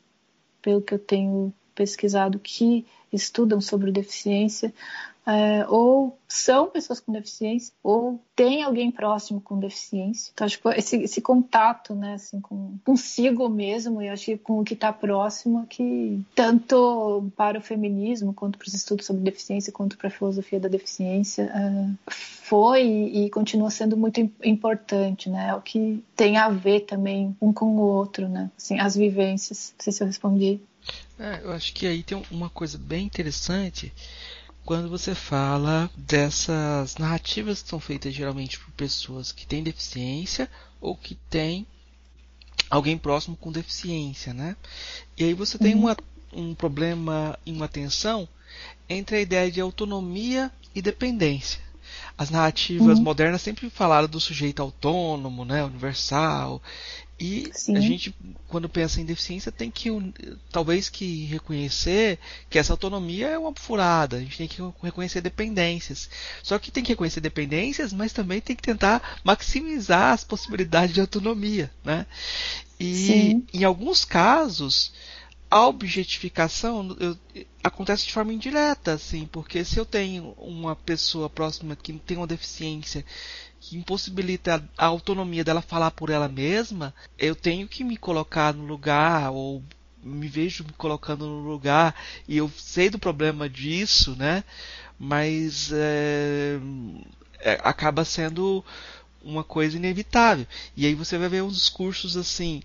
pelo 0.63 0.82
que 0.82 0.95
eu 0.95 0.99
tenho 0.99 1.53
pesquisado, 1.76 2.39
que 2.39 2.84
estudam 3.11 3.61
sobre 3.61 3.91
deficiência, 3.91 4.74
é, 5.26 5.65
ou 5.67 6.19
são 6.28 6.67
pessoas 6.67 6.99
com 6.99 7.11
deficiência, 7.13 7.74
ou 7.82 8.19
tem 8.36 8.63
alguém 8.63 8.91
próximo 8.91 9.39
com 9.39 9.59
deficiência. 9.59 10.32
Então, 10.34 10.45
acho 10.45 10.59
que 10.59 10.67
esse, 10.69 10.97
esse 10.97 11.21
contato, 11.21 11.95
né, 11.95 12.15
assim, 12.15 12.41
com 12.41 12.76
consigo 12.84 13.47
mesmo, 13.47 14.01
e 14.01 14.09
acho 14.09 14.26
que 14.26 14.38
com 14.38 14.59
o 14.59 14.63
que 14.63 14.74
está 14.74 14.91
próximo, 14.91 15.65
que 15.67 16.21
tanto 16.36 17.32
para 17.38 17.59
o 17.59 17.61
feminismo, 17.61 18.34
quanto 18.34 18.57
para 18.57 18.67
os 18.67 18.74
estudos 18.74 19.05
sobre 19.05 19.21
deficiência, 19.21 19.71
quanto 19.71 19.97
para 19.97 20.07
a 20.07 20.11
filosofia 20.11 20.59
da 20.59 20.67
deficiência, 20.67 21.43
é, 21.43 22.11
foi 22.11 22.84
e 22.84 23.30
continua 23.30 23.69
sendo 23.69 23.95
muito 23.95 24.19
importante, 24.43 25.30
né? 25.30 25.49
É 25.49 25.55
o 25.55 25.61
que 25.61 26.03
tem 26.15 26.38
a 26.38 26.49
ver 26.49 26.82
também 26.82 27.36
um 27.41 27.53
com 27.53 27.78
o 27.78 27.82
outro, 27.82 28.28
né? 28.28 28.51
Assim, 28.57 28.80
as 28.80 28.95
vivências. 28.95 29.74
Não 29.78 29.84
sei 29.84 29.93
se 29.93 30.03
eu 30.03 30.07
respondi. 30.07 30.59
É, 31.17 31.41
eu 31.43 31.51
acho 31.51 31.74
que 31.74 31.88
aí 31.88 32.03
tem 32.03 32.21
uma 32.32 32.49
coisa 32.49 32.78
bem 32.78 33.05
interessante 33.05 33.93
quando 34.66 34.89
você 34.89 35.14
fala 35.14 35.89
dessas 35.95 36.95
narrativas 36.97 37.61
que 37.61 37.70
são 37.70 37.80
feitas 37.80 38.14
geralmente 38.14 38.59
por 38.59 38.72
pessoas 38.72 39.32
que 39.32 39.45
têm 39.45 39.64
deficiência 39.64 40.49
ou 40.80 40.95
que 40.95 41.16
têm 41.30 41.68
alguém 42.70 42.97
próximo 42.97 43.36
com 43.36 43.51
deficiência, 43.51 44.34
né? 44.34 44.55
E 45.18 45.24
aí 45.26 45.34
você 45.34 45.57
tem 45.57 45.76
uma, 45.76 45.95
um 46.32 46.55
problema 46.55 47.38
e 47.45 47.51
uma 47.51 47.68
tensão 47.68 48.28
entre 48.88 49.18
a 49.18 49.22
ideia 49.22 49.51
de 49.51 49.61
autonomia 49.61 50.51
e 50.74 50.82
dependência. 50.82 51.61
As 52.18 52.30
narrativas 52.30 52.99
uhum. 52.99 53.03
modernas 53.03 53.41
sempre 53.41 53.70
falaram 53.70 54.07
do 54.07 54.20
sujeito 54.20 54.61
autônomo, 54.61 55.43
né, 55.43 55.64
universal, 55.64 56.61
e 57.20 57.49
Sim. 57.53 57.78
a 57.78 57.80
gente, 57.80 58.14
quando 58.47 58.68
pensa 58.68 58.99
em 58.99 59.05
deficiência, 59.05 59.51
tem 59.51 59.72
que 59.72 59.89
talvez 60.51 60.89
que 60.89 61.26
reconhecer 61.26 62.20
que 62.49 62.57
essa 62.57 62.74
autonomia 62.74 63.30
é 63.30 63.38
uma 63.38 63.53
furada. 63.55 64.18
A 64.18 64.20
gente 64.20 64.38
tem 64.38 64.47
que 64.47 64.61
reconhecer 64.82 65.22
dependências. 65.22 66.09
Só 66.41 66.57
que 66.57 66.72
tem 66.72 66.84
que 66.84 66.91
reconhecer 66.91 67.22
dependências, 67.22 67.93
mas 67.93 68.11
também 68.11 68.41
tem 68.41 68.55
que 68.55 68.61
tentar 68.61 69.22
maximizar 69.24 70.11
as 70.11 70.24
possibilidades 70.24 70.93
de 70.93 71.01
autonomia, 71.01 71.72
né? 71.86 72.05
E 72.80 72.95
Sim. 72.95 73.47
em 73.53 73.64
alguns 73.64 74.03
casos, 74.03 74.91
a 75.54 75.68
objetificação 75.68 76.97
eu, 76.99 77.16
acontece 77.64 78.08
de 78.08 78.14
forma 78.14 78.34
indireta, 78.34 78.93
assim, 78.93 79.28
porque 79.28 79.64
se 79.64 79.78
eu 79.78 79.86
tenho 79.86 80.32
uma 80.39 80.76
pessoa 80.76 81.30
próxima 81.30 81.76
que 81.76 81.93
tem 81.93 82.18
uma 82.18 82.26
deficiência 82.26 83.06
que 83.60 83.78
impossibilita 83.78 84.68
a 84.76 84.86
autonomia 84.88 85.43
dela 85.43 85.62
falar 85.62 85.91
por 85.91 86.10
ela 86.10 86.28
mesma, 86.28 86.91
eu 87.20 87.36
tenho 87.36 87.68
que 87.68 87.84
me 87.84 87.97
colocar 87.97 88.51
no 88.51 88.66
lugar 88.66 89.30
ou 89.30 89.64
me 90.01 90.28
vejo 90.28 90.64
me 90.64 90.74
colocando 90.74 91.28
no 91.28 91.47
lugar 91.47 91.93
e 92.28 92.36
eu 92.36 92.51
sei 92.58 92.89
do 92.89 92.97
problema 92.97 93.47
disso, 93.47 94.16
né? 94.16 94.43
Mas 94.97 95.72
é, 95.72 96.58
é, 97.41 97.60
acaba 97.64 98.04
sendo 98.04 98.66
uma 99.22 99.43
coisa 99.43 99.78
inevitável. 99.78 100.47
E 100.76 100.88
aí 100.88 100.95
você 100.95 101.16
vai 101.16 101.30
ver 101.30 101.43
uns 101.43 101.58
discursos 101.58 102.18
assim, 102.18 102.64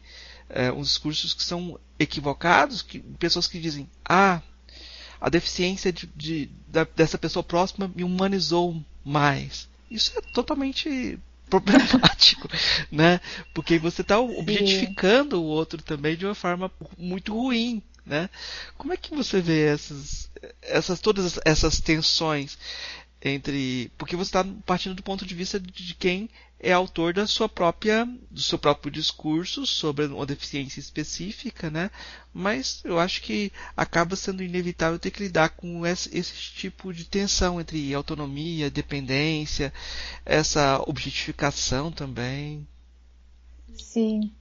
é, 0.49 0.72
uns 0.72 0.88
discursos 0.88 1.34
que 1.34 1.42
são 1.42 1.78
equivocados, 1.99 2.82
que, 2.82 3.01
pessoas 3.01 3.46
que 3.46 3.59
dizem, 3.59 3.88
ah, 4.05 4.40
a 5.20 5.28
deficiência 5.28 5.92
de, 5.92 6.07
de, 6.14 6.51
da, 6.66 6.84
dessa 6.84 7.18
pessoa 7.18 7.42
próxima 7.42 7.90
me 7.94 8.05
humanizou 8.05 8.82
mais. 9.05 9.68
Isso 9.90 10.12
é 10.16 10.20
totalmente 10.20 11.18
problemático, 11.49 12.49
né? 12.90 13.20
Porque 13.55 13.78
você 13.78 14.03
está 14.03 14.18
objetificando 14.20 15.36
Sim. 15.36 15.42
o 15.42 15.46
outro 15.46 15.82
também 15.82 16.16
de 16.16 16.26
uma 16.26 16.34
forma 16.34 16.70
muito 16.96 17.34
ruim, 17.34 17.82
né? 18.05 18.28
Como 18.76 18.92
é 18.92 18.96
que 18.96 19.14
você 19.14 19.40
vê 19.40 19.66
essas, 19.66 20.30
essas 20.62 21.01
todas 21.01 21.40
essas 21.44 21.80
tensões 21.80 22.59
entre, 23.20 23.90
porque 23.99 24.14
você 24.14 24.28
está 24.28 24.46
partindo 24.64 24.94
do 24.94 25.03
ponto 25.03 25.26
de 25.26 25.34
vista 25.34 25.59
de 25.59 25.94
quem 25.94 26.28
é 26.61 26.72
autor 26.72 27.12
da 27.12 27.26
sua 27.26 27.48
própria, 27.48 28.04
do 28.30 28.40
seu 28.40 28.59
próprio 28.59 28.90
discurso 28.90 29.64
sobre 29.64 30.06
uma 30.06 30.26
deficiência 30.26 30.80
específica, 30.80 31.70
né? 31.70 31.90
Mas 32.32 32.80
eu 32.84 32.98
acho 32.98 33.22
que 33.22 33.52
acaba 33.76 34.16
sendo 34.16 34.42
inevitável 34.42 34.98
ter 34.98 35.11
que 35.11 35.22
lidar 35.22 35.50
com 35.50 35.86
esse, 35.86 36.16
esse 36.16 36.34
tipo 36.34 36.92
de 36.92 37.04
tensão 37.04 37.61
entre 37.61 37.94
autonomia, 37.94 38.70
dependência, 38.70 39.72
essa 40.24 40.82
objetificação 40.86 41.92
também. 41.92 42.66
Sim. 43.76 44.32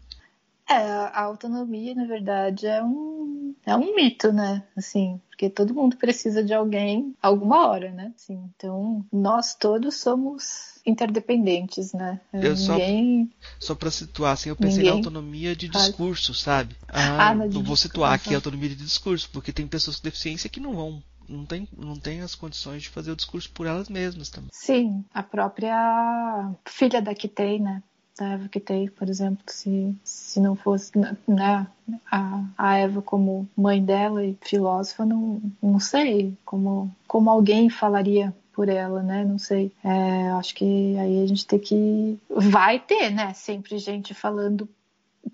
É, 0.69 0.75
a 0.75 1.21
autonomia, 1.21 1.95
na 1.95 2.05
verdade, 2.05 2.67
é 2.67 2.83
um, 2.83 3.55
é 3.65 3.75
um 3.75 3.95
mito, 3.95 4.33
né? 4.33 4.63
Assim, 4.75 5.21
porque 5.29 5.49
todo 5.49 5.73
mundo 5.73 5.95
precisa 5.95 6.43
de 6.43 6.53
alguém 6.53 7.15
alguma 7.21 7.67
hora, 7.67 7.89
né? 7.91 8.11
Assim, 8.15 8.49
então, 8.55 9.05
nós 9.11 9.55
todos 9.55 9.95
somos 9.95 10.79
interdependentes, 10.85 11.93
né? 11.93 12.19
Eu 12.33 12.53
ninguém... 12.55 13.31
Só, 13.59 13.67
só 13.67 13.75
para 13.75 13.89
situar, 13.89 14.33
assim, 14.33 14.49
eu 14.49 14.57
pensei 14.57 14.79
ninguém... 14.79 14.91
na 14.91 14.97
autonomia 14.97 15.55
de 15.55 15.69
discurso, 15.69 16.33
sabe? 16.33 16.75
Ah, 16.87 17.29
ah 17.29 17.33
vou 17.63 17.75
situar 17.77 18.13
aqui 18.13 18.33
a 18.33 18.37
autonomia 18.37 18.69
de 18.69 18.75
discurso, 18.75 19.29
porque 19.31 19.53
tem 19.53 19.67
pessoas 19.67 19.97
com 19.97 20.03
deficiência 20.03 20.49
que 20.49 20.59
não 20.59 20.73
vão 20.73 21.01
não 21.29 21.45
tem, 21.45 21.67
não 21.77 21.95
tem 21.95 22.21
as 22.21 22.35
condições 22.35 22.83
de 22.83 22.89
fazer 22.89 23.11
o 23.11 23.15
discurso 23.15 23.49
por 23.51 23.67
elas 23.67 23.89
mesmas 23.89 24.29
também. 24.29 24.49
Sim, 24.53 25.03
a 25.13 25.21
própria 25.21 26.53
filha 26.65 27.01
da 27.01 27.13
Kitei, 27.13 27.59
né? 27.59 27.83
Eva 28.25 28.49
Kitei, 28.49 28.89
por 28.89 29.09
exemplo, 29.09 29.43
se, 29.47 29.95
se 30.03 30.39
não 30.39 30.55
fosse 30.55 30.91
né, 31.27 31.67
a, 32.11 32.43
a 32.57 32.77
Eva 32.77 33.01
como 33.01 33.47
mãe 33.55 33.83
dela 33.83 34.23
e 34.25 34.37
filósofa, 34.41 35.05
não, 35.05 35.41
não 35.61 35.79
sei 35.79 36.33
como, 36.45 36.93
como 37.07 37.29
alguém 37.29 37.69
falaria 37.69 38.33
por 38.53 38.69
ela, 38.69 39.03
né? 39.03 39.23
Não 39.23 39.37
sei. 39.37 39.71
É, 39.83 40.29
acho 40.31 40.55
que 40.55 40.97
aí 40.97 41.23
a 41.23 41.27
gente 41.27 41.45
tem 41.45 41.59
que. 41.59 42.19
Vai 42.29 42.79
ter, 42.79 43.11
né? 43.11 43.31
Sempre 43.33 43.77
gente 43.77 44.15
falando 44.15 44.67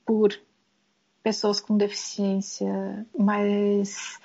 por 0.05 0.37
pessoas 1.23 1.61
com 1.61 1.77
deficiência, 1.77 3.07
mas 3.17 4.19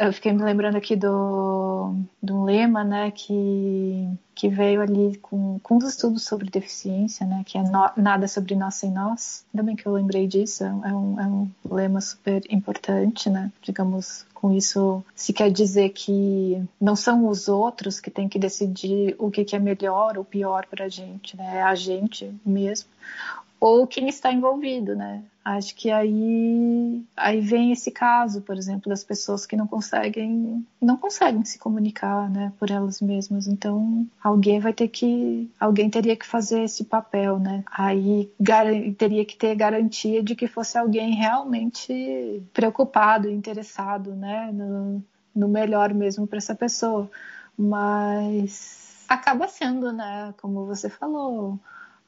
eu 0.00 0.12
fiquei 0.12 0.32
me 0.32 0.42
lembrando 0.42 0.76
aqui 0.76 0.96
do, 0.96 1.94
do 2.22 2.42
lema, 2.44 2.82
né, 2.82 3.10
que, 3.10 4.08
que 4.34 4.48
veio 4.48 4.80
ali 4.80 5.16
com, 5.18 5.58
com 5.60 5.76
os 5.76 5.84
estudos 5.84 6.24
sobre 6.24 6.50
deficiência, 6.50 7.26
né, 7.26 7.42
que 7.46 7.58
é 7.58 7.62
no, 7.62 7.90
nada 7.96 8.26
sobre 8.26 8.54
nós 8.54 8.74
sem 8.74 8.90
nós. 8.90 9.44
Ainda 9.52 9.64
bem 9.64 9.76
que 9.76 9.86
eu 9.86 9.92
lembrei 9.92 10.26
disso, 10.26 10.64
é 10.64 10.72
um, 10.72 11.20
é 11.20 11.26
um 11.26 11.50
lema 11.70 12.00
super 12.00 12.42
importante, 12.50 13.30
né, 13.30 13.52
digamos, 13.62 14.26
com 14.34 14.52
isso 14.52 15.04
se 15.14 15.32
quer 15.32 15.50
dizer 15.50 15.90
que 15.90 16.62
não 16.80 16.96
são 16.96 17.28
os 17.28 17.48
outros 17.48 18.00
que 18.00 18.10
têm 18.10 18.28
que 18.28 18.38
decidir 18.38 19.14
o 19.18 19.30
que, 19.30 19.44
que 19.44 19.56
é 19.56 19.58
melhor 19.58 20.16
ou 20.16 20.24
pior 20.24 20.66
para 20.66 20.86
a 20.86 20.88
gente, 20.88 21.36
né, 21.36 21.58
é 21.58 21.62
a 21.62 21.74
gente 21.74 22.32
mesmo 22.44 22.88
ou 23.60 23.86
quem 23.86 24.08
está 24.08 24.32
envolvido, 24.32 24.94
né? 24.94 25.22
Acho 25.44 25.74
que 25.74 25.90
aí, 25.90 27.02
aí 27.16 27.40
vem 27.40 27.72
esse 27.72 27.90
caso, 27.90 28.42
por 28.42 28.56
exemplo, 28.56 28.90
das 28.90 29.02
pessoas 29.02 29.46
que 29.46 29.56
não 29.56 29.66
conseguem 29.66 30.64
não 30.80 30.96
conseguem 30.96 31.42
se 31.44 31.58
comunicar, 31.58 32.28
né, 32.28 32.52
por 32.58 32.70
elas 32.70 33.00
mesmas. 33.00 33.46
Então, 33.46 34.06
alguém 34.22 34.60
vai 34.60 34.74
ter 34.74 34.88
que 34.88 35.50
alguém 35.58 35.88
teria 35.88 36.14
que 36.14 36.26
fazer 36.26 36.64
esse 36.64 36.84
papel, 36.84 37.38
né? 37.38 37.64
Aí 37.70 38.30
teria 38.98 39.24
que 39.24 39.36
ter 39.36 39.54
garantia 39.54 40.22
de 40.22 40.34
que 40.34 40.46
fosse 40.46 40.76
alguém 40.76 41.14
realmente 41.14 42.42
preocupado, 42.52 43.30
interessado, 43.30 44.14
né, 44.14 44.50
no, 44.52 45.02
no 45.34 45.48
melhor 45.48 45.94
mesmo 45.94 46.26
para 46.26 46.38
essa 46.38 46.54
pessoa. 46.54 47.10
Mas 47.56 49.04
acaba 49.08 49.48
sendo, 49.48 49.92
né, 49.92 50.34
como 50.42 50.66
você 50.66 50.90
falou, 50.90 51.58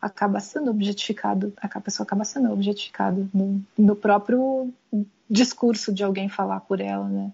acaba 0.01 0.41
sendo 0.41 0.71
objetificado, 0.71 1.53
a 1.61 1.81
pessoa 1.81 2.05
acaba 2.05 2.25
sendo 2.25 2.51
objetificada 2.53 3.29
no, 3.35 3.63
no, 3.77 3.95
próprio 3.95 4.73
discurso 5.29 5.93
de 5.93 6.03
alguém 6.03 6.29
falar 6.29 6.61
por 6.61 6.81
ela, 6.81 7.09
né? 7.09 7.33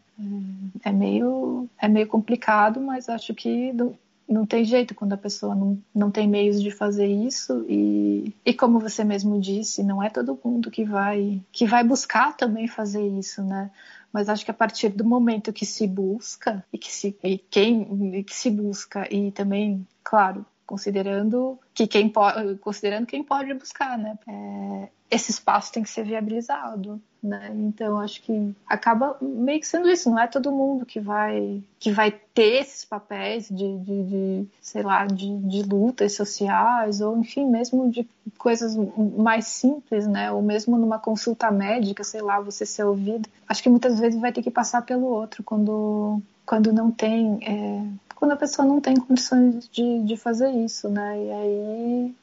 É, 0.85 0.89
é 0.89 0.93
meio, 0.93 1.69
é 1.79 1.89
meio 1.89 2.07
complicado, 2.07 2.81
mas 2.81 3.09
acho 3.09 3.35
que 3.35 3.73
não, 3.73 3.95
não 4.29 4.45
tem 4.45 4.65
jeito 4.65 4.95
quando 4.95 5.13
a 5.13 5.19
pessoa 5.19 5.55
não, 5.55 5.79
não 5.95 6.11
tem 6.11 6.29
meios 6.29 6.61
de 6.61 6.71
fazer 6.71 7.07
isso 7.07 7.65
e, 7.69 8.35
e 8.45 8.53
como 8.53 8.81
você 8.81 9.05
mesmo 9.05 9.41
disse, 9.41 9.83
não 9.83 10.03
é 10.03 10.11
todo 10.11 10.39
mundo 10.45 10.71
que 10.71 10.85
vai 10.85 11.41
que 11.53 11.67
vai 11.67 11.85
buscar 11.85 12.37
também 12.37 12.67
fazer 12.67 13.07
isso, 13.07 13.43
né? 13.43 13.71
Mas 14.13 14.29
acho 14.29 14.45
que 14.45 14.51
a 14.51 14.55
partir 14.55 14.89
do 14.89 15.05
momento 15.05 15.53
que 15.53 15.67
se 15.67 15.87
busca 15.87 16.65
e 16.73 16.79
que 16.79 16.93
se 16.93 17.17
e 17.23 17.39
quem 17.39 18.17
e 18.17 18.25
que 18.25 18.35
se 18.35 18.51
busca 18.51 19.07
e 19.15 19.31
também, 19.31 19.87
claro, 20.03 20.45
considerando 20.67 21.59
que 21.73 21.87
quem 21.87 22.09
pode, 22.09 22.57
considerando 22.57 23.07
quem 23.07 23.23
pode 23.23 23.55
buscar, 23.55 23.97
né? 23.97 24.19
É, 24.27 24.89
esse 25.11 25.31
espaço 25.31 25.73
tem 25.73 25.83
que 25.83 25.89
ser 25.89 26.05
viabilizado, 26.05 27.01
né? 27.23 27.51
Então 27.55 27.99
acho 27.99 28.21
que 28.23 28.55
acaba 28.67 29.17
meio 29.21 29.61
que 29.61 29.67
sendo 29.67 29.89
isso. 29.89 30.11
Não 30.11 30.19
é 30.19 30.27
todo 30.27 30.51
mundo 30.51 30.85
que 30.85 30.99
vai 30.99 31.63
que 31.79 31.93
vai 31.93 32.11
ter 32.11 32.61
esses 32.61 32.85
papéis 32.85 33.49
de, 33.49 33.79
de, 33.79 34.03
de 34.05 34.47
sei 34.61 34.83
lá, 34.83 35.07
de, 35.07 35.39
de 35.39 35.63
lutas 35.63 36.15
sociais 36.15 37.01
ou 37.01 37.17
enfim 37.19 37.49
mesmo 37.49 37.89
de 37.91 38.09
coisas 38.37 38.77
mais 39.17 39.47
simples, 39.47 40.07
né? 40.07 40.33
Ou 40.33 40.43
mesmo 40.43 40.77
numa 40.77 40.99
consulta 40.99 41.51
médica, 41.51 42.03
sei 42.03 42.21
lá, 42.23 42.41
você 42.41 42.67
ser 42.67 42.85
ouvido. 42.85 43.29
Acho 43.49 43.63
que 43.63 43.69
muitas 43.69 44.01
vezes 44.01 44.21
vai 44.21 44.33
ter 44.33 44.43
que 44.43 44.51
passar 44.51 44.83
pelo 44.83 45.07
outro 45.07 45.45
quando 45.45 46.21
quando 46.45 46.73
não 46.73 46.93
tem 46.93 47.41
é, 47.43 47.83
quando 48.27 48.33
a 48.33 48.37
pessoa 48.37 48.67
não 48.67 48.81
tem 48.81 48.97
condições 48.97 49.69
de, 49.69 50.03
de 50.03 50.17
fazer 50.17 50.51
isso, 50.51 50.89
né? 50.89 51.17
E 51.17 51.31
aí, 51.31 52.15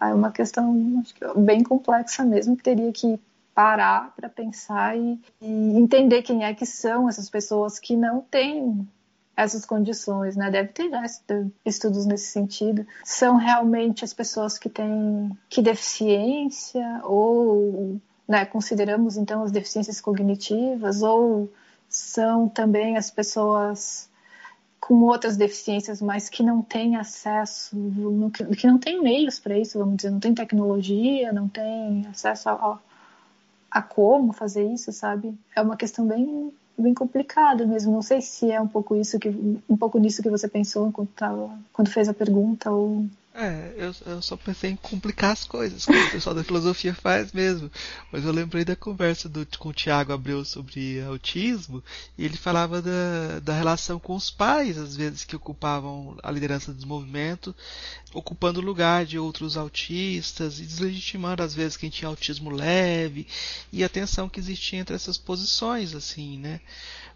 é 0.00 0.14
uma 0.14 0.32
questão 0.32 0.74
acho 1.02 1.14
que 1.14 1.38
bem 1.38 1.62
complexa 1.62 2.24
mesmo, 2.24 2.56
que 2.56 2.62
teria 2.62 2.90
que 2.90 3.20
parar 3.54 4.10
para 4.16 4.30
pensar 4.30 4.96
e, 4.96 5.20
e, 5.42 5.78
entender 5.78 6.22
quem 6.22 6.44
é 6.44 6.54
que 6.54 6.64
são 6.64 7.10
essas 7.10 7.28
pessoas 7.28 7.78
que 7.78 7.94
não 7.94 8.22
têm 8.22 8.88
essas 9.36 9.66
condições, 9.66 10.34
né? 10.34 10.50
Deve 10.50 10.68
ter 10.68 10.88
já 10.88 11.02
estudos 11.66 12.06
nesse 12.06 12.28
sentido. 12.28 12.86
São 13.04 13.36
realmente 13.36 14.02
as 14.02 14.14
pessoas 14.14 14.56
que 14.56 14.70
têm 14.70 15.30
que 15.50 15.60
deficiência 15.60 17.02
ou 17.04 18.00
né, 18.26 18.46
consideramos 18.46 19.18
então 19.18 19.42
as 19.42 19.52
deficiências 19.52 20.00
cognitivas 20.00 21.02
ou 21.02 21.52
são 21.86 22.48
também 22.48 22.96
as 22.96 23.10
pessoas 23.10 24.09
com 24.80 25.02
outras 25.02 25.36
deficiências, 25.36 26.00
mas 26.00 26.28
que 26.28 26.42
não 26.42 26.62
têm 26.62 26.96
acesso, 26.96 27.76
que 28.58 28.66
não 28.66 28.78
tem 28.78 29.00
meios 29.02 29.38
para 29.38 29.58
isso, 29.58 29.78
vamos 29.78 29.96
dizer, 29.96 30.10
não 30.10 30.18
tem 30.18 30.34
tecnologia, 30.34 31.32
não 31.32 31.46
tem 31.48 32.06
acesso 32.06 32.48
a, 32.48 32.78
a, 33.70 33.82
como 33.82 34.32
fazer 34.32 34.64
isso, 34.64 34.90
sabe? 34.90 35.34
É 35.54 35.60
uma 35.60 35.76
questão 35.76 36.06
bem, 36.06 36.50
bem 36.78 36.94
complicado 36.94 37.68
mesmo. 37.68 37.92
Não 37.92 38.02
sei 38.02 38.22
se 38.22 38.50
é 38.50 38.60
um 38.60 38.66
pouco 38.66 38.96
isso 38.96 39.18
que 39.18 39.28
um 39.68 39.76
pouco 39.76 39.98
nisso 39.98 40.22
que 40.22 40.30
você 40.30 40.48
pensou 40.48 40.90
quando, 40.90 41.08
tava, 41.08 41.50
quando 41.72 41.90
fez 41.90 42.08
a 42.08 42.14
pergunta 42.14 42.70
ou 42.70 43.04
é, 43.32 43.72
eu, 43.76 43.94
eu, 44.06 44.20
só 44.20 44.36
pensei 44.36 44.70
em 44.70 44.76
complicar 44.76 45.32
as 45.32 45.44
coisas, 45.44 45.86
como 45.86 45.98
o 45.98 46.10
pessoal 46.10 46.34
da 46.34 46.42
filosofia 46.42 46.92
faz 46.92 47.32
mesmo. 47.32 47.70
Mas 48.10 48.24
eu 48.24 48.32
lembrei 48.32 48.64
da 48.64 48.74
conversa 48.74 49.28
do, 49.28 49.46
com 49.56 49.68
o 49.68 49.72
Tiago 49.72 50.12
Abreu 50.12 50.44
sobre 50.44 51.00
autismo, 51.02 51.82
e 52.18 52.24
ele 52.24 52.36
falava 52.36 52.82
da, 52.82 53.38
da 53.40 53.54
relação 53.54 54.00
com 54.00 54.16
os 54.16 54.30
pais, 54.30 54.76
às 54.76 54.96
vezes, 54.96 55.24
que 55.24 55.36
ocupavam 55.36 56.18
a 56.24 56.30
liderança 56.30 56.72
do 56.72 56.86
movimento, 56.86 57.54
ocupando 58.12 58.58
o 58.58 58.64
lugar 58.64 59.06
de 59.06 59.16
outros 59.16 59.56
autistas 59.56 60.58
e 60.58 60.62
deslegitimando, 60.62 61.42
às 61.42 61.54
vezes, 61.54 61.76
quem 61.76 61.88
tinha 61.88 62.08
autismo 62.08 62.50
leve, 62.50 63.28
e 63.72 63.84
a 63.84 63.88
tensão 63.88 64.28
que 64.28 64.40
existia 64.40 64.80
entre 64.80 64.96
essas 64.96 65.16
posições, 65.16 65.94
assim, 65.94 66.36
né? 66.36 66.60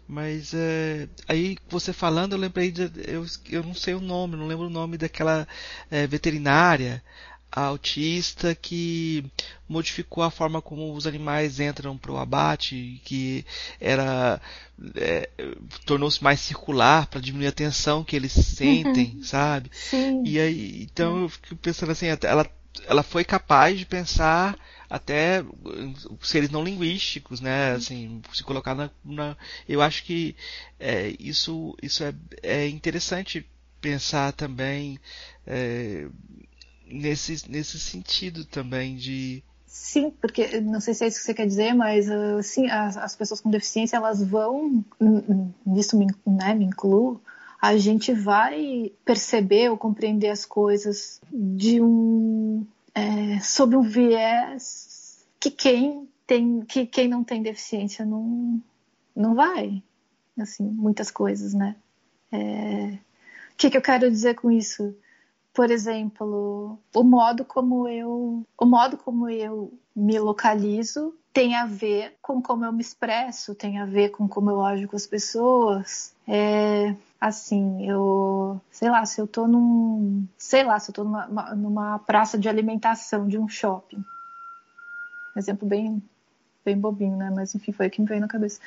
Mas 0.07 0.53
é, 0.53 1.09
aí 1.27 1.57
você 1.67 1.91
falando, 1.91 2.33
eu 2.33 2.39
lembrei 2.39 2.71
de, 2.71 2.91
eu, 3.07 3.25
eu 3.49 3.63
não 3.63 3.73
sei 3.73 3.95
o 3.95 4.01
nome, 4.01 4.35
não 4.35 4.47
lembro 4.47 4.67
o 4.67 4.69
nome 4.69 4.97
daquela 4.97 5.47
é, 5.89 6.05
veterinária 6.05 7.03
autista 7.51 8.53
que 8.53 9.23
modificou 9.67 10.23
a 10.23 10.29
forma 10.29 10.61
como 10.61 10.93
os 10.93 11.07
animais 11.07 11.59
entram 11.59 11.97
para 11.97 12.11
o 12.11 12.17
abate, 12.17 13.01
que 13.05 13.45
era 13.79 14.41
é, 14.95 15.29
tornou-se 15.85 16.21
mais 16.21 16.39
circular 16.41 17.07
para 17.07 17.21
diminuir 17.21 17.47
a 17.47 17.53
tensão 17.53 18.03
que 18.03 18.15
eles 18.15 18.33
sentem, 18.35 19.19
sabe? 19.23 19.71
Sim. 19.73 20.23
E 20.25 20.39
aí, 20.39 20.83
então 20.83 21.21
eu 21.21 21.29
fico 21.29 21.55
pensando 21.55 21.91
assim, 21.91 22.07
ela 22.07 22.45
ela 22.87 23.03
foi 23.03 23.23
capaz 23.23 23.79
de 23.79 23.85
pensar 23.85 24.57
até 24.89 25.43
seres 26.21 26.49
não 26.49 26.63
linguísticos, 26.63 27.41
né? 27.41 27.73
Assim, 27.73 28.21
se 28.33 28.43
colocar 28.43 28.75
na, 28.75 28.89
na 29.03 29.37
eu 29.67 29.81
acho 29.81 30.03
que 30.03 30.35
é, 30.79 31.15
isso 31.19 31.75
isso 31.81 32.03
é, 32.03 32.13
é 32.43 32.67
interessante 32.67 33.45
pensar 33.81 34.33
também 34.33 34.99
é, 35.45 36.07
nesse 36.87 37.49
nesse 37.49 37.79
sentido 37.79 38.45
também 38.45 38.95
de 38.95 39.43
Sim, 39.75 40.09
porque 40.21 40.61
não 40.61 40.79
sei 40.79 40.93
se 40.93 41.03
é 41.03 41.07
isso 41.09 41.19
que 41.19 41.25
você 41.25 41.33
quer 41.33 41.45
dizer, 41.45 41.73
mas 41.73 42.09
assim, 42.09 42.69
as, 42.69 42.95
as 42.95 43.13
pessoas 43.13 43.41
com 43.41 43.49
deficiência 43.49 43.97
elas 43.97 44.23
vão, 44.23 44.85
nisso 45.65 45.99
me, 45.99 46.07
né, 46.25 46.55
me 46.55 46.63
incluo, 46.63 47.19
a 47.61 47.75
gente 47.77 48.13
vai 48.13 48.93
perceber 49.03 49.69
ou 49.69 49.77
compreender 49.77 50.29
as 50.29 50.45
coisas 50.45 51.19
de 51.29 51.81
um 51.81 52.65
é, 52.95 53.39
sob 53.41 53.75
um 53.75 53.81
viés 53.81 55.25
que 55.39 55.51
quem 55.51 56.09
tem 56.25 56.61
que 56.61 56.85
quem 56.85 57.09
não 57.09 57.23
tem 57.23 57.43
deficiência 57.43 58.05
não 58.05 58.61
não 59.13 59.35
vai 59.35 59.83
assim 60.39 60.63
muitas 60.63 61.11
coisas 61.11 61.53
né? 61.53 61.75
É, 62.31 62.97
o 63.53 63.57
que, 63.57 63.69
que 63.69 63.77
eu 63.77 63.81
quero 63.81 64.09
dizer 64.09 64.35
com 64.35 64.49
isso? 64.49 64.95
Por 65.53 65.69
exemplo 65.69 66.79
o 66.93 67.03
modo 67.03 67.43
como 67.43 67.87
eu 67.87 68.45
o 68.57 68.65
modo 68.65 68.97
como 68.97 69.29
eu 69.29 69.77
me 69.95 70.17
localizo 70.17 71.13
tem 71.33 71.53
a 71.55 71.65
ver 71.65 72.17
com 72.21 72.41
como 72.41 72.63
eu 72.63 72.71
me 72.71 72.81
expresso 72.81 73.53
tem 73.53 73.77
a 73.77 73.85
ver 73.85 74.09
com 74.09 74.27
como 74.27 74.49
eu 74.49 74.61
ajo 74.63 74.87
com 74.87 74.95
as 74.95 75.05
pessoas. 75.05 76.13
É, 76.27 76.95
assim, 77.19 77.87
eu, 77.89 78.59
sei 78.69 78.89
lá, 78.89 79.05
se 79.05 79.19
eu 79.19 79.27
tô 79.27 79.47
num, 79.47 80.27
sei 80.37 80.63
lá, 80.63 80.79
se 80.79 80.91
eu 80.91 80.93
tô 80.93 81.03
numa, 81.03 81.55
numa 81.55 81.99
praça 81.99 82.37
de 82.37 82.49
alimentação 82.49 83.27
de 83.27 83.37
um 83.37 83.47
shopping. 83.47 84.03
Exemplo 85.35 85.67
bem 85.67 86.01
bem 86.65 86.77
bobinho, 86.77 87.15
né? 87.15 87.31
Mas 87.33 87.53
enfim, 87.53 87.71
foi 87.71 87.87
o 87.87 87.89
que 87.91 88.01
me 88.01 88.07
veio 88.07 88.19
na 88.19 88.27
cabeça. 88.27 88.59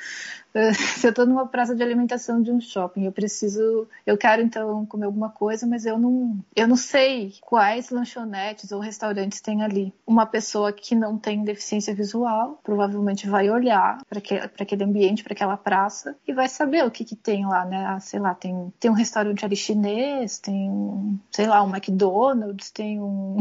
Se 0.97 1.05
eu 1.05 1.13
tô 1.13 1.25
numa 1.25 1.45
praça 1.45 1.75
de 1.75 1.83
alimentação 1.83 2.41
de 2.41 2.51
um 2.51 2.61
shopping, 2.61 3.03
eu 3.03 3.11
preciso, 3.11 3.87
eu 4.05 4.17
quero 4.17 4.41
então 4.41 4.85
comer 4.85 5.05
alguma 5.05 5.29
coisa, 5.29 5.67
mas 5.67 5.85
eu 5.85 5.99
não, 5.99 6.39
eu 6.55 6.67
não 6.67 6.77
sei 6.77 7.33
quais 7.41 7.89
lanchonetes 7.89 8.71
ou 8.71 8.79
restaurantes 8.79 9.41
tem 9.41 9.61
ali. 9.61 9.93
Uma 10.07 10.25
pessoa 10.25 10.71
que 10.71 10.95
não 10.95 11.17
tem 11.17 11.43
deficiência 11.43 11.93
visual 11.93 12.59
provavelmente 12.63 13.27
vai 13.27 13.49
olhar 13.49 14.01
para 14.07 14.19
aquele 14.63 14.83
ambiente, 14.83 15.23
para 15.23 15.33
aquela 15.33 15.57
praça 15.57 16.15
e 16.25 16.33
vai 16.33 16.47
saber 16.47 16.85
o 16.85 16.91
que 16.91 17.03
que 17.03 17.15
tem 17.15 17.45
lá, 17.45 17.65
né? 17.65 17.85
Ah, 17.85 17.99
sei 17.99 18.19
lá, 18.19 18.33
tem, 18.33 18.73
tem 18.79 18.89
um 18.89 18.93
restaurante 18.95 19.43
ali 19.43 19.55
chinês, 19.55 20.39
tem, 20.39 21.19
sei 21.31 21.47
lá, 21.47 21.61
um 21.63 21.69
McDonald's, 21.69 22.71
tem 22.71 22.99
um 22.99 23.39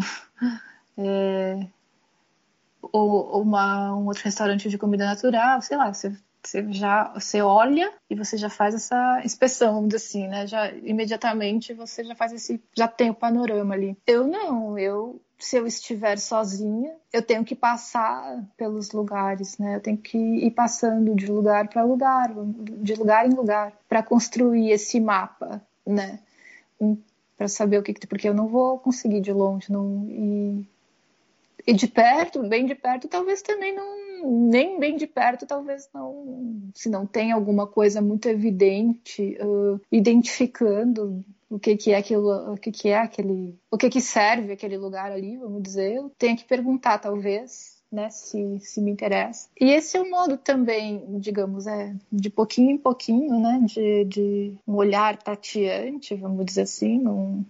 é, 0.96 1.66
ou, 2.82 3.42
uma, 3.42 3.94
um 3.94 4.06
outro 4.06 4.24
restaurante 4.24 4.68
de 4.68 4.78
comida 4.78 5.04
natural, 5.04 5.60
sei 5.62 5.76
lá, 5.76 5.92
você, 5.92 6.12
você 6.42 6.72
já 6.72 7.12
você 7.12 7.42
olha 7.42 7.92
e 8.08 8.14
você 8.14 8.36
já 8.36 8.48
faz 8.48 8.74
essa 8.74 9.20
inspeção, 9.24 9.74
vamos 9.74 9.88
dizer 9.88 10.04
assim, 10.04 10.28
né? 10.28 10.46
Já 10.46 10.70
imediatamente 10.72 11.74
você 11.74 12.04
já 12.04 12.14
faz 12.14 12.32
esse, 12.32 12.62
já 12.76 12.88
tem 12.88 13.10
o 13.10 13.14
panorama 13.14 13.74
ali. 13.74 13.96
Eu 14.06 14.26
não, 14.26 14.78
eu 14.78 15.20
se 15.38 15.56
eu 15.56 15.66
estiver 15.66 16.18
sozinha, 16.18 16.96
eu 17.12 17.22
tenho 17.22 17.44
que 17.44 17.54
passar 17.54 18.44
pelos 18.56 18.90
lugares, 18.90 19.56
né? 19.56 19.76
Eu 19.76 19.80
tenho 19.80 19.96
que 19.96 20.18
ir 20.18 20.50
passando 20.50 21.14
de 21.14 21.26
lugar 21.26 21.68
para 21.68 21.84
lugar, 21.84 22.34
de 22.82 22.94
lugar 22.94 23.24
em 23.26 23.34
lugar, 23.34 23.72
para 23.88 24.02
construir 24.02 24.70
esse 24.70 25.00
mapa, 25.00 25.62
né? 25.86 26.18
Para 27.36 27.46
saber 27.46 27.78
o 27.78 27.82
que, 27.84 27.94
porque 28.08 28.28
eu 28.28 28.34
não 28.34 28.48
vou 28.48 28.78
conseguir 28.80 29.20
de 29.20 29.32
longe, 29.32 29.70
não 29.70 30.06
e 30.08 30.68
e 31.66 31.72
de 31.72 31.86
perto, 31.86 32.42
bem 32.48 32.66
de 32.66 32.74
perto, 32.74 33.08
talvez 33.08 33.42
também 33.42 33.74
não, 33.74 34.48
nem 34.48 34.78
bem 34.78 34.96
de 34.96 35.06
perto, 35.06 35.46
talvez 35.46 35.88
não, 35.92 36.70
se 36.74 36.88
não 36.88 37.06
tem 37.06 37.32
alguma 37.32 37.66
coisa 37.66 38.00
muito 38.00 38.28
evidente, 38.28 39.36
uh, 39.40 39.80
identificando 39.90 41.24
o 41.50 41.58
que, 41.58 41.76
que 41.76 41.92
é 41.92 41.98
aquilo, 41.98 42.52
o 42.52 42.56
que, 42.56 42.70
que 42.70 42.88
é 42.88 42.98
aquele, 42.98 43.58
o 43.70 43.78
que, 43.78 43.88
que 43.88 44.00
serve 44.00 44.52
aquele 44.52 44.76
lugar 44.76 45.10
ali, 45.10 45.36
vamos 45.36 45.62
dizer, 45.62 45.94
eu 45.94 46.10
tenho 46.18 46.36
que 46.36 46.44
perguntar, 46.44 46.98
talvez, 46.98 47.78
né, 47.90 48.10
se, 48.10 48.58
se 48.60 48.80
me 48.80 48.90
interessa. 48.90 49.48
E 49.58 49.70
esse 49.70 49.96
é 49.96 50.00
um 50.00 50.10
modo 50.10 50.36
também, 50.36 51.04
digamos, 51.18 51.66
é 51.66 51.94
de 52.12 52.28
pouquinho 52.28 52.72
em 52.72 52.78
pouquinho, 52.78 53.40
né, 53.40 53.60
de, 53.64 54.04
de 54.04 54.54
um 54.66 54.74
olhar 54.74 55.16
tateante, 55.16 56.14
vamos 56.14 56.44
dizer 56.44 56.62
assim, 56.62 57.06
um, 57.06 57.44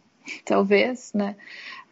talvez, 0.45 1.13
né, 1.13 1.37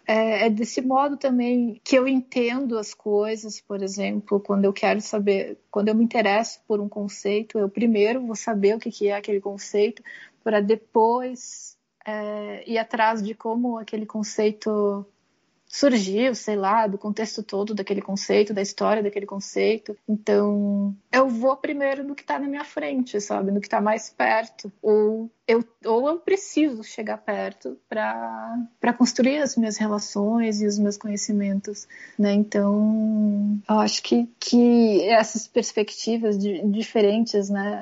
é, 0.07 0.47
é, 0.47 0.51
desse 0.51 0.81
modo 0.81 1.17
também 1.17 1.81
que 1.83 1.97
eu 1.97 2.07
entendo 2.07 2.79
as 2.79 2.95
coisas, 2.95 3.61
por 3.61 3.83
exemplo, 3.83 4.39
quando 4.39 4.65
eu 4.65 4.73
quero 4.73 5.01
saber, 5.01 5.59
quando 5.71 5.89
eu 5.89 5.95
me 5.95 6.05
interesso 6.05 6.61
por 6.67 6.81
um 6.81 6.89
conceito, 6.89 7.59
eu 7.59 7.69
primeiro 7.69 8.25
vou 8.25 8.37
saber 8.37 8.77
o 8.77 8.79
que, 8.79 9.09
é 9.09 9.17
aquele 9.17 9.41
conceito, 9.41 10.03
para 10.45 10.61
depois 10.61 11.77
é, 12.07 12.63
ir 12.71 12.79
atrás 12.79 13.21
de 13.21 13.35
como 13.35 13.79
aquele 13.79 14.07
conceito 14.07 15.05
surgiu, 15.67 16.35
sei 16.35 16.55
lá, 16.55 16.87
do 16.87 16.97
contexto 16.97 17.43
todo 17.43 17.75
daquele 17.75 18.01
conceito, 18.01 18.55
da 18.55 18.63
história 18.63 19.03
daquele 19.03 19.27
conceito. 19.27 19.97
Então, 20.09 20.97
eu 21.11 21.29
vou 21.29 21.57
primeiro 21.57 22.05
no 22.05 22.15
que 22.15 22.23
está 22.23 22.39
na 22.39 22.47
minha 22.47 22.65
frente, 22.65 23.21
sabe? 23.21 23.51
No 23.51 23.61
que 23.61 23.67
está 23.67 23.81
mais 23.81 24.09
perto. 24.09 24.73
Ou 24.81 25.29
eu, 25.49 25.65
ou 25.85 26.09
eu 26.09 26.19
preciso 26.19 26.83
chegar 26.83 27.19
perto 27.19 27.79
para 27.89 28.93
construir 28.99 29.39
as 29.39 29.57
minhas 29.57 29.77
relações 29.77 30.61
e 30.61 30.67
os 30.67 30.79
meus 30.79 30.97
conhecimentos, 30.97 31.87
né? 32.19 32.33
Então, 32.33 33.61
eu 33.69 33.79
acho 33.79 34.03
que, 34.03 34.29
que 34.41 35.03
essas 35.09 35.47
perspectivas 35.47 36.37
de, 36.37 36.67
diferentes, 36.69 37.49
né? 37.49 37.81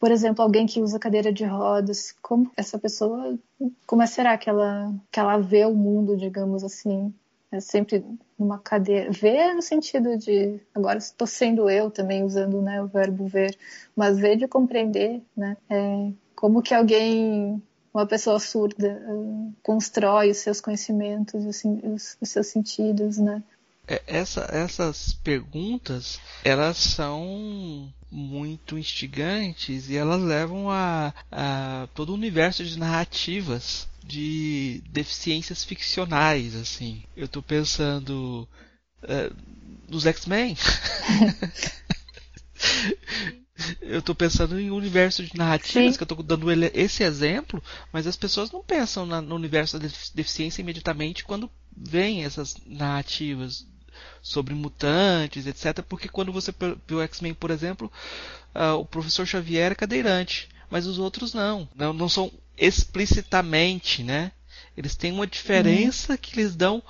Por 0.00 0.10
exemplo, 0.10 0.42
alguém 0.42 0.66
que 0.66 0.80
usa 0.80 0.98
cadeira 0.98 1.32
de 1.32 1.44
rodas, 1.44 2.14
como 2.22 2.50
essa 2.56 2.78
pessoa, 2.78 3.38
como 3.86 4.06
será 4.06 4.38
que 4.38 4.48
ela, 4.48 4.92
que 5.12 5.20
ela 5.20 5.36
vê 5.36 5.66
o 5.66 5.74
mundo, 5.74 6.16
digamos 6.16 6.64
assim? 6.64 7.12
É 7.52 7.60
sempre 7.60 8.04
numa 8.36 8.58
cadeira. 8.58 9.12
Ver 9.12 9.54
no 9.54 9.62
sentido 9.62 10.16
de. 10.18 10.58
Agora 10.74 10.98
estou 10.98 11.26
sendo 11.26 11.70
eu 11.70 11.88
também 11.88 12.24
usando 12.24 12.60
né, 12.60 12.82
o 12.82 12.88
verbo 12.88 13.26
ver, 13.26 13.56
mas 13.94 14.18
ver 14.18 14.36
de 14.36 14.48
compreender, 14.48 15.22
né? 15.36 15.56
É, 15.70 16.10
como 16.34 16.62
que 16.62 16.74
alguém, 16.74 17.62
uma 17.92 18.06
pessoa 18.06 18.38
surda, 18.38 19.02
uh, 19.08 19.54
constrói 19.62 20.30
os 20.30 20.38
seus 20.38 20.60
conhecimentos, 20.60 21.46
assim, 21.46 21.80
os, 21.84 22.16
os 22.20 22.28
seus 22.28 22.46
sentidos, 22.48 23.18
né? 23.18 23.42
É, 23.86 24.02
essa, 24.06 24.48
essas 24.50 25.12
perguntas, 25.12 26.18
elas 26.42 26.78
são 26.78 27.92
muito 28.10 28.78
instigantes 28.78 29.90
e 29.90 29.96
elas 29.96 30.22
levam 30.22 30.70
a, 30.70 31.12
a 31.30 31.88
todo 31.94 32.10
o 32.10 32.14
universo 32.14 32.64
de 32.64 32.78
narrativas 32.78 33.86
de 34.02 34.82
deficiências 34.90 35.64
ficcionais, 35.64 36.54
assim. 36.54 37.02
Eu 37.16 37.26
tô 37.26 37.42
pensando 37.42 38.48
uh, 39.02 39.36
nos 39.88 40.06
X-Men. 40.06 40.56
eu 43.80 44.02
tô 44.02 44.14
pensando 44.14 44.58
em 44.58 44.70
um 44.70 44.76
universo 44.76 45.22
de 45.22 45.36
narrativas, 45.36 45.92
Sim. 45.92 45.96
que 45.96 46.02
eu 46.02 46.06
tô 46.06 46.22
dando 46.22 46.50
esse 46.74 47.02
exemplo, 47.04 47.62
mas 47.92 48.06
as 48.06 48.16
pessoas 48.16 48.50
não 48.50 48.62
pensam 48.62 49.06
na, 49.06 49.20
no 49.20 49.34
universo 49.34 49.78
da 49.78 49.88
deficiência 50.14 50.60
imediatamente 50.60 51.24
quando 51.24 51.50
veem 51.76 52.24
essas 52.24 52.56
narrativas 52.66 53.66
sobre 54.20 54.54
mutantes, 54.54 55.46
etc. 55.46 55.82
Porque 55.82 56.08
quando 56.08 56.32
você 56.32 56.52
o 56.90 57.00
X-Men, 57.02 57.34
por 57.34 57.50
exemplo, 57.50 57.90
uh, 58.54 58.78
o 58.78 58.84
professor 58.84 59.26
Xavier 59.26 59.72
é 59.72 59.76
cadeirante, 59.76 60.48
mas 60.68 60.86
os 60.86 60.98
outros 60.98 61.32
não. 61.32 61.68
Não, 61.74 61.92
não 61.92 62.08
são 62.08 62.32
explicitamente, 62.56 64.02
né? 64.02 64.32
Eles 64.76 64.96
têm 64.96 65.12
uma 65.12 65.26
diferença 65.26 66.12
uhum. 66.12 66.18
que 66.18 66.36
lhes 66.36 66.56
dão 66.56 66.82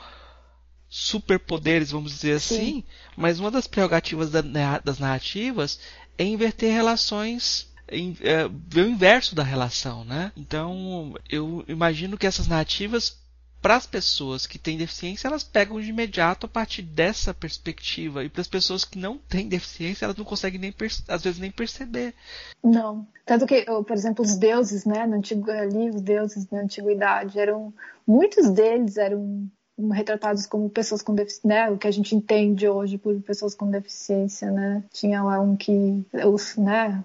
superpoderes, 0.88 1.90
vamos 1.90 2.12
dizer 2.12 2.38
Sim. 2.40 2.54
assim, 2.54 2.84
mas 3.16 3.40
uma 3.40 3.50
das 3.50 3.66
prerrogativas 3.66 4.30
da, 4.30 4.78
das 4.78 4.98
narrativas 5.00 5.80
é 6.18 6.24
inverter 6.24 6.72
relações 6.72 7.72
é, 7.86 8.48
ver 8.48 8.82
o 8.82 8.88
inverso 8.88 9.34
da 9.34 9.42
relação, 9.42 10.04
né? 10.04 10.32
Então, 10.36 11.14
eu 11.28 11.64
imagino 11.68 12.16
que 12.16 12.26
essas 12.26 12.48
narrativas 12.48 13.22
para 13.64 13.76
as 13.76 13.86
pessoas 13.86 14.46
que 14.46 14.58
têm 14.58 14.76
deficiência, 14.76 15.26
elas 15.26 15.42
pegam 15.42 15.80
de 15.80 15.88
imediato 15.88 16.44
a 16.44 16.48
partir 16.50 16.82
dessa 16.82 17.32
perspectiva. 17.32 18.22
E 18.22 18.28
para 18.28 18.42
as 18.42 18.46
pessoas 18.46 18.84
que 18.84 18.98
não 18.98 19.16
têm 19.16 19.48
deficiência, 19.48 20.04
elas 20.04 20.18
não 20.18 20.24
conseguem 20.24 20.60
nem 20.60 20.74
às 21.08 21.22
vezes 21.22 21.40
nem 21.40 21.50
perceber. 21.50 22.14
Não. 22.62 23.06
Tanto 23.24 23.46
que, 23.46 23.64
por 23.64 23.92
exemplo, 23.92 24.22
os 24.22 24.36
deuses, 24.36 24.84
né, 24.84 25.06
no 25.06 25.16
antigo 25.16 25.50
ali, 25.50 25.88
os 25.88 26.02
deuses 26.02 26.46
na 26.50 26.60
antiguidade 26.60 27.38
eram 27.38 27.72
muitos 28.06 28.50
deles 28.50 28.98
eram 28.98 29.50
retratados 29.92 30.46
como 30.46 30.70
pessoas 30.70 31.02
com 31.02 31.14
deficiência, 31.14 31.48
né? 31.48 31.70
O 31.70 31.76
que 31.76 31.88
a 31.88 31.90
gente 31.90 32.14
entende 32.14 32.68
hoje 32.68 32.96
por 32.96 33.14
pessoas 33.22 33.54
com 33.54 33.70
deficiência, 33.70 34.50
né? 34.50 34.84
Tinha 34.92 35.22
lá 35.22 35.40
um 35.40 35.56
que 35.56 36.04
os, 36.26 36.56
né? 36.56 37.04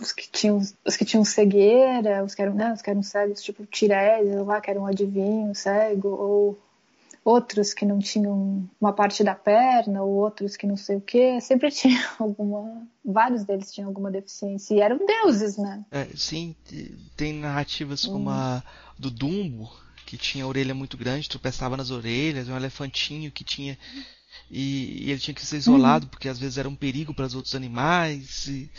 Os 0.00 0.12
que 0.12 0.30
tinham, 0.30 0.62
os 0.84 0.96
que 0.96 1.04
tinham 1.04 1.24
cegueira, 1.24 2.24
os 2.24 2.34
que 2.34 2.42
eram, 2.42 2.54
né? 2.54 2.72
Os 2.72 2.82
que 2.82 2.90
eram 2.90 3.02
cegos, 3.02 3.42
tipo 3.42 3.66
Tiresias 3.66 4.46
lá, 4.46 4.60
que 4.60 4.70
era 4.70 4.80
um 4.80 4.86
adivinho 4.86 5.54
cego, 5.54 6.08
ou 6.08 6.58
outros 7.24 7.72
que 7.72 7.84
não 7.84 7.98
tinham 7.98 8.68
uma 8.80 8.92
parte 8.92 9.22
da 9.22 9.34
perna, 9.34 10.02
ou 10.02 10.14
outros 10.14 10.56
que 10.56 10.66
não 10.66 10.76
sei 10.76 10.96
o 10.96 11.00
que, 11.00 11.40
sempre 11.40 11.70
tinha 11.72 12.00
alguma, 12.18 12.86
vários 13.04 13.44
deles 13.44 13.72
tinham 13.72 13.88
alguma 13.88 14.10
deficiência 14.10 14.74
e 14.74 14.80
eram 14.80 14.98
deuses, 15.04 15.56
né? 15.56 15.84
É, 15.90 16.06
sim, 16.16 16.54
tem 17.16 17.34
narrativas 17.34 18.04
hum. 18.04 18.12
como 18.12 18.30
a 18.30 18.62
do 18.98 19.10
Dumbo, 19.10 19.70
que 20.12 20.18
tinha 20.18 20.44
a 20.44 20.46
orelha 20.46 20.74
muito 20.74 20.94
grande, 20.94 21.26
tropeçava 21.26 21.74
nas 21.74 21.90
orelhas, 21.90 22.46
um 22.46 22.54
elefantinho 22.54 23.32
que 23.32 23.42
tinha. 23.42 23.78
E, 24.50 25.06
e 25.06 25.10
ele 25.10 25.18
tinha 25.18 25.34
que 25.34 25.44
ser 25.44 25.56
isolado, 25.56 26.04
uhum. 26.04 26.10
porque 26.10 26.28
às 26.28 26.38
vezes 26.38 26.58
era 26.58 26.68
um 26.68 26.74
perigo 26.74 27.14
para 27.14 27.24
os 27.24 27.34
outros 27.34 27.54
animais. 27.54 28.46
E, 28.46 28.70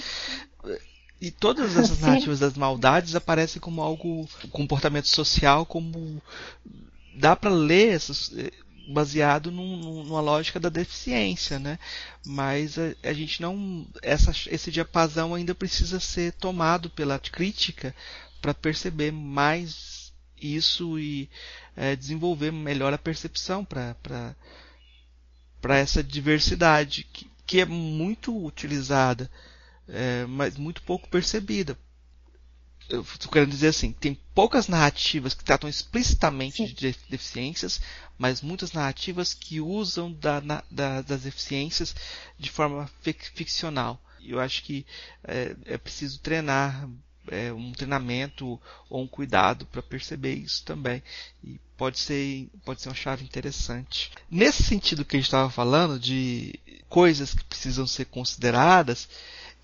e 1.19 1.31
todas 1.31 1.75
essas 1.75 1.97
Sim. 1.97 2.03
narrativas 2.03 2.39
das 2.39 2.53
maldades 2.53 3.15
aparecem 3.15 3.59
como 3.59 3.81
algo, 3.81 4.29
comportamento 4.51 5.07
social, 5.07 5.65
como. 5.65 6.21
dá 7.15 7.35
para 7.35 7.49
ler 7.49 7.95
essas, 7.95 8.31
baseado 8.89 9.51
num, 9.51 10.03
numa 10.03 10.21
lógica 10.21 10.59
da 10.59 10.69
deficiência, 10.69 11.57
né? 11.57 11.79
Mas 12.23 12.77
a, 12.77 12.93
a, 13.01 13.11
gente 13.11 13.41
não, 13.41 13.87
essa, 14.03 14.31
esse 14.51 14.69
diapasão 14.69 15.33
ainda 15.33 15.55
precisa 15.55 15.99
ser 15.99 16.33
tomado 16.33 16.91
pela 16.91 17.17
crítica 17.17 17.95
para 18.39 18.53
perceber 18.53 19.11
mais 19.11 19.92
isso 20.47 20.99
e 20.99 21.29
é, 21.75 21.95
desenvolver 21.95 22.51
melhor 22.51 22.93
a 22.93 22.97
percepção 22.97 23.65
para 23.65 24.35
essa 25.69 26.03
diversidade 26.03 27.07
que, 27.11 27.29
que 27.45 27.61
é 27.61 27.65
muito 27.65 28.45
utilizada, 28.45 29.29
é, 29.87 30.25
mas 30.25 30.57
muito 30.57 30.81
pouco 30.83 31.07
percebida. 31.09 31.77
Eu 32.89 33.01
estou 33.01 33.31
querendo 33.31 33.51
dizer 33.51 33.69
assim, 33.69 33.93
tem 33.93 34.17
poucas 34.35 34.67
narrativas 34.67 35.33
que 35.33 35.43
tratam 35.43 35.69
explicitamente 35.69 36.57
Sim. 36.57 36.73
de 36.73 36.95
deficiências, 37.09 37.79
mas 38.17 38.41
muitas 38.41 38.73
narrativas 38.73 39.33
que 39.33 39.61
usam 39.61 40.11
da, 40.11 40.41
da, 40.69 41.01
das 41.01 41.21
deficiências 41.21 41.95
de 42.37 42.51
forma 42.51 42.89
ficcional. 43.01 44.01
Eu 44.21 44.39
acho 44.39 44.63
que 44.63 44.85
é, 45.23 45.55
é 45.65 45.77
preciso 45.77 46.19
treinar 46.19 46.89
é, 47.29 47.51
um 47.51 47.71
treinamento 47.71 48.59
ou 48.89 49.03
um 49.03 49.07
cuidado 49.07 49.65
para 49.65 49.81
perceber 49.81 50.33
isso 50.33 50.63
também. 50.63 51.01
E 51.43 51.59
pode 51.77 51.99
ser, 51.99 52.49
pode 52.63 52.81
ser 52.81 52.89
uma 52.89 52.95
chave 52.95 53.23
interessante. 53.23 54.11
Nesse 54.29 54.63
sentido 54.63 55.05
que 55.05 55.15
a 55.15 55.19
gente 55.19 55.27
estava 55.27 55.49
falando, 55.49 55.99
de 55.99 56.59
coisas 56.89 57.33
que 57.33 57.43
precisam 57.43 57.87
ser 57.87 58.05
consideradas, 58.05 59.09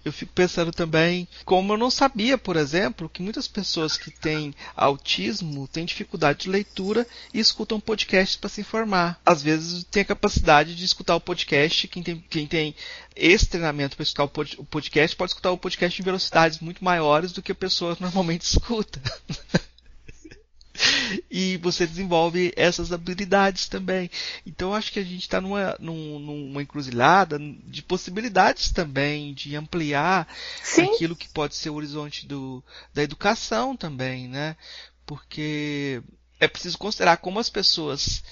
eu 0.03 0.13
fico 0.13 0.31
pensando 0.33 0.71
também, 0.71 1.27
como 1.43 1.73
eu 1.73 1.77
não 1.77 1.91
sabia, 1.91 2.37
por 2.37 2.55
exemplo, 2.55 3.09
que 3.09 3.21
muitas 3.21 3.47
pessoas 3.47 3.97
que 3.97 4.09
têm 4.09 4.53
autismo 4.75 5.67
têm 5.67 5.85
dificuldade 5.85 6.43
de 6.43 6.49
leitura 6.49 7.05
e 7.33 7.39
escutam 7.39 7.79
podcasts 7.79 8.37
para 8.37 8.49
se 8.49 8.61
informar. 8.61 9.19
Às 9.25 9.43
vezes 9.43 9.83
tem 9.83 10.01
a 10.01 10.05
capacidade 10.05 10.75
de 10.75 10.85
escutar 10.85 11.15
o 11.15 11.21
podcast, 11.21 11.87
quem 11.87 12.01
tem, 12.01 12.23
quem 12.29 12.47
tem 12.47 12.75
esse 13.15 13.47
treinamento 13.47 13.97
para 13.97 14.03
escutar 14.03 14.23
o 14.23 14.65
podcast 14.65 15.15
pode 15.15 15.31
escutar 15.31 15.51
o 15.51 15.57
podcast 15.57 16.01
em 16.01 16.05
velocidades 16.05 16.59
muito 16.59 16.83
maiores 16.83 17.33
do 17.33 17.41
que 17.41 17.51
a 17.51 17.55
pessoa 17.55 17.97
normalmente 17.99 18.43
escuta. 18.43 19.01
e 21.29 21.57
você 21.57 21.85
desenvolve 21.85 22.53
essas 22.55 22.91
habilidades 22.91 23.67
também. 23.67 24.09
Então 24.45 24.73
acho 24.73 24.91
que 24.91 24.99
a 24.99 25.03
gente 25.03 25.21
está 25.21 25.41
numa, 25.41 25.75
numa 25.79 26.61
encruzilhada 26.61 27.39
de 27.39 27.81
possibilidades 27.81 28.71
também 28.71 29.33
de 29.33 29.55
ampliar 29.55 30.27
Sim. 30.63 30.83
aquilo 30.83 31.15
que 31.15 31.29
pode 31.29 31.55
ser 31.55 31.69
o 31.69 31.75
horizonte 31.75 32.25
do, 32.25 32.63
da 32.93 33.03
educação 33.03 33.75
também, 33.75 34.27
né? 34.27 34.55
Porque 35.05 36.01
é 36.39 36.47
preciso 36.47 36.77
considerar 36.77 37.17
como 37.17 37.39
as 37.39 37.49
pessoas 37.49 38.23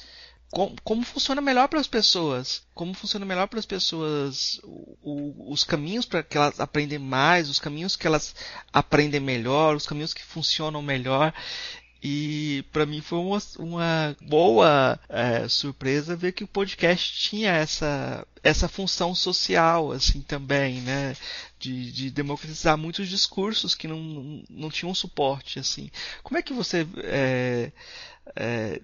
como, 0.50 0.76
como, 0.82 1.04
funciona 1.04 1.42
melhor 1.42 1.68
para 1.68 1.82
as 1.82 1.88
pessoas, 1.88 2.64
como 2.74 2.94
funciona 2.94 3.26
melhor 3.26 3.48
para 3.48 3.60
as 3.60 3.66
pessoas 3.66 4.62
o, 4.64 4.98
o, 5.02 5.52
os 5.52 5.66
caminhos 5.66 6.06
para 6.06 6.24
que 6.24 6.38
elas 6.38 6.58
aprendem 6.62 6.98
mais, 6.98 7.50
os 7.50 7.60
caminhos 7.60 7.98
que 7.98 8.08
elas 8.08 8.34
aprendem 8.72 9.20
melhor, 9.20 9.76
os 9.76 9.86
caminhos 9.86 10.14
que 10.14 10.24
funcionam 10.24 10.82
melhor. 10.82 11.34
E 12.02 12.64
para 12.72 12.86
mim 12.86 13.02
foi 13.02 13.18
uma, 13.18 13.40
uma 13.58 14.18
boa 14.22 15.00
é, 15.10 15.48
surpresa 15.48 16.16
ver 16.16 16.32
que 16.32 16.44
o 16.44 16.48
podcast 16.48 17.20
tinha 17.20 17.52
essa, 17.52 18.26
essa 18.44 18.68
função 18.68 19.16
social 19.16 19.92
assim 19.92 20.22
também, 20.22 20.82
né? 20.82 21.16
De, 21.60 21.92
de 21.92 22.12
democratizar 22.12 22.78
muitos 22.78 23.08
discursos 23.08 23.74
que 23.74 23.88
não, 23.88 24.44
não 24.50 24.70
tinham 24.70 24.94
suporte 24.94 25.60
assim. 25.60 25.90
Como 26.22 26.38
é 26.38 26.42
que 26.42 26.54
você 26.54 26.88
é, 27.04 27.72
é, 28.36 28.82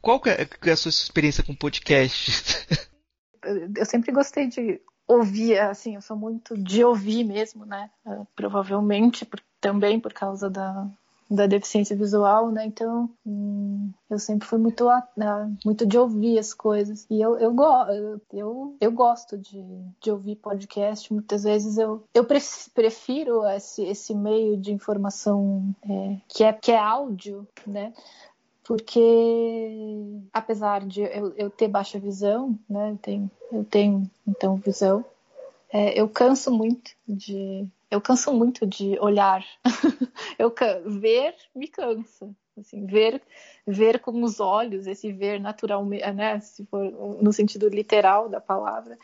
qual 0.00 0.18
que 0.18 0.30
é, 0.30 0.48
é 0.62 0.70
a 0.70 0.76
sua 0.76 0.88
experiência 0.88 1.44
com 1.44 1.54
podcast? 1.54 2.32
Eu 3.74 3.86
sempre 3.86 4.12
gostei 4.12 4.48
de 4.48 4.78
ouvir, 5.08 5.58
assim, 5.58 5.94
eu 5.94 6.02
sou 6.02 6.16
muito 6.16 6.56
de 6.56 6.84
ouvir 6.84 7.24
mesmo, 7.24 7.64
né? 7.64 7.90
Uh, 8.04 8.26
provavelmente 8.36 9.24
por, 9.24 9.40
também 9.60 9.98
por 9.98 10.12
causa 10.12 10.50
da, 10.50 10.86
da 11.30 11.46
deficiência 11.46 11.94
visual, 11.94 12.50
né? 12.50 12.66
Então, 12.66 13.08
hum, 13.24 13.92
eu 14.10 14.18
sempre 14.18 14.48
fui 14.48 14.58
muito, 14.58 14.88
uh, 14.88 15.56
muito 15.64 15.86
de 15.86 15.96
ouvir 15.96 16.38
as 16.38 16.52
coisas. 16.52 17.06
E 17.08 17.20
eu, 17.20 17.38
eu, 17.38 17.54
eu, 17.88 18.20
eu, 18.32 18.76
eu 18.80 18.92
gosto 18.92 19.38
de, 19.38 19.64
de 20.00 20.10
ouvir 20.10 20.34
podcast. 20.36 21.12
Muitas 21.12 21.44
vezes 21.44 21.78
eu, 21.78 22.02
eu 22.12 22.24
prefiro 22.24 23.46
esse, 23.46 23.84
esse 23.84 24.12
meio 24.12 24.56
de 24.56 24.72
informação 24.72 25.72
é, 25.88 26.16
que, 26.28 26.42
é, 26.42 26.52
que 26.52 26.72
é 26.72 26.78
áudio, 26.78 27.46
né? 27.64 27.92
porque 28.64 29.80
apesar 30.32 30.86
de 30.86 31.02
eu, 31.02 31.34
eu, 31.36 31.50
ter 31.50 31.66
baixa 31.66 31.98
visão, 31.98 32.56
né, 32.68 32.92
eu 32.92 32.98
tenho, 32.98 33.30
eu 33.50 33.64
tenho 33.64 34.10
então 34.24 34.54
visão, 34.54 35.04
é, 35.72 36.00
eu 36.00 36.08
canso 36.08 36.52
muito 36.52 36.92
de 37.08 37.66
eu 37.90 38.00
canso 38.00 38.32
muito 38.32 38.66
de 38.66 38.98
olhar. 39.00 39.44
eu 40.38 40.54
ver 40.86 41.34
me 41.54 41.68
cansa. 41.68 42.30
Assim, 42.58 42.86
ver 42.86 43.22
ver 43.66 44.00
com 44.00 44.22
os 44.22 44.38
olhos, 44.38 44.86
esse 44.86 45.12
ver 45.12 45.40
naturalmente, 45.40 46.10
né, 46.12 46.40
se 46.40 46.66
for 46.66 46.84
no 47.22 47.32
sentido 47.32 47.68
literal 47.68 48.28
da 48.28 48.40
palavra, 48.40 48.98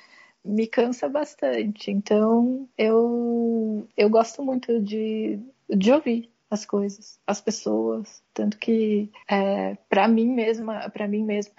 me 0.44 0.66
cansa 0.66 1.08
bastante. 1.08 1.90
Então, 1.90 2.68
eu 2.76 3.88
eu 3.96 4.10
gosto 4.10 4.42
muito 4.42 4.80
de 4.80 5.40
de 5.68 5.92
ouvir 5.92 6.30
as 6.50 6.64
coisas, 6.64 7.18
as 7.26 7.40
pessoas, 7.40 8.22
tanto 8.32 8.56
que 8.58 9.10
é, 9.28 9.76
para 9.88 10.06
mim 10.06 10.28
mesma, 10.28 10.88
para 10.90 11.08
mim 11.08 11.24
mesma, 11.24 11.52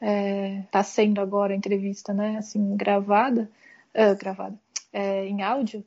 é, 0.00 0.62
tá 0.70 0.82
sendo 0.82 1.20
agora 1.20 1.52
a 1.52 1.56
entrevista, 1.56 2.12
né, 2.12 2.38
assim 2.38 2.76
gravada, 2.76 3.48
uh, 3.94 4.16
gravada, 4.18 4.58
é, 4.92 5.26
em 5.26 5.42
áudio, 5.42 5.84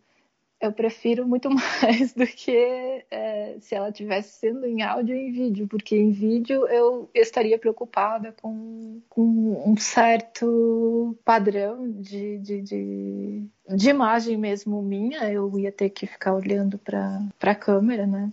eu 0.65 0.71
prefiro 0.71 1.27
muito 1.27 1.49
mais 1.81 2.13
do 2.13 2.25
que 2.25 3.05
é, 3.09 3.57
se 3.59 3.75
ela 3.75 3.91
tivesse 3.91 4.39
sendo 4.39 4.65
em 4.65 4.81
áudio 4.81 5.15
e 5.15 5.27
em 5.27 5.31
vídeo, 5.31 5.67
porque 5.67 5.95
em 5.95 6.11
vídeo 6.11 6.67
eu 6.67 7.09
estaria 7.13 7.57
preocupada 7.57 8.33
com, 8.41 9.01
com 9.09 9.21
um 9.65 9.77
certo 9.77 11.17
padrão 11.23 11.89
de, 11.91 12.37
de, 12.39 12.61
de, 12.61 13.43
de, 13.75 13.89
imagem 13.89 14.37
mesmo 14.37 14.81
minha, 14.81 15.31
eu 15.31 15.57
ia 15.59 15.71
ter 15.71 15.89
que 15.89 16.05
ficar 16.05 16.33
olhando 16.33 16.77
para 16.77 17.21
a 17.41 17.55
câmera, 17.55 18.05
né? 18.05 18.31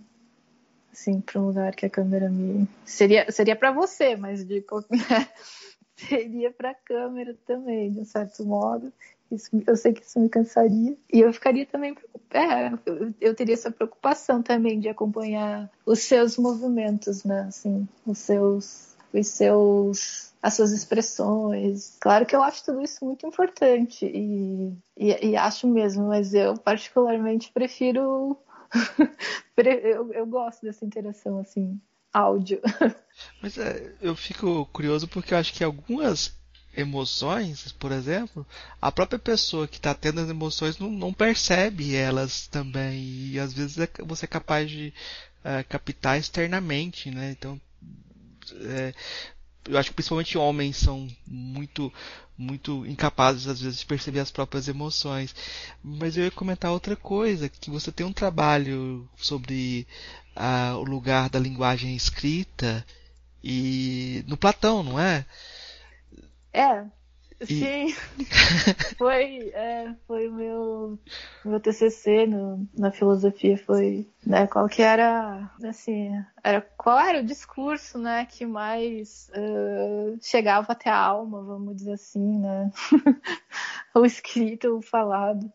Assim, 0.91 1.21
para 1.21 1.41
um 1.41 1.47
lugar 1.47 1.75
que 1.75 1.87
a 1.87 1.89
câmera 1.89 2.29
me. 2.29 2.67
Seria, 2.85 3.31
seria 3.31 3.55
para 3.55 3.71
você, 3.71 4.15
mas 4.15 4.45
de. 4.45 4.63
seria 6.07 6.51
para 6.51 6.71
a 6.71 6.75
câmera 6.75 7.35
também, 7.45 7.91
de 7.91 7.99
um 7.99 8.05
certo 8.05 8.45
modo. 8.45 8.91
Isso, 9.31 9.49
eu 9.65 9.75
sei 9.75 9.93
que 9.93 10.03
isso 10.03 10.19
me 10.19 10.29
cansaria. 10.29 10.95
E 11.11 11.19
eu 11.21 11.33
ficaria 11.33 11.65
também. 11.65 11.95
É, 12.31 12.71
eu, 13.19 13.35
teria 13.35 13.53
essa 13.53 13.71
preocupação 13.71 14.41
também 14.41 14.79
de 14.79 14.89
acompanhar 14.89 15.71
os 15.85 15.99
seus 15.99 16.37
movimentos, 16.37 17.23
né? 17.23 17.45
Assim, 17.47 17.87
os 18.05 18.17
seus. 18.19 18.93
Os 19.13 19.27
seus 19.27 20.33
as 20.43 20.55
suas 20.55 20.73
expressões. 20.73 21.95
Claro 22.01 22.25
que 22.25 22.35
eu 22.35 22.43
acho 22.43 22.65
tudo 22.65 22.81
isso 22.81 23.05
muito 23.05 23.25
importante 23.25 24.05
e, 24.05 24.75
e, 24.97 25.29
e 25.29 25.37
acho 25.37 25.65
mesmo, 25.65 26.09
mas 26.09 26.33
eu 26.33 26.57
particularmente 26.57 27.49
prefiro. 27.53 28.37
eu, 29.55 30.11
eu 30.11 30.25
gosto 30.25 30.63
dessa 30.63 30.83
interação 30.83 31.39
assim, 31.39 31.79
áudio. 32.13 32.61
Mas 33.41 33.57
é, 33.57 33.93
eu 34.01 34.15
fico 34.15 34.65
curioso 34.67 35.07
porque 35.07 35.33
eu 35.33 35.37
acho 35.37 35.53
que 35.53 35.63
algumas 35.63 36.33
emoções, 36.75 37.71
por 37.73 37.91
exemplo, 37.91 38.45
a 38.81 38.91
própria 38.91 39.19
pessoa 39.19 39.67
que 39.67 39.77
está 39.77 39.93
tendo 39.93 40.21
as 40.21 40.29
emoções 40.29 40.79
não, 40.79 40.89
não, 40.89 41.13
percebe 41.13 41.95
elas 41.95 42.47
também. 42.47 43.31
E 43.31 43.39
às 43.39 43.53
vezes 43.53 43.77
é, 43.77 43.89
você 44.05 44.25
é 44.25 44.27
capaz 44.27 44.69
de 44.69 44.93
é, 45.43 45.63
captar 45.63 46.17
externamente, 46.17 47.11
né? 47.11 47.31
Então, 47.31 47.59
é, 48.61 48.93
eu 49.69 49.77
acho 49.77 49.89
que 49.89 49.95
principalmente 49.95 50.37
homens 50.37 50.77
são 50.77 51.07
muito 51.25 51.93
muito 52.37 52.85
incapazes 52.85 53.47
às 53.47 53.61
vezes 53.61 53.79
de 53.79 53.85
perceber 53.85 54.19
as 54.19 54.31
próprias 54.31 54.67
emoções. 54.67 55.35
Mas 55.83 56.17
eu 56.17 56.23
ia 56.23 56.31
comentar 56.31 56.71
outra 56.71 56.95
coisa, 56.95 57.49
que 57.49 57.69
você 57.69 57.91
tem 57.91 58.05
um 58.05 58.13
trabalho 58.13 59.07
sobre 59.17 59.87
uh, 60.35 60.77
o 60.77 60.83
lugar 60.83 61.29
da 61.29 61.39
linguagem 61.39 61.95
escrita 61.95 62.85
e 63.43 64.23
no 64.27 64.37
Platão, 64.37 64.81
não 64.83 64.99
é? 64.99 65.25
É, 66.53 66.85
e... 67.41 67.45
sim. 67.45 67.95
foi, 68.97 69.49
é, 69.53 69.95
foi 70.07 70.27
o 70.27 70.33
meu, 70.33 70.99
meu 71.43 71.59
TCC 71.59 72.27
no, 72.27 72.67
na 72.77 72.91
filosofia, 72.91 73.57
foi, 73.57 74.07
né, 74.25 74.47
qual 74.47 74.67
que 74.67 74.81
era, 74.81 75.49
assim, 75.63 76.11
era, 76.43 76.61
qual 76.61 76.99
era 76.99 77.19
o 77.19 77.25
discurso, 77.25 77.97
né, 77.97 78.25
que 78.25 78.45
mais 78.45 79.29
uh, 79.35 80.17
chegava 80.21 80.71
até 80.71 80.89
a 80.89 80.97
alma, 80.97 81.43
vamos 81.43 81.75
dizer 81.75 81.93
assim, 81.93 82.39
né, 82.39 82.71
o 83.95 84.05
escrito, 84.05 84.77
o 84.77 84.81
falado, 84.81 85.51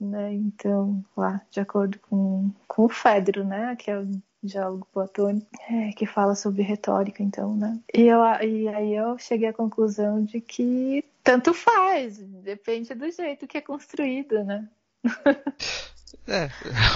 né, 0.00 0.32
então, 0.34 1.04
lá, 1.16 1.40
de 1.50 1.60
acordo 1.60 1.98
com, 2.00 2.50
com 2.66 2.84
o 2.84 2.88
Fedro, 2.88 3.44
né, 3.44 3.76
que 3.76 3.90
é 3.90 3.98
o 3.98 4.10
diálogo 4.42 4.86
platônico, 4.92 5.46
é, 5.68 5.92
que 5.92 6.06
fala 6.06 6.34
sobre 6.34 6.62
retórica, 6.62 7.22
então, 7.22 7.54
né? 7.54 7.78
E, 7.94 8.02
eu, 8.02 8.20
e 8.42 8.68
aí 8.68 8.94
eu 8.94 9.18
cheguei 9.18 9.48
à 9.48 9.52
conclusão 9.52 10.24
de 10.24 10.40
que 10.40 11.04
tanto 11.22 11.52
faz, 11.52 12.18
depende 12.18 12.94
do 12.94 13.10
jeito 13.10 13.46
que 13.46 13.58
é 13.58 13.60
construído, 13.60 14.42
né? 14.44 14.68
É, 16.26 16.50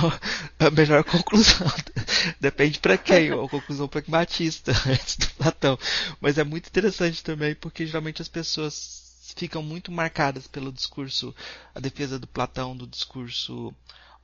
a 0.58 0.70
melhor 0.70 1.04
conclusão. 1.04 1.66
Depende 2.40 2.78
para 2.80 2.98
quem, 2.98 3.30
a 3.30 3.48
conclusão 3.48 3.88
pragmatista 3.88 4.72
do 4.72 5.30
Platão. 5.36 5.78
Mas 6.20 6.38
é 6.38 6.44
muito 6.44 6.68
interessante 6.68 7.22
também 7.22 7.54
porque 7.54 7.86
geralmente 7.86 8.22
as 8.22 8.28
pessoas 8.28 9.32
ficam 9.36 9.62
muito 9.62 9.90
marcadas 9.90 10.46
pelo 10.46 10.72
discurso, 10.72 11.34
a 11.74 11.80
defesa 11.80 12.18
do 12.18 12.26
Platão, 12.26 12.76
do 12.76 12.86
discurso 12.86 13.74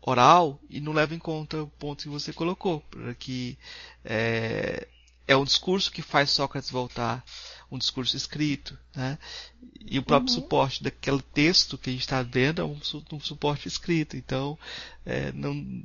oral 0.02 0.60
e 0.68 0.80
não 0.80 0.92
leva 0.92 1.14
em 1.14 1.18
conta 1.18 1.62
o 1.62 1.66
ponto 1.66 2.02
que 2.02 2.08
você 2.08 2.32
colocou, 2.32 2.82
que 3.18 3.58
é, 4.04 4.86
é 5.26 5.36
um 5.36 5.44
discurso 5.44 5.92
que 5.92 6.02
faz 6.02 6.30
Sócrates 6.30 6.70
voltar, 6.70 7.24
um 7.70 7.78
discurso 7.78 8.16
escrito, 8.16 8.76
né? 8.94 9.18
E 9.80 9.98
o 9.98 10.02
próprio 10.02 10.34
uhum. 10.34 10.40
suporte 10.40 10.82
daquele 10.82 11.22
texto 11.22 11.78
que 11.78 11.90
a 11.90 11.92
gente 11.92 12.02
está 12.02 12.22
vendo 12.22 12.60
é 12.60 12.64
um, 12.64 12.78
um, 13.12 13.20
suporte 13.20 13.68
escrito, 13.68 14.16
então 14.16 14.58
é, 15.04 15.30
não 15.32 15.84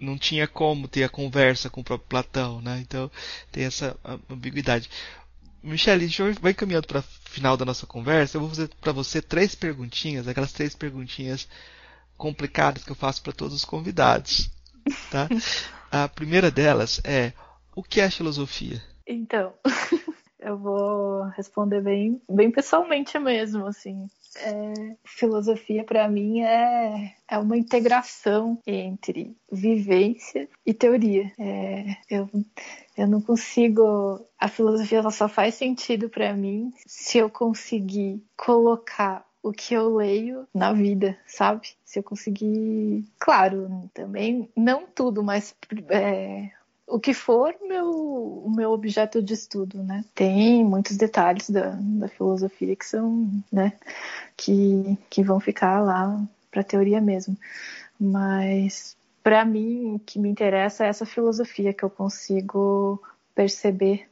não 0.00 0.16
tinha 0.16 0.46
como 0.46 0.86
ter 0.86 1.02
a 1.02 1.08
conversa 1.08 1.68
com 1.68 1.80
o 1.80 1.84
próprio 1.84 2.08
Platão, 2.08 2.60
né? 2.60 2.78
Então 2.80 3.10
tem 3.50 3.64
essa 3.64 3.98
ambiguidade. 4.30 4.88
Michele, 5.60 6.04
a 6.04 6.08
gente 6.08 6.40
vai 6.40 6.54
caminhando 6.54 6.86
para 6.86 7.00
o 7.00 7.04
final 7.24 7.56
da 7.56 7.64
nossa 7.64 7.84
conversa. 7.84 8.36
Eu 8.36 8.42
vou 8.42 8.50
fazer 8.50 8.70
para 8.80 8.92
você 8.92 9.20
três 9.20 9.56
perguntinhas, 9.56 10.28
aquelas 10.28 10.52
três 10.52 10.76
perguntinhas 10.76 11.48
complicadas 12.18 12.84
que 12.84 12.90
eu 12.90 12.96
faço 12.96 13.22
para 13.22 13.32
todos 13.32 13.54
os 13.54 13.64
convidados. 13.64 14.50
Tá? 15.10 15.28
A 15.90 16.06
primeira 16.06 16.50
delas 16.50 17.00
é: 17.04 17.32
o 17.74 17.82
que 17.82 18.00
é 18.00 18.10
filosofia? 18.10 18.82
Então, 19.06 19.54
eu 20.38 20.58
vou 20.58 21.22
responder 21.36 21.80
bem, 21.80 22.20
bem 22.28 22.50
pessoalmente 22.50 23.18
mesmo, 23.18 23.66
assim. 23.66 24.06
É, 24.36 24.96
filosofia 25.04 25.82
para 25.82 26.06
mim 26.06 26.42
é, 26.42 27.14
é 27.26 27.38
uma 27.38 27.56
integração 27.56 28.60
entre 28.66 29.34
vivência 29.50 30.48
e 30.66 30.74
teoria. 30.74 31.32
É, 31.38 31.96
eu, 32.10 32.28
eu 32.96 33.06
não 33.06 33.22
consigo. 33.22 34.20
A 34.38 34.48
filosofia 34.48 35.02
só 35.10 35.28
faz 35.28 35.54
sentido 35.54 36.10
para 36.10 36.34
mim 36.34 36.70
se 36.86 37.18
eu 37.18 37.30
conseguir 37.30 38.22
colocar 38.36 39.27
o 39.42 39.52
que 39.52 39.74
eu 39.74 39.96
leio 39.96 40.46
na 40.52 40.72
vida, 40.72 41.16
sabe? 41.26 41.68
Se 41.84 41.98
eu 41.98 42.02
conseguir. 42.02 43.04
Claro, 43.18 43.88
também 43.94 44.48
não 44.56 44.86
tudo, 44.86 45.22
mas 45.22 45.54
é, 45.90 46.50
o 46.86 46.98
que 46.98 47.14
for 47.14 47.54
meu, 47.62 47.90
o 48.44 48.50
meu 48.50 48.70
objeto 48.70 49.22
de 49.22 49.34
estudo, 49.34 49.82
né? 49.82 50.04
Tem 50.14 50.64
muitos 50.64 50.96
detalhes 50.96 51.50
da, 51.50 51.78
da 51.80 52.08
filosofia 52.08 52.74
que 52.74 52.86
são, 52.86 53.30
né? 53.52 53.72
Que, 54.36 54.98
que 55.10 55.22
vão 55.22 55.38
ficar 55.38 55.80
lá 55.80 56.20
para 56.50 56.64
teoria 56.64 57.00
mesmo. 57.00 57.36
Mas 57.98 58.96
para 59.22 59.44
mim, 59.44 59.96
o 59.96 59.98
que 59.98 60.18
me 60.18 60.28
interessa 60.28 60.84
é 60.84 60.88
essa 60.88 61.04
filosofia 61.04 61.74
que 61.74 61.84
eu 61.84 61.90
consigo 61.90 63.02
perceber 63.34 64.08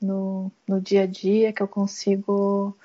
no, 0.00 0.50
no 0.66 0.80
dia 0.80 1.02
a 1.02 1.06
dia, 1.06 1.52
que 1.52 1.62
eu 1.62 1.68
consigo 1.68 2.76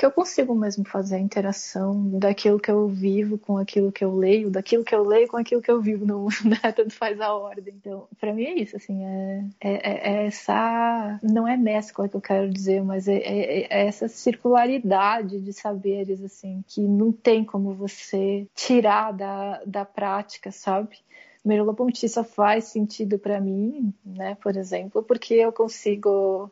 que 0.00 0.06
eu 0.06 0.10
consigo 0.10 0.54
mesmo 0.54 0.82
fazer 0.88 1.16
a 1.16 1.20
interação 1.20 2.18
daquilo 2.18 2.58
que 2.58 2.70
eu 2.70 2.88
vivo 2.88 3.36
com 3.36 3.58
aquilo 3.58 3.92
que 3.92 4.02
eu 4.02 4.16
leio, 4.16 4.50
daquilo 4.50 4.82
que 4.82 4.94
eu 4.94 5.04
leio 5.04 5.28
com 5.28 5.36
aquilo 5.36 5.60
que 5.60 5.70
eu 5.70 5.78
vivo, 5.78 6.06
não, 6.06 6.24
né? 6.42 6.72
tanto 6.74 6.94
faz 6.94 7.20
a 7.20 7.34
ordem. 7.34 7.74
Então, 7.76 8.08
para 8.18 8.32
mim 8.32 8.44
é 8.44 8.54
isso, 8.54 8.78
assim, 8.78 9.04
é, 9.04 9.44
é, 9.60 10.22
é, 10.22 10.26
essa, 10.26 11.20
não 11.22 11.46
é 11.46 11.54
mescla 11.54 12.08
que 12.08 12.16
eu 12.16 12.20
quero 12.22 12.48
dizer, 12.48 12.82
mas 12.82 13.08
é, 13.08 13.16
é, 13.18 13.60
é 13.68 13.86
essa 13.86 14.08
circularidade 14.08 15.38
de 15.38 15.52
saberes, 15.52 16.24
assim, 16.24 16.64
que 16.66 16.80
não 16.80 17.12
tem 17.12 17.44
como 17.44 17.74
você 17.74 18.48
tirar 18.54 19.12
da, 19.12 19.62
da 19.66 19.84
prática, 19.84 20.50
sabe? 20.50 20.96
Merleau-Ponty 21.44 22.08
só 22.08 22.24
faz 22.24 22.64
sentido 22.64 23.18
para 23.18 23.38
mim, 23.38 23.92
né, 24.02 24.34
por 24.42 24.56
exemplo, 24.56 25.02
porque 25.02 25.34
eu 25.34 25.52
consigo 25.52 26.50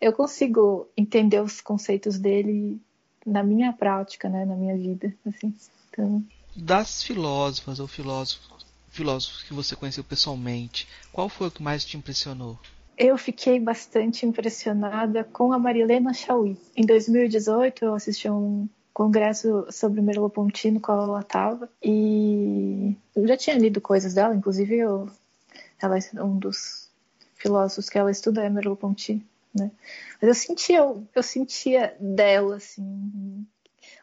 eu 0.00 0.12
consigo 0.12 0.88
entender 0.96 1.40
os 1.40 1.60
conceitos 1.60 2.18
dele 2.18 2.80
na 3.26 3.42
minha 3.42 3.72
prática, 3.72 4.28
né, 4.28 4.44
na 4.44 4.54
minha 4.54 4.76
vida, 4.76 5.14
assim. 5.26 5.54
Então... 5.90 6.24
Das 6.56 7.02
filósofas 7.02 7.78
ou 7.78 7.86
filósofos, 7.86 8.66
filósofos 8.88 9.42
que 9.42 9.54
você 9.54 9.76
conheceu 9.76 10.02
pessoalmente, 10.02 10.88
qual 11.12 11.28
foi 11.28 11.48
o 11.48 11.50
que 11.50 11.62
mais 11.62 11.84
te 11.84 11.96
impressionou? 11.96 12.58
Eu 12.96 13.16
fiquei 13.16 13.60
bastante 13.60 14.26
impressionada 14.26 15.22
com 15.22 15.52
a 15.52 15.58
Marilena 15.58 16.12
Chauí. 16.12 16.56
Em 16.76 16.84
2018, 16.84 17.84
eu 17.84 17.94
assisti 17.94 18.26
a 18.26 18.34
um 18.34 18.68
congresso 18.92 19.66
sobre 19.70 20.00
Merleau-Ponty 20.00 20.72
no 20.72 20.80
qual 20.80 21.04
ela 21.04 21.20
estava 21.20 21.70
e 21.80 22.96
eu 23.14 23.28
já 23.28 23.36
tinha 23.36 23.56
lido 23.56 23.80
coisas 23.80 24.14
dela, 24.14 24.34
inclusive 24.34 24.76
eu, 24.76 25.08
ela 25.80 25.96
é 25.96 26.22
um 26.24 26.36
dos 26.36 26.88
filósofos 27.36 27.88
que 27.88 27.96
ela 27.96 28.10
estuda 28.10 28.42
é 28.42 28.50
Merleau-Ponty 28.50 29.24
né? 29.58 29.70
Mas 30.20 30.28
eu 30.28 30.34
sentia, 30.34 30.78
eu 31.14 31.22
sentia 31.22 31.96
dela, 32.00 32.56
assim, 32.56 33.46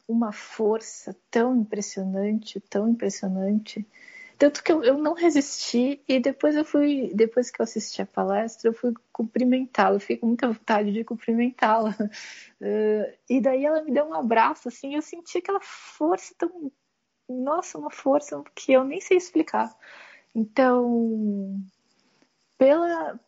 uma 0.08 0.32
força 0.32 1.16
tão 1.32 1.56
impressionante, 1.56 2.60
tão 2.60 2.90
impressionante. 2.90 3.86
Tanto 4.38 4.62
que 4.64 4.72
eu, 4.72 4.84
eu 4.84 4.98
não 4.98 5.14
resisti 5.14 6.02
e 6.08 6.20
depois 6.20 6.56
eu 6.56 6.66
fui, 6.66 7.10
depois 7.14 7.50
que 7.50 7.62
eu 7.62 7.64
assisti 7.64 8.02
a 8.02 8.06
palestra, 8.06 8.70
eu 8.70 8.74
fui 8.74 8.94
cumprimentá-la. 9.12 10.00
Fiquei 10.00 10.18
com 10.18 10.28
muita 10.28 10.48
vontade 10.48 10.92
de 10.92 11.04
cumprimentá-la. 11.04 11.96
Uh, 12.62 13.14
e 13.30 13.40
daí 13.40 13.66
ela 13.66 13.82
me 13.84 13.92
deu 13.92 14.06
um 14.06 14.14
abraço, 14.14 14.68
assim, 14.68 14.96
eu 14.96 15.02
senti 15.02 15.38
aquela 15.38 15.62
força 15.62 16.34
tão. 16.38 16.72
Nossa, 17.28 17.78
uma 17.78 17.90
força 17.90 18.44
que 18.54 18.74
eu 18.74 18.84
nem 18.84 19.02
sei 19.02 19.18
explicar. 19.18 19.76
Então, 20.36 21.60
pela, 22.58 23.20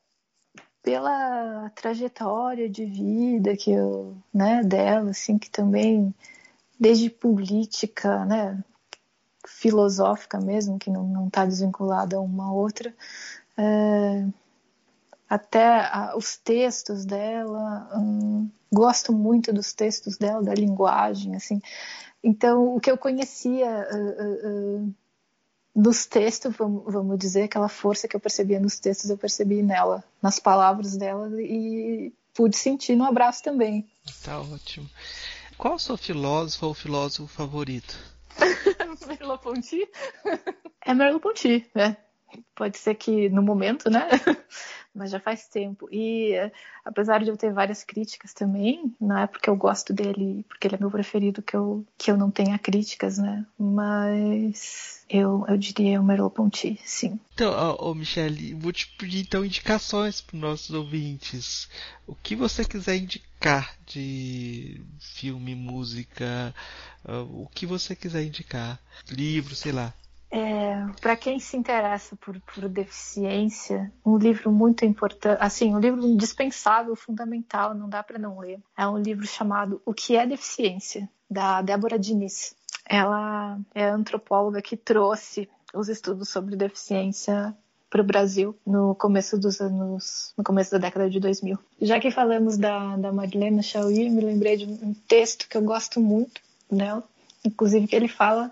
pela 0.88 1.70
trajetória 1.72 2.70
de 2.70 2.86
vida 2.86 3.58
que 3.58 3.74
eu, 3.74 4.16
né, 4.34 4.64
dela, 4.64 5.10
assim, 5.10 5.38
que 5.38 5.50
também 5.50 6.16
desde 6.80 7.10
política, 7.10 8.24
né, 8.24 8.64
filosófica 9.46 10.40
mesmo, 10.40 10.80
que 10.80 10.90
não 10.90 11.28
está 11.28 11.46
desvinculada 11.46 12.16
a 12.16 12.22
uma 12.22 12.54
outra, 12.54 12.96
é, 13.58 14.28
até 15.30 15.82
a, 15.92 16.14
os 16.16 16.38
textos 16.38 17.04
dela, 17.04 17.90
hum, 17.94 18.50
gosto 18.72 19.12
muito 19.12 19.52
dos 19.52 19.74
textos 19.74 20.18
dela, 20.18 20.42
da 20.42 20.54
linguagem, 20.54 21.36
assim. 21.36 21.60
Então, 22.24 22.74
o 22.74 22.80
que 22.80 22.90
eu 22.90 22.98
conhecia 22.98 23.90
uh, 23.92 24.24
uh, 24.24 24.86
uh, 24.86 24.96
nos 25.78 26.08
textos, 26.08 26.56
vamos, 26.58 26.92
vamos 26.92 27.20
dizer, 27.20 27.44
aquela 27.44 27.70
força 27.70 28.08
que 28.08 28.16
eu 28.16 28.20
percebia 28.20 28.60
nos 28.60 28.80
textos, 28.80 29.12
eu 29.12 29.18
percebi 29.18 29.62
nela, 29.62 30.04
nas 30.20 30.40
palavras 30.40 30.98
dela 30.98 31.30
e 31.40 32.12
pude 32.34 32.58
sentir 32.58 32.96
no 32.96 33.04
abraço 33.04 33.44
também. 33.44 33.88
Tá 34.24 34.42
ótimo. 34.42 34.90
Qual 35.56 35.76
a 35.76 35.80
sua 35.80 35.96
filósofa 35.96 36.66
ou 36.66 36.74
filósofo 36.74 37.28
favorito? 37.28 37.96
Merleau-Ponty? 39.08 39.88
é 40.84 40.94
Merleau-Ponty, 40.96 41.70
né? 41.76 41.96
Pode 42.56 42.78
ser 42.78 42.96
que 42.96 43.30
no 43.30 43.42
momento, 43.42 43.90
né? 43.90 44.08
Mas 44.94 45.12
já 45.12 45.20
faz 45.20 45.48
tempo. 45.48 45.88
E 45.92 46.34
apesar 46.84 47.24
de 47.24 47.30
eu 47.30 47.38
ter 47.38 47.54
várias 47.54 47.84
críticas 47.84 48.34
também, 48.34 48.96
não 49.00 49.18
é 49.18 49.28
porque 49.28 49.50
eu 49.50 49.56
gosto 49.56 49.94
dele, 49.94 50.44
porque 50.48 50.68
ele 50.68 50.76
é 50.76 50.80
meu 50.80 50.90
preferido 50.90 51.42
que 51.42 51.56
eu, 51.56 51.86
que 51.98 52.10
eu 52.10 52.18
não 52.18 52.32
tenha 52.32 52.58
críticas, 52.58 53.20
né? 53.20 53.46
Mas 53.60 55.06
eu, 55.08 55.46
eu 55.48 55.56
diria 55.56 56.02
o 56.02 56.04
Merleau-Ponty, 56.04 56.80
sim. 56.84 57.20
Então, 57.34 57.76
ô 57.80 57.94
Michele, 57.94 58.56
vou 58.56 58.74
te 58.74 58.88
pedir 58.98 59.22
então 59.22 59.46
indicações 59.46 60.20
para 60.20 60.36
os 60.36 60.42
nossos 60.42 60.72
ouvintes. 60.72 61.70
O 62.08 62.16
que 62.16 62.36
você 62.36 62.66
quiser 62.66 62.98
indicar 62.98 63.76
de 63.86 64.82
filme, 65.00 65.54
música, 65.54 66.56
uh, 67.06 67.44
o 67.44 67.48
que 67.54 67.68
você 67.68 67.96
quiser 67.96 68.24
indicar, 68.24 68.80
livro, 69.12 69.56
sei 69.56 69.72
lá. 69.72 69.94
É, 70.30 70.86
para 71.00 71.16
quem 71.16 71.40
se 71.40 71.56
interessa 71.56 72.16
por, 72.18 72.40
por 72.42 72.68
deficiência, 72.68 73.92
um 74.06 74.18
livro 74.18 74.52
muito 74.52 74.84
importante, 74.84 75.38
assim, 75.42 75.74
um 75.74 75.80
livro 75.80 76.06
indispensável, 76.06 76.96
fundamental, 76.96 77.74
não 77.74 77.88
dá 77.88 78.04
para 78.04 78.20
não 78.20 78.40
ler. 78.40 78.60
É 78.78 78.88
um 78.88 78.98
livro 78.98 79.26
chamado 79.26 79.82
O 79.86 79.94
que 79.94 80.18
é 80.18 80.26
deficiência, 80.26 81.10
da 81.30 81.62
Débora 81.62 81.98
Diniz. 81.98 82.56
Ela 82.86 83.60
é 83.74 83.86
antropóloga 83.86 84.62
que 84.62 84.78
trouxe 84.78 85.50
os 85.74 85.90
estudos 85.90 86.30
sobre 86.30 86.56
deficiência 86.56 87.56
para 87.90 88.02
o 88.02 88.06
Brasil 88.06 88.58
no 88.66 88.96
começo 88.96 89.38
dos 89.38 89.62
anos, 89.62 90.34
no 90.38 90.44
começo 90.44 90.72
da 90.72 90.78
década 90.78 91.10
de 91.10 91.20
2000. 91.20 91.58
Já 91.82 92.00
que 92.00 92.12
falamos 92.12 92.58
da, 92.58 92.98
da 92.98 93.14
Madeleine 93.14 93.64
Chauí, 93.64 94.10
me 94.10 94.22
lembrei 94.22 94.58
de 94.58 94.66
um 94.66 94.94
texto 95.08 95.48
que 95.48 95.58
eu 95.58 95.62
gosto 95.62 96.00
muito 96.00 96.42
dela, 96.70 97.04
inclusive 97.46 97.88
que 97.88 97.96
ele 97.96 98.08
fala 98.08 98.52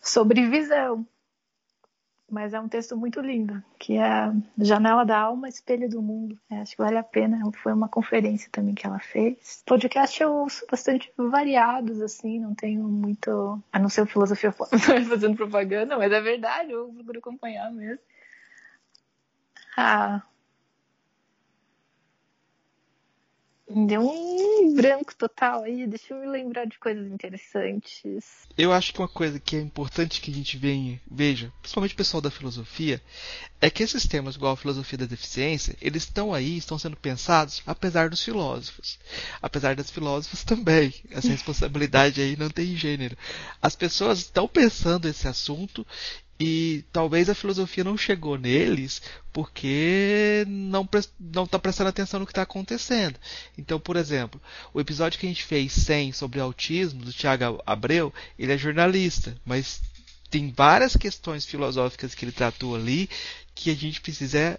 sobre 0.00 0.48
visão. 0.48 1.06
Mas 2.30 2.54
é 2.54 2.60
um 2.60 2.68
texto 2.68 2.96
muito 2.96 3.20
lindo, 3.20 3.60
que 3.76 3.98
é 3.98 4.32
Janela 4.56 5.04
da 5.04 5.18
Alma, 5.18 5.48
Espelho 5.48 5.88
do 5.88 6.00
Mundo. 6.00 6.38
É, 6.48 6.60
acho 6.60 6.76
que 6.76 6.82
vale 6.82 6.96
a 6.96 7.02
pena. 7.02 7.40
Foi 7.60 7.72
uma 7.72 7.88
conferência 7.88 8.48
também 8.52 8.72
que 8.72 8.86
ela 8.86 9.00
fez. 9.00 9.64
Podcast 9.66 10.22
eu 10.22 10.32
ouço 10.32 10.64
bastante 10.70 11.12
variados, 11.16 12.00
assim, 12.00 12.38
não 12.38 12.54
tenho 12.54 12.84
muito. 12.84 13.60
A 13.72 13.80
não 13.80 13.88
ser 13.88 14.02
o 14.02 14.06
filosofia 14.06 14.52
fazendo 15.08 15.36
propaganda, 15.36 15.98
mas 15.98 16.12
é 16.12 16.20
verdade, 16.20 16.70
eu 16.70 16.92
procuro 16.94 17.18
acompanhar 17.18 17.72
mesmo. 17.72 17.98
Ah, 19.76 20.22
Deu 23.72 24.00
um 24.00 24.74
branco 24.74 25.14
total 25.14 25.62
aí, 25.62 25.86
deixa 25.86 26.12
eu 26.12 26.20
me 26.20 26.26
lembrar 26.26 26.64
de 26.64 26.76
coisas 26.76 27.06
interessantes. 27.06 28.24
Eu 28.58 28.72
acho 28.72 28.92
que 28.92 28.98
uma 28.98 29.06
coisa 29.06 29.38
que 29.38 29.54
é 29.54 29.60
importante 29.60 30.20
que 30.20 30.28
a 30.28 30.34
gente 30.34 30.56
venha, 30.56 31.00
veja, 31.08 31.52
principalmente 31.60 31.94
o 31.94 31.96
pessoal 31.96 32.20
da 32.20 32.32
filosofia, 32.32 33.00
é 33.60 33.70
que 33.70 33.84
esses 33.84 34.08
temas, 34.08 34.34
igual 34.34 34.54
a 34.54 34.56
filosofia 34.56 34.98
da 34.98 35.06
deficiência, 35.06 35.76
eles 35.80 36.02
estão 36.02 36.34
aí, 36.34 36.56
estão 36.56 36.80
sendo 36.80 36.96
pensados 36.96 37.62
apesar 37.64 38.10
dos 38.10 38.24
filósofos. 38.24 38.98
Apesar 39.40 39.76
das 39.76 39.88
filósofas 39.88 40.42
também. 40.44 40.92
Essa 41.08 41.28
responsabilidade 41.28 42.20
aí 42.20 42.36
não 42.36 42.50
tem 42.50 42.76
gênero. 42.76 43.16
As 43.62 43.76
pessoas 43.76 44.18
estão 44.18 44.48
pensando 44.48 45.06
esse 45.06 45.28
assunto 45.28 45.86
e 46.40 46.82
talvez 46.90 47.28
a 47.28 47.34
filosofia 47.34 47.84
não 47.84 47.98
chegou 47.98 48.38
neles 48.38 49.02
porque 49.30 50.42
não 50.48 50.88
não 51.20 51.44
está 51.44 51.58
prestando 51.58 51.90
atenção 51.90 52.18
no 52.18 52.26
que 52.26 52.32
está 52.32 52.42
acontecendo. 52.42 53.16
Então, 53.58 53.78
por 53.78 53.94
exemplo, 53.96 54.40
o 54.72 54.80
episódio 54.80 55.20
que 55.20 55.26
a 55.26 55.28
gente 55.28 55.44
fez 55.44 55.70
100 55.72 56.12
sobre 56.12 56.40
autismo 56.40 57.04
do 57.04 57.12
Tiago 57.12 57.62
Abreu, 57.66 58.12
ele 58.38 58.52
é 58.52 58.56
jornalista, 58.56 59.36
mas 59.44 59.82
tem 60.30 60.50
várias 60.50 60.96
questões 60.96 61.44
filosóficas 61.44 62.14
que 62.14 62.24
ele 62.24 62.32
tratou 62.32 62.74
ali 62.74 63.10
que 63.54 63.70
a 63.70 63.74
gente 63.74 64.00
precisa 64.00 64.58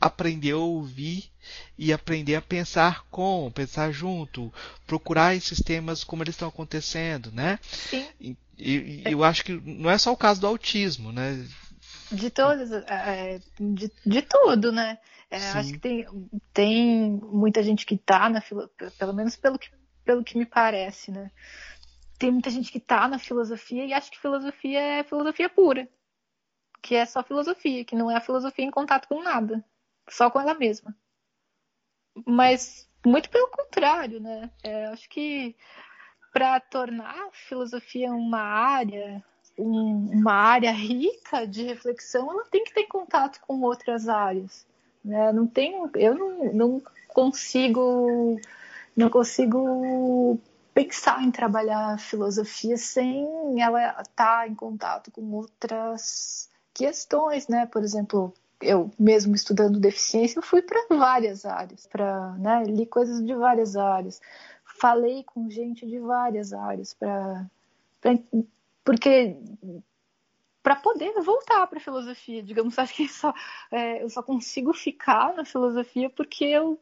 aprender 0.00 0.52
a 0.52 0.58
ouvir 0.58 1.30
e 1.76 1.92
aprender 1.92 2.36
a 2.36 2.42
pensar 2.42 3.04
com, 3.10 3.50
pensar 3.52 3.90
junto, 3.90 4.52
procurar 4.86 5.34
esses 5.34 5.60
temas 5.60 6.04
como 6.04 6.22
eles 6.22 6.34
estão 6.34 6.48
acontecendo, 6.48 7.32
né? 7.32 7.58
Sim. 7.62 8.06
E, 8.58 9.02
eu 9.04 9.22
acho 9.22 9.44
que 9.44 9.52
não 9.52 9.90
é 9.90 9.98
só 9.98 10.12
o 10.12 10.16
caso 10.16 10.40
do 10.40 10.46
autismo, 10.46 11.12
né? 11.12 11.46
De 12.10 12.30
todas, 12.30 12.72
é, 12.72 12.84
é, 12.88 13.40
de, 13.60 13.90
de 14.04 14.22
tudo, 14.22 14.72
né? 14.72 14.98
É, 15.30 15.36
acho 15.36 15.72
que 15.72 15.78
tem, 15.78 16.06
tem 16.54 17.10
muita 17.22 17.62
gente 17.62 17.84
que 17.84 17.98
tá 17.98 18.30
na 18.30 18.42
pelo 18.98 19.12
menos 19.12 19.36
pelo 19.36 19.58
que, 19.58 19.68
pelo 20.04 20.24
que 20.24 20.38
me 20.38 20.46
parece, 20.46 21.10
né? 21.10 21.30
Tem 22.18 22.32
muita 22.32 22.50
gente 22.50 22.72
que 22.72 22.80
tá 22.80 23.06
na 23.06 23.18
filosofia 23.18 23.84
e 23.84 23.92
acha 23.92 24.10
que 24.10 24.18
filosofia 24.18 24.80
é 24.80 25.04
filosofia 25.04 25.48
pura. 25.48 25.88
Que 26.80 26.94
é 26.94 27.04
só 27.04 27.22
filosofia, 27.22 27.84
que 27.84 27.94
não 27.94 28.10
é 28.10 28.16
a 28.16 28.20
filosofia 28.20 28.64
em 28.64 28.70
contato 28.70 29.06
com 29.06 29.22
nada. 29.22 29.64
Só 30.08 30.30
com 30.30 30.40
ela 30.40 30.54
mesma. 30.54 30.94
Mas 32.26 32.88
muito 33.04 33.30
pelo 33.30 33.48
contrário, 33.48 34.20
né? 34.20 34.50
É, 34.62 34.86
acho 34.86 35.08
que 35.08 35.54
para 36.32 36.60
tornar 36.60 37.28
a 37.28 37.32
filosofia 37.32 38.12
uma 38.12 38.40
área, 38.40 39.24
um, 39.58 40.10
uma 40.12 40.32
área 40.32 40.72
rica 40.72 41.46
de 41.46 41.62
reflexão, 41.64 42.30
ela 42.30 42.44
tem 42.50 42.64
que 42.64 42.74
ter 42.74 42.86
contato 42.86 43.40
com 43.46 43.60
outras 43.62 44.08
áreas. 44.08 44.66
Né? 45.04 45.32
Não 45.32 45.46
tenho, 45.46 45.90
eu 45.94 46.14
não, 46.14 46.52
não 46.52 46.82
consigo, 47.08 48.40
não 48.96 49.08
consigo 49.08 50.38
pensar 50.74 51.22
em 51.22 51.30
trabalhar 51.30 51.98
filosofia 51.98 52.76
sem 52.76 53.26
ela 53.60 54.00
estar 54.00 54.14
tá 54.14 54.48
em 54.48 54.54
contato 54.54 55.10
com 55.10 55.22
outras 55.32 56.48
questões, 56.72 57.48
né? 57.48 57.66
Por 57.66 57.82
exemplo, 57.82 58.32
eu 58.60 58.90
mesmo 58.98 59.34
estudando 59.34 59.80
deficiência, 59.80 60.38
eu 60.38 60.42
fui 60.42 60.62
para 60.62 60.86
várias 60.90 61.44
áreas, 61.44 61.86
para 61.86 62.32
né, 62.38 62.64
li 62.64 62.86
coisas 62.86 63.24
de 63.24 63.34
várias 63.34 63.76
áreas. 63.76 64.20
Falei 64.64 65.24
com 65.24 65.50
gente 65.50 65.86
de 65.86 65.98
várias 65.98 66.52
áreas 66.52 66.94
para 66.94 67.46
porque 68.84 69.36
para 70.62 70.76
poder 70.76 71.12
voltar 71.22 71.66
para 71.66 71.78
a 71.78 71.82
filosofia, 71.82 72.42
digamos, 72.42 72.78
acho 72.78 72.94
que 72.94 73.08
só, 73.08 73.32
é, 73.70 74.02
eu 74.02 74.10
só 74.10 74.22
consigo 74.22 74.72
ficar 74.72 75.34
na 75.34 75.44
filosofia 75.44 76.10
porque 76.10 76.44
eu, 76.44 76.78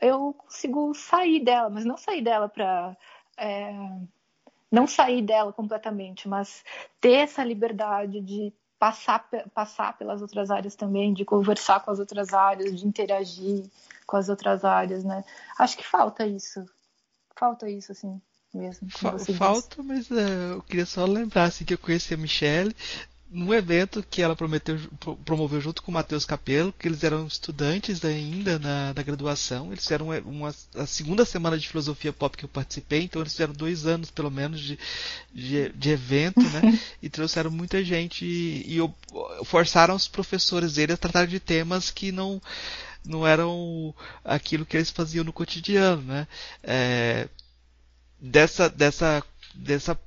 eu 0.00 0.34
consigo 0.34 0.94
sair 0.94 1.40
dela, 1.40 1.68
mas 1.68 1.84
não 1.84 1.96
sair 1.96 2.22
dela 2.22 2.48
para 2.48 2.96
é, 3.36 3.72
não 4.70 4.86
sair 4.86 5.22
dela 5.22 5.52
completamente, 5.52 6.28
mas 6.28 6.64
ter 7.00 7.12
essa 7.12 7.44
liberdade 7.44 8.20
de 8.20 8.52
passar, 8.84 9.28
passar 9.54 9.96
pelas 9.96 10.20
outras 10.20 10.50
áreas 10.50 10.74
também, 10.74 11.14
de 11.14 11.24
conversar 11.24 11.80
com 11.80 11.90
as 11.90 11.98
outras 11.98 12.34
áreas, 12.34 12.78
de 12.78 12.86
interagir 12.86 13.64
com 14.06 14.16
as 14.16 14.28
outras 14.28 14.64
áreas, 14.64 15.04
né? 15.04 15.24
Acho 15.58 15.76
que 15.76 15.86
falta 15.86 16.26
isso 16.26 16.64
falta 17.36 17.68
isso, 17.68 17.92
assim, 17.92 18.20
mesmo. 18.52 18.88
Fa 18.90 19.18
falta, 19.18 19.82
mas 19.82 20.10
uh, 20.10 20.54
eu 20.54 20.62
queria 20.62 20.86
só 20.86 21.04
lembrar 21.04 21.44
assim, 21.44 21.64
que 21.64 21.74
eu 21.74 21.78
conheci 21.78 22.14
a 22.14 22.16
Michelle 22.16 22.74
num 23.34 23.52
evento 23.52 24.04
que 24.08 24.22
ela 24.22 24.36
prometeu, 24.36 24.78
promoveu 25.24 25.60
junto 25.60 25.82
com 25.82 25.90
o 25.90 25.94
Matheus 25.94 26.24
Capello, 26.24 26.72
que 26.78 26.86
eles 26.86 27.02
eram 27.02 27.26
estudantes 27.26 28.04
ainda 28.04 28.60
na, 28.60 28.94
na 28.94 29.02
graduação. 29.02 29.72
Eles 29.72 29.82
fizeram 29.82 30.06
uma, 30.06 30.18
uma, 30.20 30.54
a 30.76 30.86
segunda 30.86 31.24
semana 31.24 31.58
de 31.58 31.68
filosofia 31.68 32.12
pop 32.12 32.36
que 32.36 32.44
eu 32.44 32.48
participei, 32.48 33.02
então 33.02 33.20
eles 33.20 33.32
fizeram 33.32 33.52
dois 33.52 33.86
anos 33.86 34.08
pelo 34.08 34.30
menos 34.30 34.60
de, 34.60 34.78
de, 35.32 35.68
de 35.70 35.90
evento, 35.90 36.40
né? 36.40 36.78
e 37.02 37.10
trouxeram 37.10 37.50
muita 37.50 37.84
gente 37.84 38.24
e, 38.24 38.78
e, 38.78 39.44
forçaram 39.44 39.96
os 39.96 40.06
professores 40.06 40.74
dele 40.74 40.92
a 40.92 40.96
tratar 40.96 41.26
de 41.26 41.40
temas 41.40 41.90
que 41.90 42.12
não 42.12 42.40
não 43.04 43.26
eram 43.26 43.94
aquilo 44.24 44.64
que 44.64 44.78
eles 44.78 44.90
faziam 44.90 45.24
no 45.24 45.32
cotidiano, 45.32 46.00
né? 46.02 46.26
É, 46.62 47.28
dessa, 48.18 48.70
dessa, 48.70 49.22
dessa, 49.54 49.98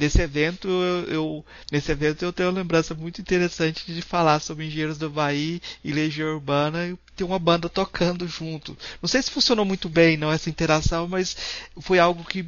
desse 0.00 0.20
evento 0.20 0.66
eu, 0.66 1.04
eu, 1.04 1.46
nesse 1.70 1.92
evento 1.92 2.24
eu 2.24 2.32
tenho 2.32 2.48
uma 2.48 2.58
lembrança 2.58 2.94
muito 2.94 3.20
interessante 3.20 3.92
de 3.92 4.00
falar 4.00 4.40
sobre 4.40 4.66
Engenheiros 4.66 4.96
do 4.96 5.06
Havaí 5.06 5.60
e 5.84 5.92
Legião 5.92 6.34
Urbana 6.34 6.88
e 6.88 6.96
ter 7.14 7.24
uma 7.24 7.38
banda 7.38 7.68
tocando 7.68 8.26
junto. 8.26 8.76
Não 9.02 9.08
sei 9.08 9.20
se 9.22 9.30
funcionou 9.30 9.64
muito 9.64 9.88
bem 9.88 10.16
não 10.16 10.32
essa 10.32 10.48
interação, 10.48 11.06
mas 11.06 11.36
foi 11.80 11.98
algo 11.98 12.24
que 12.24 12.46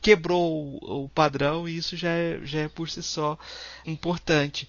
quebrou 0.00 0.78
o, 0.82 1.04
o 1.04 1.08
padrão 1.08 1.66
e 1.66 1.76
isso 1.76 1.96
já 1.96 2.10
é, 2.10 2.40
já 2.44 2.60
é 2.60 2.68
por 2.68 2.90
si 2.90 3.02
só 3.02 3.38
importante. 3.86 4.68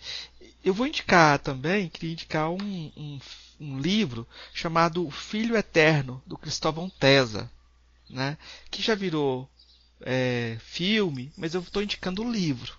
Eu 0.64 0.74
vou 0.74 0.88
indicar 0.88 1.38
também, 1.40 1.90
queria 1.90 2.14
indicar 2.14 2.50
um, 2.50 2.92
um 2.96 3.20
um 3.60 3.78
livro 3.78 4.26
chamado 4.54 5.12
Filho 5.12 5.58
Eterno, 5.58 6.24
do 6.26 6.38
Cristóvão 6.38 6.90
Tesa, 6.90 7.52
né? 8.10 8.38
que 8.72 8.82
já 8.82 8.96
virou 8.96 9.50
é, 10.02 10.58
filme, 10.60 11.32
mas 11.38 11.54
eu 11.54 11.62
estou 11.62 11.82
indicando 11.82 12.24
o 12.24 12.32
livro. 12.32 12.74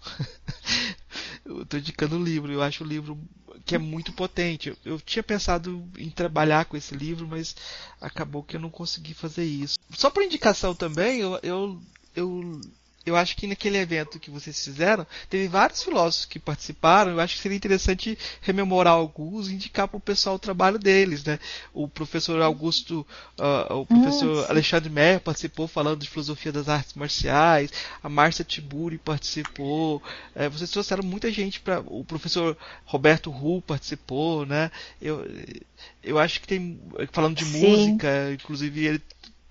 eu 1.45 1.63
estou 1.63 1.79
indicando 1.79 2.17
o 2.17 2.23
livro, 2.23 2.53
eu 2.53 2.63
acho 2.63 2.85
o 2.85 2.87
livro 2.87 3.19
que 3.65 3.75
é 3.75 3.79
muito 3.79 4.13
potente. 4.13 4.71
Eu, 4.71 4.77
eu, 4.85 5.01
tinha 5.01 5.23
pensado 5.23 5.87
em 5.99 6.11
trabalhar 6.11 6.65
com 6.65 6.77
esse 6.77 6.95
livro, 6.95 7.27
mas 7.29 7.55
acabou 8.01 8.43
que 8.43 8.57
eu 8.57 8.61
não 8.61 8.71
consegui 8.71 9.15
fazer 9.15 9.45
isso. 9.45 9.79
Só 9.91 10.11
por 10.11 10.23
indicação 10.23 10.75
também, 10.75 11.21
eu, 11.21 11.39
eu, 11.43 11.83
eu 12.15 12.61
eu 13.05 13.17
acho 13.17 13.35
que 13.35 13.47
naquele 13.47 13.79
evento 13.79 14.21
que 14.21 14.31
vocês 14.31 14.63
fizeram, 14.63 15.07
teve 15.29 15.49
vários 15.49 15.83
filósofos 15.83 16.27
que 16.27 16.39
participaram. 16.39 17.13
Eu 17.13 17.21
acho 17.21 17.37
que 17.37 17.43
seria 17.43 17.57
interessante 17.57 18.19
rememorar 18.43 18.93
alguns 18.93 19.49
e 19.49 19.55
indicar 19.55 19.89
para 19.89 19.97
o 19.97 20.01
pessoal 20.01 20.37
o 20.37 20.39
trabalho 20.39 20.79
deles, 20.79 21.25
né? 21.25 21.39
O 21.73 21.89
professor 21.89 22.41
Augusto, 22.43 23.07
uh, 23.39 23.75
o 23.75 23.87
professor 23.87 24.51
Alexandre 24.51 24.91
Mer 24.91 25.21
participou 25.21 25.67
falando 25.67 26.01
de 26.01 26.11
filosofia 26.11 26.53
das 26.53 26.69
artes 26.69 26.95
marciais. 26.95 27.73
A 28.03 28.09
Márcia 28.09 28.45
Tiburi 28.45 28.99
participou. 28.99 30.03
É, 30.35 30.49
vocês 30.49 30.71
trouxeram 30.71 31.03
muita 31.03 31.33
gente 31.33 31.59
para. 31.61 31.81
O 31.87 32.05
professor 32.05 32.57
Roberto 32.85 33.31
Ru 33.31 33.63
participou, 33.63 34.45
né? 34.45 34.71
Eu, 35.01 35.27
eu 36.03 36.19
acho 36.19 36.39
que 36.41 36.47
tem 36.47 36.79
falando 37.13 37.37
de 37.37 37.47
Sim. 37.47 37.61
música, 37.61 38.33
inclusive 38.33 38.87
ele 38.87 39.03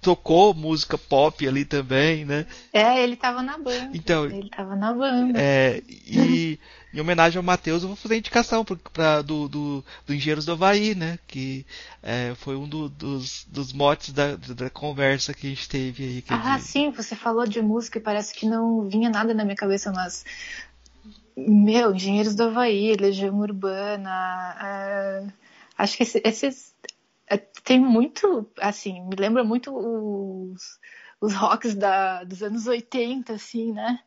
tocou 0.01 0.53
música 0.53 0.97
pop 0.97 1.45
ali 1.47 1.65
também, 1.65 2.25
né? 2.25 2.45
É, 2.71 3.01
ele 3.01 3.15
tava 3.15 3.41
na 3.41 3.57
banda. 3.57 3.89
Então, 3.93 4.25
ele 4.25 4.49
tava 4.49 4.75
na 4.75 4.93
banda. 4.93 5.39
É, 5.39 5.81
e 5.87 6.59
em 6.93 6.99
homenagem 6.99 7.37
ao 7.37 7.43
Matheus, 7.43 7.83
eu 7.83 7.89
vou 7.89 7.97
fazer 7.97 8.15
a 8.15 8.17
indicação 8.17 8.63
pra, 8.63 8.75
pra 8.91 9.21
do, 9.21 9.47
do, 9.47 9.85
do, 10.07 10.13
Engenheiros 10.13 10.45
do 10.45 10.53
Havaí, 10.53 10.95
né? 10.95 11.19
Que 11.27 11.65
é, 12.01 12.33
foi 12.35 12.55
um 12.55 12.67
do, 12.67 12.89
dos, 12.89 13.45
dos 13.45 13.73
motes 13.73 14.13
da, 14.13 14.35
da 14.35 14.69
conversa 14.69 15.33
que 15.33 15.47
a 15.47 15.49
gente 15.49 15.67
teve 15.67 16.03
aí. 16.03 16.23
Ah, 16.29 16.57
de... 16.57 16.63
sim, 16.63 16.91
você 16.91 17.15
falou 17.15 17.45
de 17.45 17.61
música 17.61 17.97
e 17.97 18.01
parece 18.01 18.33
que 18.33 18.45
não 18.45 18.87
vinha 18.87 19.09
nada 19.09 19.33
na 19.33 19.43
minha 19.43 19.55
cabeça, 19.55 19.91
mas. 19.91 20.25
Meu, 21.35 21.93
Engenheiros 21.93 22.35
do 22.35 22.43
Havaí, 22.43 22.95
Legião 22.95 23.39
Urbana. 23.39 24.57
É... 24.61 25.23
Acho 25.77 25.95
que 25.95 26.03
esses 26.03 26.69
é, 26.83 26.88
tem 27.37 27.79
muito, 27.79 28.49
assim, 28.59 29.01
me 29.07 29.15
lembra 29.15 29.43
muito 29.43 29.71
os, 29.75 30.79
os 31.21 31.33
rocks 31.33 31.75
da, 31.75 32.23
dos 32.23 32.41
anos 32.41 32.67
80, 32.67 33.33
assim, 33.33 33.71
né? 33.71 33.99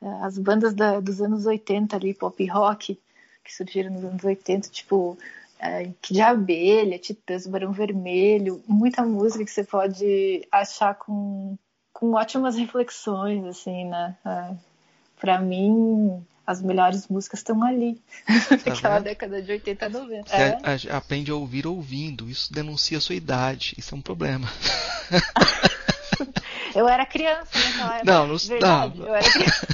É, 0.00 0.06
as 0.24 0.38
bandas 0.38 0.74
da, 0.74 1.00
dos 1.00 1.20
anos 1.22 1.46
80 1.46 1.96
ali, 1.96 2.12
pop 2.14 2.44
rock, 2.46 3.00
que 3.44 3.54
surgiram 3.54 3.92
nos 3.92 4.04
anos 4.04 4.24
80, 4.24 4.68
tipo 4.68 5.16
é, 5.58 5.90
de 6.02 6.20
Abelha, 6.20 6.98
Titãs, 6.98 7.46
Barão 7.46 7.72
Vermelho, 7.72 8.62
muita 8.66 9.02
música 9.04 9.44
que 9.44 9.50
você 9.50 9.64
pode 9.64 10.46
achar 10.52 10.94
com, 10.94 11.56
com 11.92 12.12
ótimas 12.12 12.56
reflexões, 12.56 13.44
assim, 13.44 13.86
né? 13.86 14.16
É, 14.24 14.54
para 15.18 15.40
mim, 15.40 16.24
as 16.46 16.62
melhores 16.62 17.08
músicas 17.08 17.40
estão 17.40 17.62
ali. 17.62 18.00
Tá 18.24 18.70
Naquela 18.70 18.98
década 19.00 19.42
de 19.42 19.52
80 19.52 19.88
90. 19.88 20.30
Você 20.30 20.88
é. 20.88 20.92
aprende 20.92 21.30
a 21.30 21.34
ouvir 21.34 21.66
ouvindo. 21.66 22.30
Isso 22.30 22.52
denuncia 22.52 22.98
a 22.98 23.00
sua 23.00 23.14
idade. 23.14 23.74
Isso 23.76 23.94
é 23.94 23.98
um 23.98 24.02
problema. 24.02 24.48
eu 26.74 26.88
era 26.88 27.04
criança 27.04 27.58
naquela 27.58 27.96
época. 27.96 28.12
Não, 28.12 28.26
não, 28.28 28.36
Verdade, 28.36 28.98
não. 28.98 29.06
Eu 29.06 29.14
era 29.14 29.30
criança. 29.30 29.66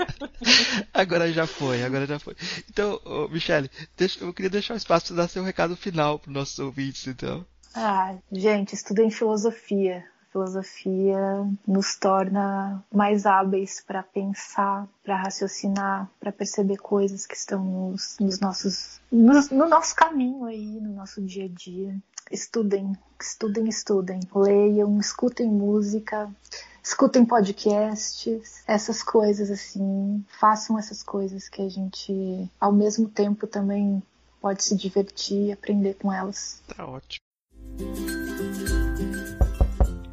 agora 0.94 1.32
já 1.32 1.46
foi, 1.46 1.82
agora 1.82 2.06
já 2.06 2.18
foi. 2.18 2.34
Então, 2.70 3.00
oh, 3.04 3.28
Michele, 3.28 3.70
deixa, 3.96 4.24
eu 4.24 4.32
queria 4.32 4.50
deixar 4.50 4.74
um 4.74 4.78
espaço 4.78 5.08
para 5.08 5.16
dar 5.16 5.28
seu 5.28 5.42
recado 5.42 5.76
final 5.76 6.18
para 6.18 6.28
os 6.30 6.34
nossos 6.34 6.58
ouvintes, 6.58 7.06
então. 7.06 7.44
Ah, 7.74 8.14
gente, 8.32 8.74
estudem 8.74 9.10
filosofia 9.10 10.04
filosofia 10.36 11.48
nos 11.66 11.96
torna 11.96 12.84
mais 12.92 13.24
hábeis 13.24 13.80
para 13.80 14.02
pensar, 14.02 14.86
para 15.02 15.16
raciocinar, 15.16 16.10
para 16.20 16.30
perceber 16.30 16.76
coisas 16.76 17.26
que 17.26 17.34
estão 17.34 17.64
nos, 17.64 18.18
nos 18.20 18.38
nossos, 18.38 19.00
nos, 19.10 19.48
no 19.48 19.66
nosso 19.66 19.96
caminho 19.96 20.44
aí, 20.44 20.78
no 20.80 20.92
nosso 20.92 21.22
dia 21.22 21.46
a 21.46 21.48
dia. 21.48 21.96
Estudem, 22.30 22.92
estudem, 23.18 23.68
estudem, 23.68 24.20
leiam, 24.34 24.98
escutem 24.98 25.48
música, 25.48 26.28
escutem 26.82 27.24
podcasts, 27.24 28.62
essas 28.66 29.02
coisas 29.02 29.50
assim, 29.50 30.22
façam 30.38 30.78
essas 30.78 31.02
coisas 31.02 31.48
que 31.48 31.62
a 31.62 31.68
gente, 31.68 32.50
ao 32.60 32.72
mesmo 32.72 33.08
tempo, 33.08 33.46
também 33.46 34.02
pode 34.40 34.64
se 34.64 34.76
divertir 34.76 35.46
e 35.46 35.52
aprender 35.52 35.94
com 35.94 36.12
elas. 36.12 36.60
Tá 36.76 36.84
ótimo. 36.84 37.24